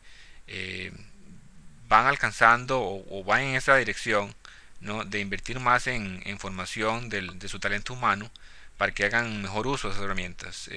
van 1.88 2.06
alcanzando 2.06 2.80
o, 2.82 3.24
van 3.24 3.42
en 3.42 3.56
esa 3.56 3.76
dirección 3.76 4.34
de 4.80 5.20
invertir 5.20 5.60
más 5.60 5.86
en, 5.86 6.38
formación 6.38 7.08
de 7.08 7.48
su 7.48 7.60
talento 7.60 7.92
humano 7.92 8.30
para 8.78 8.92
que 8.92 9.04
hagan 9.04 9.42
mejor 9.42 9.66
uso 9.66 9.88
de 9.88 9.94
esas 9.94 10.04
herramientas. 10.04 10.70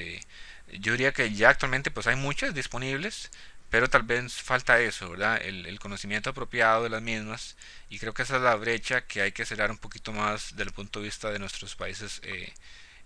yo 0.72 0.92
diría 0.94 1.14
que 1.14 1.34
ya 1.34 1.50
actualmente 1.50 1.92
pues 1.92 2.08
hay 2.08 2.16
muchas 2.16 2.54
disponibles, 2.54 3.32
pero 3.74 3.90
tal 3.90 4.04
vez 4.04 4.34
falta 4.36 4.80
eso, 4.80 5.10
¿verdad? 5.10 5.42
El, 5.44 5.80
conocimiento 5.80 6.30
apropiado 6.30 6.84
de 6.84 6.90
las 6.90 7.02
mismas 7.02 7.58
y 7.90 7.98
creo 7.98 8.14
que 8.14 8.22
esa 8.22 8.36
es 8.36 8.44
la 8.44 8.54
brecha 8.54 9.08
que 9.08 9.24
hay 9.24 9.32
que 9.32 9.48
cerrar 9.48 9.72
un 9.72 9.80
poquito 9.80 10.12
más 10.12 10.52
desde 10.52 10.66
el 10.70 10.72
punto 10.74 11.00
de 11.00 11.06
vista 11.06 11.32
de 11.32 11.40
nuestros 11.40 11.76
países 11.76 12.22
eh, 12.24 12.54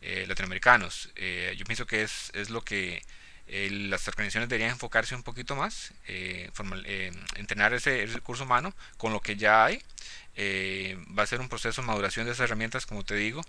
eh, 0.01 0.25
latinoamericanos. 0.27 1.09
Eh, 1.15 1.55
yo 1.57 1.63
pienso 1.63 1.85
que 1.85 2.01
es, 2.01 2.31
es 2.33 2.49
lo 2.49 2.65
que 2.65 3.01
las 3.49 4.07
organizaciones 4.07 4.49
deberían 4.49 4.71
enfocarse 4.71 5.15
un 5.15 5.23
poquito 5.23 5.55
más, 5.55 5.93
formal, 6.53 6.85
entrenar 7.35 7.73
ese, 7.73 8.05
recurso 8.07 8.43
humano 8.43 8.73
con 8.97 9.13
lo 9.13 9.21
que 9.21 9.37
ya 9.37 9.65
hay. 9.65 9.81
va 11.17 11.23
a 11.23 11.27
ser 11.27 11.39
un 11.39 11.49
proceso 11.49 11.81
de 11.81 11.87
maduración 11.87 12.25
de 12.25 12.33
esas 12.33 12.45
herramientas, 12.45 12.85
como 12.85 13.03
te 13.03 13.15
digo, 13.15 13.41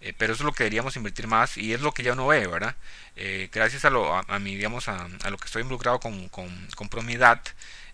eh, 0.00 0.12
pero 0.16 0.32
eso 0.32 0.42
es 0.42 0.46
lo 0.46 0.52
que 0.52 0.64
deberíamos 0.64 0.96
invertir 0.96 1.26
más 1.26 1.56
y 1.56 1.74
es 1.74 1.80
lo 1.80 1.92
que 1.92 2.02
ya 2.04 2.12
uno 2.12 2.26
ve, 2.28 2.46
¿verdad? 2.46 2.76
Eh, 3.16 3.48
gracias 3.52 3.84
a, 3.84 3.90
lo, 3.90 4.14
a, 4.14 4.38
mi, 4.38 4.54
digamos, 4.54 4.88
a, 4.88 5.08
lo 5.30 5.38
que 5.38 5.46
estoy 5.46 5.62
involucrado 5.62 5.98
con, 5.98 6.28
con, 6.28 6.88
Promidad, 6.88 7.42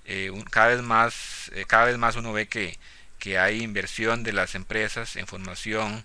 eh, 0.05 0.31
cada, 0.51 0.69
vez 0.69 0.83
más, 0.83 1.51
cada 1.67 1.87
vez 1.87 1.97
más 1.97 2.17
uno 2.17 2.33
ve 2.33 2.47
que, 2.47 2.79
que 3.19 3.39
hay 3.39 3.63
inversión 3.63 4.23
de 4.23 4.33
las 4.35 4.55
empresas 4.55 5.17
en 5.17 5.27
formación 5.27 6.05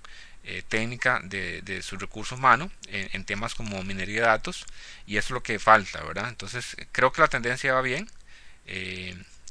técnica 0.68 1.22
de, 1.24 1.62
de, 1.62 1.82
su 1.84 1.98
recurso 1.98 2.36
humano 2.36 2.72
en, 2.88 3.24
temas 3.24 3.54
como 3.54 3.84
minería 3.84 4.22
de 4.22 4.28
datos 4.28 4.66
y 5.06 5.18
eso 5.18 5.28
es 5.28 5.32
lo 5.32 5.44
que 5.44 5.60
falta, 5.60 6.04
¿verdad? 6.04 6.30
Entonces 6.30 6.76
creo 6.92 7.12
que 7.12 7.22
la 7.22 7.28
tendencia 7.28 7.74
va 7.74 7.82
bien. 7.82 8.10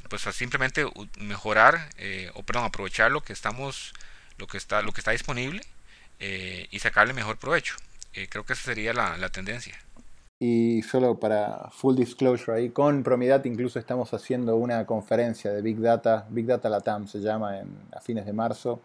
pues 0.09 0.27
a 0.27 0.33
simplemente 0.33 0.85
mejorar 1.19 1.89
o 2.35 2.43
perdón 2.43 2.65
aprovechar 2.65 3.11
lo 3.13 3.23
que 3.23 3.33
estamos 3.33 3.93
lo 4.39 4.47
que 4.47 4.57
está 4.57 4.83
lo 4.83 4.93
que 4.93 5.01
está 5.01 5.13
disponible 5.13 5.63
eh, 6.21 6.67
y 6.71 6.79
sacarle 6.81 7.13
mejor 7.13 7.39
provecho. 7.39 7.77
Eh, 8.13 8.27
creo 8.29 8.45
que 8.45 8.55
esa 8.55 8.65
sería 8.65 8.93
la, 8.93 9.29
tendencia. 9.29 9.75
Y 10.41 10.83
solo 10.83 11.19
para 11.19 11.71
full 11.71 11.97
disclosure 11.97 12.59
ahí, 12.59 12.71
con 12.71 13.03
Promidad 13.03 13.45
incluso 13.45 13.79
estamos 13.79 14.13
haciendo 14.15 14.57
una 14.57 14.85
conferencia 14.87 15.53
de 15.53 15.63
Big 15.63 15.79
Data, 15.79 16.27
Big 16.31 16.47
Data 16.47 16.69
Latam 16.69 17.07
se 17.07 17.21
llama, 17.21 17.59
en, 17.59 17.69
a 17.93 18.01
fines 18.01 18.27
de 18.27 18.33
marzo, 18.33 18.83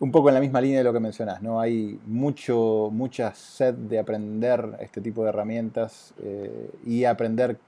un 0.00 0.10
poco 0.10 0.28
en 0.28 0.34
la 0.34 0.40
misma 0.40 0.60
línea 0.60 0.78
de 0.78 0.84
lo 0.84 0.92
que 0.92 1.00
mencionás, 1.00 1.42
¿no? 1.42 1.60
Hay 1.60 2.00
mucho, 2.06 2.88
mucha 2.90 3.34
sed 3.34 3.74
de 3.74 3.98
aprender 3.98 4.76
este 4.80 5.00
tipo 5.00 5.22
de 5.22 5.28
herramientas 5.28 6.14
eh, 6.22 6.70
y 6.86 7.04
aprender 7.04 7.58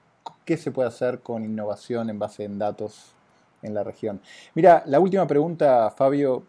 qué 0.43 0.57
se 0.57 0.71
puede 0.71 0.87
hacer 0.87 1.19
con 1.19 1.43
innovación 1.45 2.09
en 2.09 2.17
base 2.17 2.43
en 2.43 2.57
datos 2.57 3.13
en 3.61 3.73
la 3.75 3.83
región. 3.83 4.19
Mira, 4.55 4.83
la 4.87 4.99
última 4.99 5.27
pregunta, 5.27 5.91
Fabio, 5.91 6.43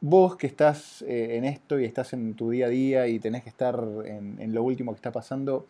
vos 0.00 0.36
que 0.36 0.48
estás 0.48 1.02
eh, 1.02 1.36
en 1.36 1.44
esto 1.44 1.78
y 1.78 1.84
estás 1.84 2.12
en 2.12 2.34
tu 2.34 2.50
día 2.50 2.66
a 2.66 2.68
día 2.68 3.06
y 3.06 3.20
tenés 3.20 3.44
que 3.44 3.50
estar 3.50 3.82
en, 4.04 4.52
lo 4.52 4.64
último 4.64 4.92
que 4.92 4.96
está 4.96 5.12
pasando, 5.12 5.66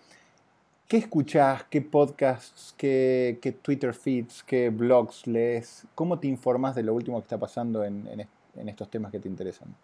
¿qué 0.88 0.96
escuchás? 0.96 1.64
¿Qué 1.70 1.82
podcasts? 1.82 2.74
Qué, 2.76 3.58
Twitter 3.62 3.92
feeds? 3.92 4.42
¿Qué 4.42 4.70
blogs 4.70 5.26
lees? 5.26 5.86
¿Cómo 5.94 6.18
te 6.18 6.26
informas 6.26 6.74
de 6.74 6.82
lo 6.82 6.94
último 6.94 7.18
que 7.18 7.24
está 7.24 7.38
pasando 7.38 7.84
en, 7.84 8.26
estos 8.68 8.90
temas 8.90 9.12
que 9.12 9.20
te 9.20 9.28
interesan? 9.28 9.74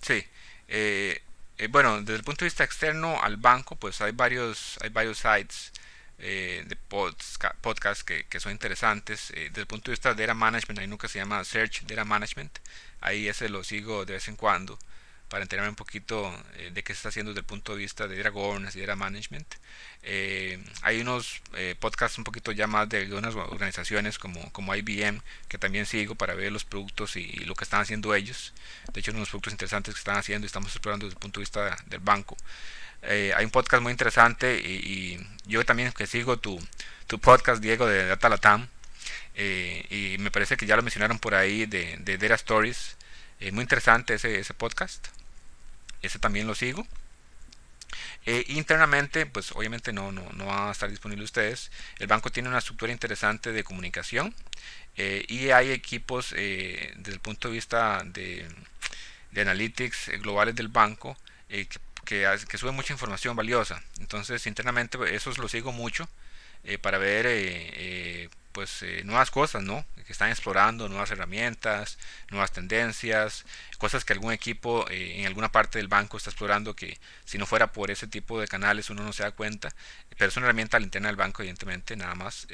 Sí. 0.00 0.24
Eh, 0.68 1.20
eh, 1.58 1.68
bueno, 1.68 2.00
desde 2.00 2.16
el 2.16 2.24
punto 2.24 2.44
de 2.44 2.46
vista 2.46 2.64
externo 2.64 3.20
al 3.22 3.36
banco, 3.36 3.76
pues 3.76 4.00
hay 4.00 4.12
varios, 4.12 4.78
hay 4.82 4.90
varios 4.90 5.18
sites 5.18 5.72
eh, 6.18 6.64
de 6.66 6.76
podcasts 6.76 8.04
que, 8.04 8.24
que, 8.26 8.40
son 8.40 8.52
interesantes. 8.52 9.32
Desde 9.34 9.60
el 9.60 9.66
punto 9.66 9.90
de 9.90 9.92
vista 9.92 10.14
de 10.14 10.22
Data 10.22 10.34
Management, 10.34 10.78
hay 10.80 10.86
uno 10.86 10.98
que 10.98 11.08
se 11.08 11.18
llama 11.18 11.44
Search 11.44 11.82
Data 11.86 12.04
Management. 12.04 12.58
Ahí 13.00 13.28
ese 13.28 13.48
lo 13.48 13.64
sigo 13.64 14.04
de 14.04 14.14
vez 14.14 14.28
en 14.28 14.36
cuando 14.36 14.78
para 15.28 15.42
enterarme 15.42 15.70
un 15.70 15.76
poquito 15.76 16.32
eh, 16.56 16.70
de 16.72 16.82
qué 16.82 16.92
se 16.92 16.98
está 16.98 17.08
haciendo 17.10 17.32
desde 17.32 17.40
el 17.40 17.46
punto 17.46 17.72
de 17.72 17.78
vista 17.78 18.08
de 18.08 18.16
Data 18.16 18.30
Governance 18.30 18.78
y 18.78 18.82
Data 18.82 18.96
Management. 18.96 19.54
hay 20.82 21.00
unos 21.00 21.42
podcasts 21.80 22.18
un 22.18 22.24
poquito 22.24 22.52
ya 22.52 22.66
más 22.66 22.88
de 22.88 22.98
algunas 22.98 23.34
organizaciones 23.34 24.18
como, 24.18 24.50
como 24.52 24.74
IBM 24.74 25.20
que 25.48 25.58
también 25.58 25.86
sigo 25.86 26.14
para 26.14 26.34
ver 26.34 26.52
los 26.52 26.64
productos 26.64 27.16
y, 27.16 27.26
lo 27.44 27.54
que 27.54 27.64
están 27.64 27.80
haciendo 27.80 28.14
ellos. 28.14 28.52
De 28.92 29.00
hecho, 29.00 29.12
unos 29.12 29.28
productos 29.28 29.52
interesantes 29.52 29.94
que 29.94 29.98
están 29.98 30.16
haciendo 30.16 30.44
y 30.44 30.48
estamos 30.48 30.70
explorando 30.72 31.06
desde 31.06 31.16
el 31.16 31.20
punto 31.20 31.40
de 31.40 31.42
vista 31.42 31.76
del 31.86 32.00
banco. 32.00 32.36
Eh, 33.02 33.32
hay 33.36 33.44
un 33.44 33.50
podcast 33.50 33.82
muy 33.82 33.92
interesante 33.92 34.58
y, 34.58 35.18
yo 35.46 35.64
también 35.64 35.92
que 35.92 36.06
sigo 36.06 36.38
tu, 36.38 36.60
tu 37.06 37.18
podcast, 37.18 37.62
Diego, 37.62 37.86
de 37.86 38.06
Data 38.06 38.28
Latam. 38.28 38.68
Eh, 39.34 39.86
y 39.90 40.18
me 40.18 40.30
parece 40.30 40.56
que 40.56 40.66
ya 40.66 40.76
lo 40.76 40.82
mencionaron 40.82 41.18
por 41.18 41.34
ahí 41.34 41.66
de, 41.66 41.96
de 42.00 42.18
Data 42.18 42.34
Stories. 42.34 42.96
Eh, 43.40 43.52
muy 43.52 43.62
interesante 43.62 44.14
ese, 44.14 44.40
ese 44.40 44.54
podcast. 44.54 45.08
Ese 46.02 46.18
también 46.18 46.46
lo 46.46 46.54
sigo. 46.54 46.86
internamente, 48.48 49.26
pues 49.26 49.52
obviamente 49.52 49.92
no, 49.92 50.12
no, 50.12 50.22
no 50.32 50.46
van 50.46 50.68
a 50.68 50.72
estar 50.72 50.90
disponibles 50.90 51.26
ustedes. 51.26 51.70
El 51.98 52.06
banco 52.08 52.30
tiene 52.30 52.48
una 52.48 52.58
estructura 52.58 52.92
interesante 52.92 53.52
de 53.52 53.64
comunicación 53.64 54.34
y 54.96 55.50
hay 55.50 55.70
equipos 55.70 56.30
desde 56.30 57.12
el 57.12 57.20
punto 57.20 57.48
de 57.48 57.54
vista 57.54 58.02
de, 58.04 58.46
de 59.30 59.40
analytics 59.40 60.10
globales 60.20 60.54
del 60.56 60.68
banco 60.68 61.16
que 61.48 61.68
que, 62.08 62.26
que 62.48 62.58
sube 62.58 62.72
mucha 62.72 62.94
información 62.94 63.36
valiosa. 63.36 63.82
Entonces, 64.00 64.46
internamente, 64.46 64.96
pues, 64.96 65.12
esos 65.12 65.36
lo 65.36 65.46
sigo 65.46 65.72
mucho 65.72 66.08
eh, 66.64 66.78
para 66.78 66.96
ver 66.96 67.26
eh, 68.48 68.64
eh, 68.64 69.00
pues 69.00 69.04
nuevas 69.04 69.30
cosas, 69.30 69.62
¿no? 69.62 69.84
Que 70.06 70.12
están 70.12 70.30
explorando 70.30 70.88
nuevas 70.88 71.10
herramientas, 71.10 71.98
nuevas 72.30 72.52
tendencias, 72.52 73.44
cosas 73.78 74.04
que 74.04 74.12
algún 74.12 74.32
equipo 74.32 74.86
en 74.90 75.26
alguna 75.26 75.52
parte 75.52 75.78
del 75.78 75.88
banco 75.88 76.16
está 76.16 76.30
explorando 76.30 76.74
que 76.74 76.98
si 77.24 77.38
no 77.38 77.46
fuera 77.46 77.72
por 77.72 77.90
ese 77.90 78.06
tipo 78.06 78.40
de 78.40 78.48
canales 78.48 78.90
uno 78.90 79.02
no 79.02 79.12
se 79.12 79.22
da 79.22 79.32
cuenta. 79.32 79.70
Pero 80.16 80.28
es 80.30 80.36
una 80.36 80.46
herramienta 80.46 80.78
a 80.78 80.80
interna 80.80 81.08
del 81.08 81.16
banco, 81.16 81.42
evidentemente, 81.42 81.96
nada 81.96 82.14
más. 82.14 82.46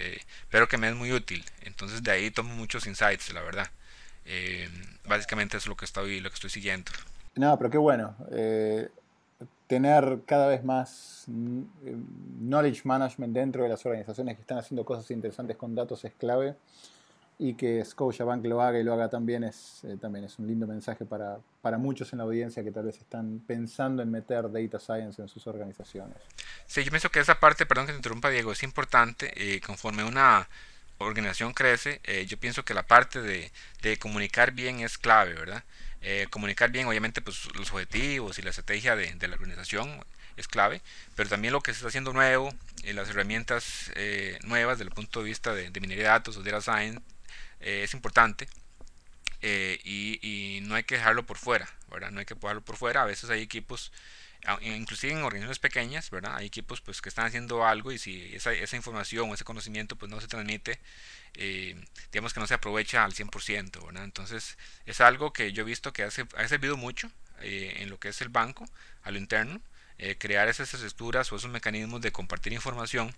pero 0.51 0.69
que 0.69 0.77
me 0.77 0.89
es 0.89 0.95
muy 0.95 1.13
útil. 1.13 1.45
Entonces, 1.63 2.03
de 2.03 2.11
ahí 2.11 2.31
tomo 2.31 2.55
muchos 2.55 2.87
insights, 2.87 3.33
la 3.33 3.43
verdad. 3.43 3.71
básicamente 5.05 5.57
es 5.57 5.67
lo 5.67 5.77
que 5.77 5.85
estoy, 5.85 6.21
lo 6.21 6.31
que 6.31 6.35
estoy 6.35 6.51
siguiendo. 6.51 6.91
No, 7.37 7.57
pero 7.57 7.71
qué 7.71 7.79
bueno 7.79 8.17
tener 9.67 10.21
cada 10.27 10.49
vez 10.49 10.65
más 10.65 11.25
mm, 11.27 11.63
knowledge 12.41 12.83
management 12.85 13.33
dentro 13.33 13.63
de 13.63 13.69
las 13.69 13.85
organizaciones 13.87 14.37
que 14.37 14.43
están 14.43 14.59
haciendo 14.59 14.85
cosas 14.85 15.11
interesantes 15.11 15.57
con 15.57 15.75
datos 15.75 16.05
es 16.05 16.13
clave 16.13 16.55
y 17.39 17.55
que 17.55 17.85
Scotiabank 17.85 18.45
lo 18.47 18.63
haga 18.63 18.79
y 18.79 18.85
lo 18.85 18.93
haga 18.93 19.09
también 19.09 19.43
es, 19.43 19.83
eh, 19.85 19.97
también 20.01 20.25
es 20.25 20.39
un 20.39 20.47
lindo 20.47 20.67
mensaje 20.67 21.05
para, 21.05 21.39
para, 21.63 21.79
muchos 21.79 22.13
en 22.13 22.19
la 22.19 22.25
audiencia 22.25 22.63
que 22.63 22.71
tal 22.71 22.85
vez 22.85 22.99
están 22.99 23.41
pensando 23.45 24.03
en 24.03 24.11
meter 24.11 24.51
data 24.51 24.79
science 24.79 25.21
en 25.21 25.29
sus 25.29 25.47
organizaciones. 25.47 26.17
Sí, 26.67 26.85
yo 26.85 26.91
pienso 26.91 27.11
que 27.11 27.21
esa 27.21 27.41
parte, 27.41 27.67
perdón 27.67 27.87
que 27.87 27.93
te 27.93 27.99
interrumpa 27.99 28.31
Diego, 28.31 28.53
es 28.53 28.63
importante 28.63 29.33
eh, 29.37 29.61
conforme 29.61 30.05
una 30.05 30.49
organización 30.99 31.53
crece, 31.53 32.01
eh, 32.05 32.25
yo 32.27 32.39
pienso 32.39 32.65
que 32.65 32.73
la 32.73 32.85
parte 32.85 33.21
de, 33.21 33.51
de, 33.83 33.99
comunicar 33.99 34.53
bien 34.53 34.79
es 34.79 34.97
clave, 34.97 35.35
¿verdad? 35.35 35.65
Eh, 36.07 36.27
comunicar 36.31 36.71
bien, 36.71 36.87
obviamente, 36.87 37.23
pues 37.23 37.49
los 37.55 37.73
objetivos 37.73 38.39
y 38.39 38.43
la 38.43 38.51
estrategia 38.51 38.95
de, 38.95 39.17
la 39.27 39.35
organización 39.35 40.05
es 40.37 40.49
clave, 40.49 40.83
pero 41.17 41.29
también 41.31 41.53
lo 41.53 41.63
que 41.63 41.73
se 41.73 41.79
está 41.79 41.89
haciendo 41.89 42.13
nuevo, 42.13 42.53
eh, 42.83 42.93
las 42.93 43.09
herramientas 43.09 43.91
nuevas 44.43 44.79
desde 44.79 44.91
el 44.91 44.95
punto 44.95 45.21
de 45.21 45.27
vista 45.27 45.55
de, 45.55 45.71
minería 45.81 46.05
de 46.05 46.11
datos 46.11 46.37
o 46.37 46.43
data 46.43 46.61
science 46.61 47.01
es 47.61 47.95
importante. 47.95 48.49
Y, 49.41 50.19
y, 50.23 50.61
no 50.63 50.75
hay 50.75 50.85
que 50.85 50.97
dejarlo 50.97 51.25
por 51.27 51.37
fuera, 51.37 51.69
¿verdad? 51.91 52.11
No 52.11 52.21
hay 52.21 52.27
que 52.27 52.35
dejarlo 52.35 52.63
por 52.63 52.77
fuera. 52.77 53.03
A 53.03 53.07
veces 53.07 53.29
hay 53.29 53.43
equipos 53.43 53.93
inclusive 54.61 55.13
en 55.13 55.23
organizaciones 55.23 55.59
pequeñas, 55.59 56.11
¿verdad? 56.11 56.37
Hay 56.37 56.47
equipos 56.47 56.81
pues 56.81 57.01
que 57.01 57.09
están 57.09 57.27
haciendo 57.27 57.67
algo 57.67 57.93
y 57.93 57.99
si 57.99 58.35
esa, 58.35 58.53
esa 58.53 58.77
información 58.77 59.31
o 59.31 59.35
ese 59.35 59.45
conocimiento 59.45 59.97
pues 59.97 60.11
no 60.11 60.21
se 60.21 60.29
transmite, 60.29 60.79
eh, 61.35 61.77
digamos 62.13 62.35
que 62.35 62.41
no 62.41 62.47
se 62.47 62.55
aprovecha 62.55 63.05
al 63.05 63.15
100%, 63.15 63.87
¿verdad? 63.87 64.05
Entonces 64.05 64.59
es 64.87 65.01
algo 65.01 65.33
que 65.33 65.53
yo 65.53 65.63
he 65.63 65.67
visto 65.67 65.93
que 65.93 66.03
hace, 66.03 66.27
ha 66.37 66.49
servido 66.49 66.77
mucho 66.77 67.11
eh, 67.41 67.77
en 67.79 67.91
lo 67.91 67.99
que 67.99 68.09
es 68.09 68.21
el 68.21 68.29
banco, 68.29 68.67
a 69.03 69.11
lo 69.11 69.19
interno, 69.19 69.61
eh, 69.99 70.17
crear 70.19 70.49
esas 70.49 70.73
estructuras 70.75 71.31
o 71.33 71.37
esos 71.37 71.51
mecanismos 71.51 72.01
de 72.01 72.13
compartir 72.13 72.53
información 72.53 73.15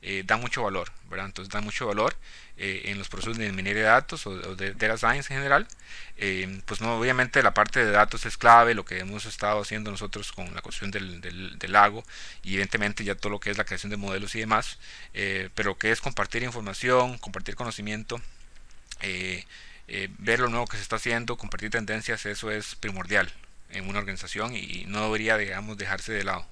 eh, 0.00 0.22
da 0.24 0.36
mucho 0.36 0.62
valor. 0.62 0.92
Entonces 1.10 1.52
da 1.52 1.60
mucho 1.60 1.86
valor 1.86 2.14
eh, 2.56 2.82
en 2.86 2.98
los 2.98 3.08
procesos 3.08 3.36
de 3.36 3.50
minería 3.50 3.82
de 3.82 3.88
datos 3.88 4.26
o, 4.28 4.54
de 4.54 4.72
data 4.74 4.96
science 4.96 5.32
en 5.32 5.40
general. 5.40 5.66
Eh, 6.16 6.60
pues 6.66 6.80
no, 6.80 6.98
obviamente 6.98 7.42
la 7.42 7.52
parte 7.52 7.84
de 7.84 7.90
datos 7.90 8.24
es 8.24 8.36
clave, 8.36 8.74
lo 8.74 8.84
que 8.84 9.00
hemos 9.00 9.26
estado 9.26 9.60
haciendo 9.60 9.90
nosotros 9.90 10.32
con 10.32 10.54
la 10.54 10.62
construcción 10.62 10.90
del, 10.92 11.20
del, 11.20 11.72
lago 11.72 12.04
y 12.42 12.50
evidentemente 12.54 13.04
ya 13.04 13.14
todo 13.16 13.30
lo 13.30 13.40
que 13.40 13.50
es 13.50 13.58
la 13.58 13.64
creación 13.64 13.90
de 13.90 13.96
modelos 13.96 14.34
y 14.34 14.40
demás, 14.40 14.78
pero 15.54 15.76
que 15.78 15.90
es 15.92 16.00
compartir 16.00 16.42
información, 16.42 17.18
compartir 17.18 17.56
conocimiento. 17.56 18.20
ver 20.18 20.40
lo 20.40 20.48
nuevo 20.48 20.66
que 20.66 20.76
se 20.76 20.82
está 20.82 20.96
haciendo, 20.96 21.36
compartir 21.36 21.70
tendencias, 21.70 22.26
eso 22.26 22.50
es 22.50 22.74
primordial 22.76 23.32
en 23.70 23.88
una 23.88 23.98
organización 23.98 24.52
y 24.54 24.84
no 24.88 25.04
debería, 25.04 25.36
digamos, 25.36 25.76
dejarse 25.76 26.12
de 26.12 26.24
lado. 26.24 26.44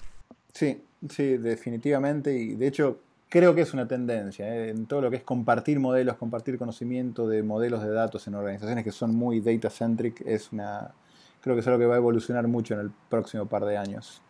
Sí, 0.52 0.80
sí, 1.10 1.36
definitivamente. 1.36 2.32
Y 2.32 2.54
de 2.54 2.66
hecho, 2.66 3.00
creo 3.28 3.54
que 3.54 3.62
es 3.62 3.74
una 3.74 3.86
tendencia 3.86 4.46
¿eh? 4.48 4.70
en 4.70 4.86
todo 4.86 5.02
lo 5.02 5.10
que 5.10 5.16
es 5.16 5.22
compartir 5.22 5.80
modelos, 5.80 6.16
compartir 6.16 6.58
conocimiento 6.58 7.28
de 7.28 7.42
modelos 7.42 7.82
de 7.82 7.90
datos 7.90 8.26
en 8.26 8.34
organizaciones 8.34 8.84
que 8.84 8.92
son 8.92 9.14
muy 9.14 9.40
data 9.40 9.70
centric. 9.70 10.22
Es 10.26 10.52
una, 10.52 10.92
creo 11.40 11.54
que 11.54 11.60
es 11.60 11.66
algo 11.66 11.78
que 11.78 11.86
va 11.86 11.94
a 11.94 11.98
evolucionar 11.98 12.46
mucho 12.48 12.74
en 12.74 12.80
el 12.80 12.90
próximo 13.08 13.46
par 13.46 13.64
de 13.64 13.76
años. 13.76 14.22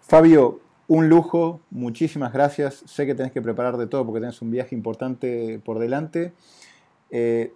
Fabio, 0.00 0.60
un 0.88 1.08
lujo, 1.08 1.60
muchísimas 1.70 2.32
gracias. 2.32 2.82
Sé 2.86 3.06
que 3.06 3.14
tenés 3.14 3.32
que 3.32 3.42
preparar 3.42 3.76
de 3.76 3.86
todo 3.86 4.04
porque 4.04 4.20
tenés 4.20 4.42
un 4.42 4.50
viaje 4.50 4.74
importante 4.74 5.60
por 5.64 5.78
delante. 5.78 6.32
Eh, 7.10 7.52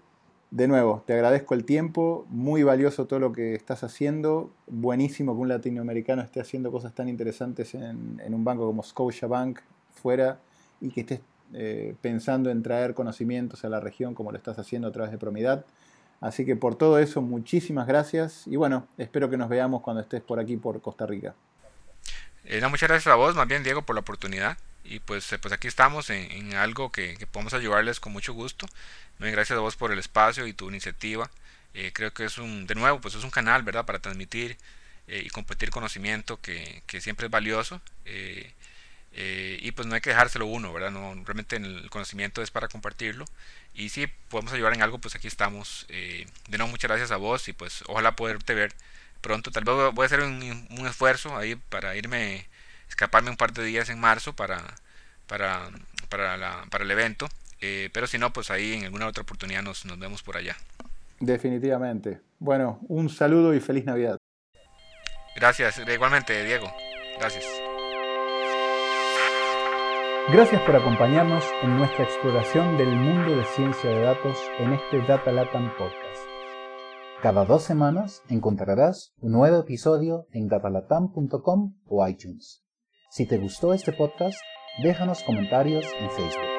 de 0.51 0.68
nuevo, 0.68 1.03
te 1.07 1.12
agradezco 1.12 1.55
el 1.55 1.64
tiempo, 1.64 2.26
muy 2.28 2.62
valioso 2.62 3.07
todo 3.07 3.18
lo 3.18 3.32
que 3.32 3.55
estás 3.55 3.82
haciendo, 3.82 4.51
buenísimo 4.66 5.34
que 5.34 5.40
un 5.40 5.49
latinoamericano 5.49 6.22
esté 6.22 6.40
haciendo 6.40 6.70
cosas 6.70 6.94
tan 6.94 7.09
interesantes 7.09 7.74
en, 7.74 8.20
un 8.28 8.44
banco 8.44 8.66
como 8.66 8.82
Scotiabank 8.82 9.61
fuera 9.92 10.38
y 10.80 10.90
que 10.90 11.01
estés 11.01 11.20
eh, 11.53 11.94
pensando 12.01 12.51
en 12.51 12.62
traer 12.62 12.94
conocimientos 12.94 13.64
a 13.64 13.68
la 13.68 13.80
región 13.80 14.14
como 14.14 14.30
lo 14.30 14.38
estás 14.38 14.59
haciendo 14.59 14.88
a 14.88 14.92
través 14.92 15.11
de 15.11 15.18
Promidad. 15.18 15.64
Así 16.20 16.47
que 16.47 16.57
por 16.57 16.76
todo 16.76 16.99
eso, 16.99 17.20
muchísimas 17.20 17.86
gracias 17.86 18.47
y 18.47 18.57
bueno, 18.57 18.86
espero 18.99 19.28
que 19.28 19.36
nos 19.36 19.49
veamos 19.49 19.82
cuando 19.82 20.01
estés 20.01 20.22
por 20.22 20.40
aquí, 20.40 20.57
por 20.57 20.80
Costa 20.80 21.07
Rica. 21.07 21.34
Eh, 22.44 22.61
muchas 22.70 22.88
gracias 22.88 23.12
a 23.12 23.16
vos, 23.16 23.34
más 23.34 23.49
bien 23.49 23.62
Diego, 23.62 23.82
por 23.82 23.97
la 23.97 24.01
oportunidad 24.01 24.57
y 24.89 25.01
pues, 25.01 25.32
eh, 25.32 25.39
pues 25.39 25.53
aquí 25.53 25.68
estamos 25.68 26.11
en, 26.11 26.55
algo 26.55 26.93
que, 26.93 27.16
podemos 27.32 27.55
ayudarles 27.55 28.01
con 28.01 28.12
mucho 28.12 28.32
gusto. 28.32 28.66
Gracias 29.18 29.57
a 29.57 29.61
vos 29.61 29.76
por 29.76 29.93
el 29.93 29.99
espacio 29.99 30.47
y 30.47 30.53
tu 30.53 30.68
iniciativa. 30.68 31.30
creo 31.93 32.12
que 32.12 32.24
es 32.24 32.39
un, 32.39 32.66
de 32.66 32.74
nuevo, 32.74 33.01
pues 33.01 33.14
es 33.14 33.24
un 33.24 33.30
canal, 33.30 33.62
¿verdad?, 33.62 33.87
para 33.87 33.99
transmitir 33.99 34.57
y 35.09 35.28
compartir 35.30 35.70
conocimiento 35.70 36.41
que, 36.41 36.82
que 36.87 37.01
siempre 37.01 37.26
es 37.26 37.30
valioso. 37.32 37.80
Eh, 39.18 39.59
y 39.62 39.72
pues 39.72 39.89
no 39.89 39.95
hay 39.95 40.03
que 40.03 40.11
dejárselo 40.11 40.47
uno, 40.47 40.72
¿verdad? 40.72 40.91
No, 40.91 41.14
realmente 41.24 41.57
el 41.57 41.89
conocimiento 41.91 42.43
es 42.43 42.51
para 42.51 42.68
compartirlo. 42.68 43.24
Y 43.74 43.89
si 43.89 44.07
podemos 44.28 44.53
ayudar 44.53 44.74
en 44.74 44.82
algo, 44.82 44.99
pues 44.99 45.14
aquí 45.14 45.26
estamos. 45.26 45.87
Eh, 45.89 46.26
de 46.49 46.59
nuevo, 46.59 46.70
muchas 46.70 46.91
gracias 46.91 47.11
a 47.11 47.16
vos 47.16 47.49
y 47.49 47.53
pues 47.55 47.82
ojalá 47.87 48.14
poderte 48.14 48.55
ver 48.55 48.74
pronto. 49.22 49.51
Tal 49.51 49.64
vez 49.64 49.74
voy 49.95 50.03
a 50.05 50.07
hacer 50.07 50.20
un, 50.20 50.66
un 50.70 50.87
esfuerzo 50.87 51.37
ahí 51.37 51.57
para 51.57 51.97
irme, 51.97 52.47
escaparme 52.89 53.30
un 53.30 53.37
par 53.37 53.53
de 53.53 53.64
días 53.64 53.89
en 53.89 54.01
marzo 54.01 54.34
para, 54.34 54.62
para, 55.26 55.68
para, 56.09 56.37
la, 56.37 56.64
para 56.70 56.84
el 56.84 56.91
evento. 56.91 57.28
Eh, 57.61 57.91
pero 57.93 58.07
si 58.07 58.18
no, 58.18 58.32
pues 58.32 58.51
ahí 58.51 58.74
en 58.74 58.84
alguna 58.84 59.07
otra 59.07 59.22
oportunidad 59.22 59.62
nos, 59.62 59.84
nos 59.87 59.99
vemos 59.99 60.22
por 60.22 60.37
allá. 60.37 60.57
Definitivamente. 61.20 62.20
Bueno, 62.39 62.78
un 62.89 63.09
saludo 63.09 63.55
y 63.55 63.61
feliz 63.61 63.84
Navidad. 63.84 64.18
Gracias, 65.34 65.80
igualmente, 65.87 66.45
Diego. 66.45 66.72
Gracias. 67.18 67.45
Gracias 70.32 70.61
por 70.62 70.74
acompañarnos 70.74 71.45
en 71.62 71.76
nuestra 71.76 72.05
exploración 72.05 72.76
del 72.76 72.97
mundo 72.97 73.37
de 73.37 73.45
ciencia 73.45 73.89
de 73.89 74.01
datos 74.01 74.37
en 74.59 74.72
este 74.72 75.01
Data 75.03 75.30
Latam 75.30 75.70
Podcast. 75.78 76.26
Cada 77.22 77.45
dos 77.45 77.62
semanas 77.62 78.22
encontrarás 78.28 79.14
un 79.20 79.32
nuevo 79.32 79.61
episodio 79.61 80.26
en 80.32 80.49
datalatam.com 80.49 81.74
o 81.87 82.09
iTunes. 82.09 82.66
Si 83.17 83.25
te 83.25 83.39
gustó 83.39 83.73
este 83.73 83.95
podcast, 83.95 84.37
déjanos 84.83 85.23
comentarios 85.23 85.87
en 85.99 86.11
Facebook. 86.11 86.56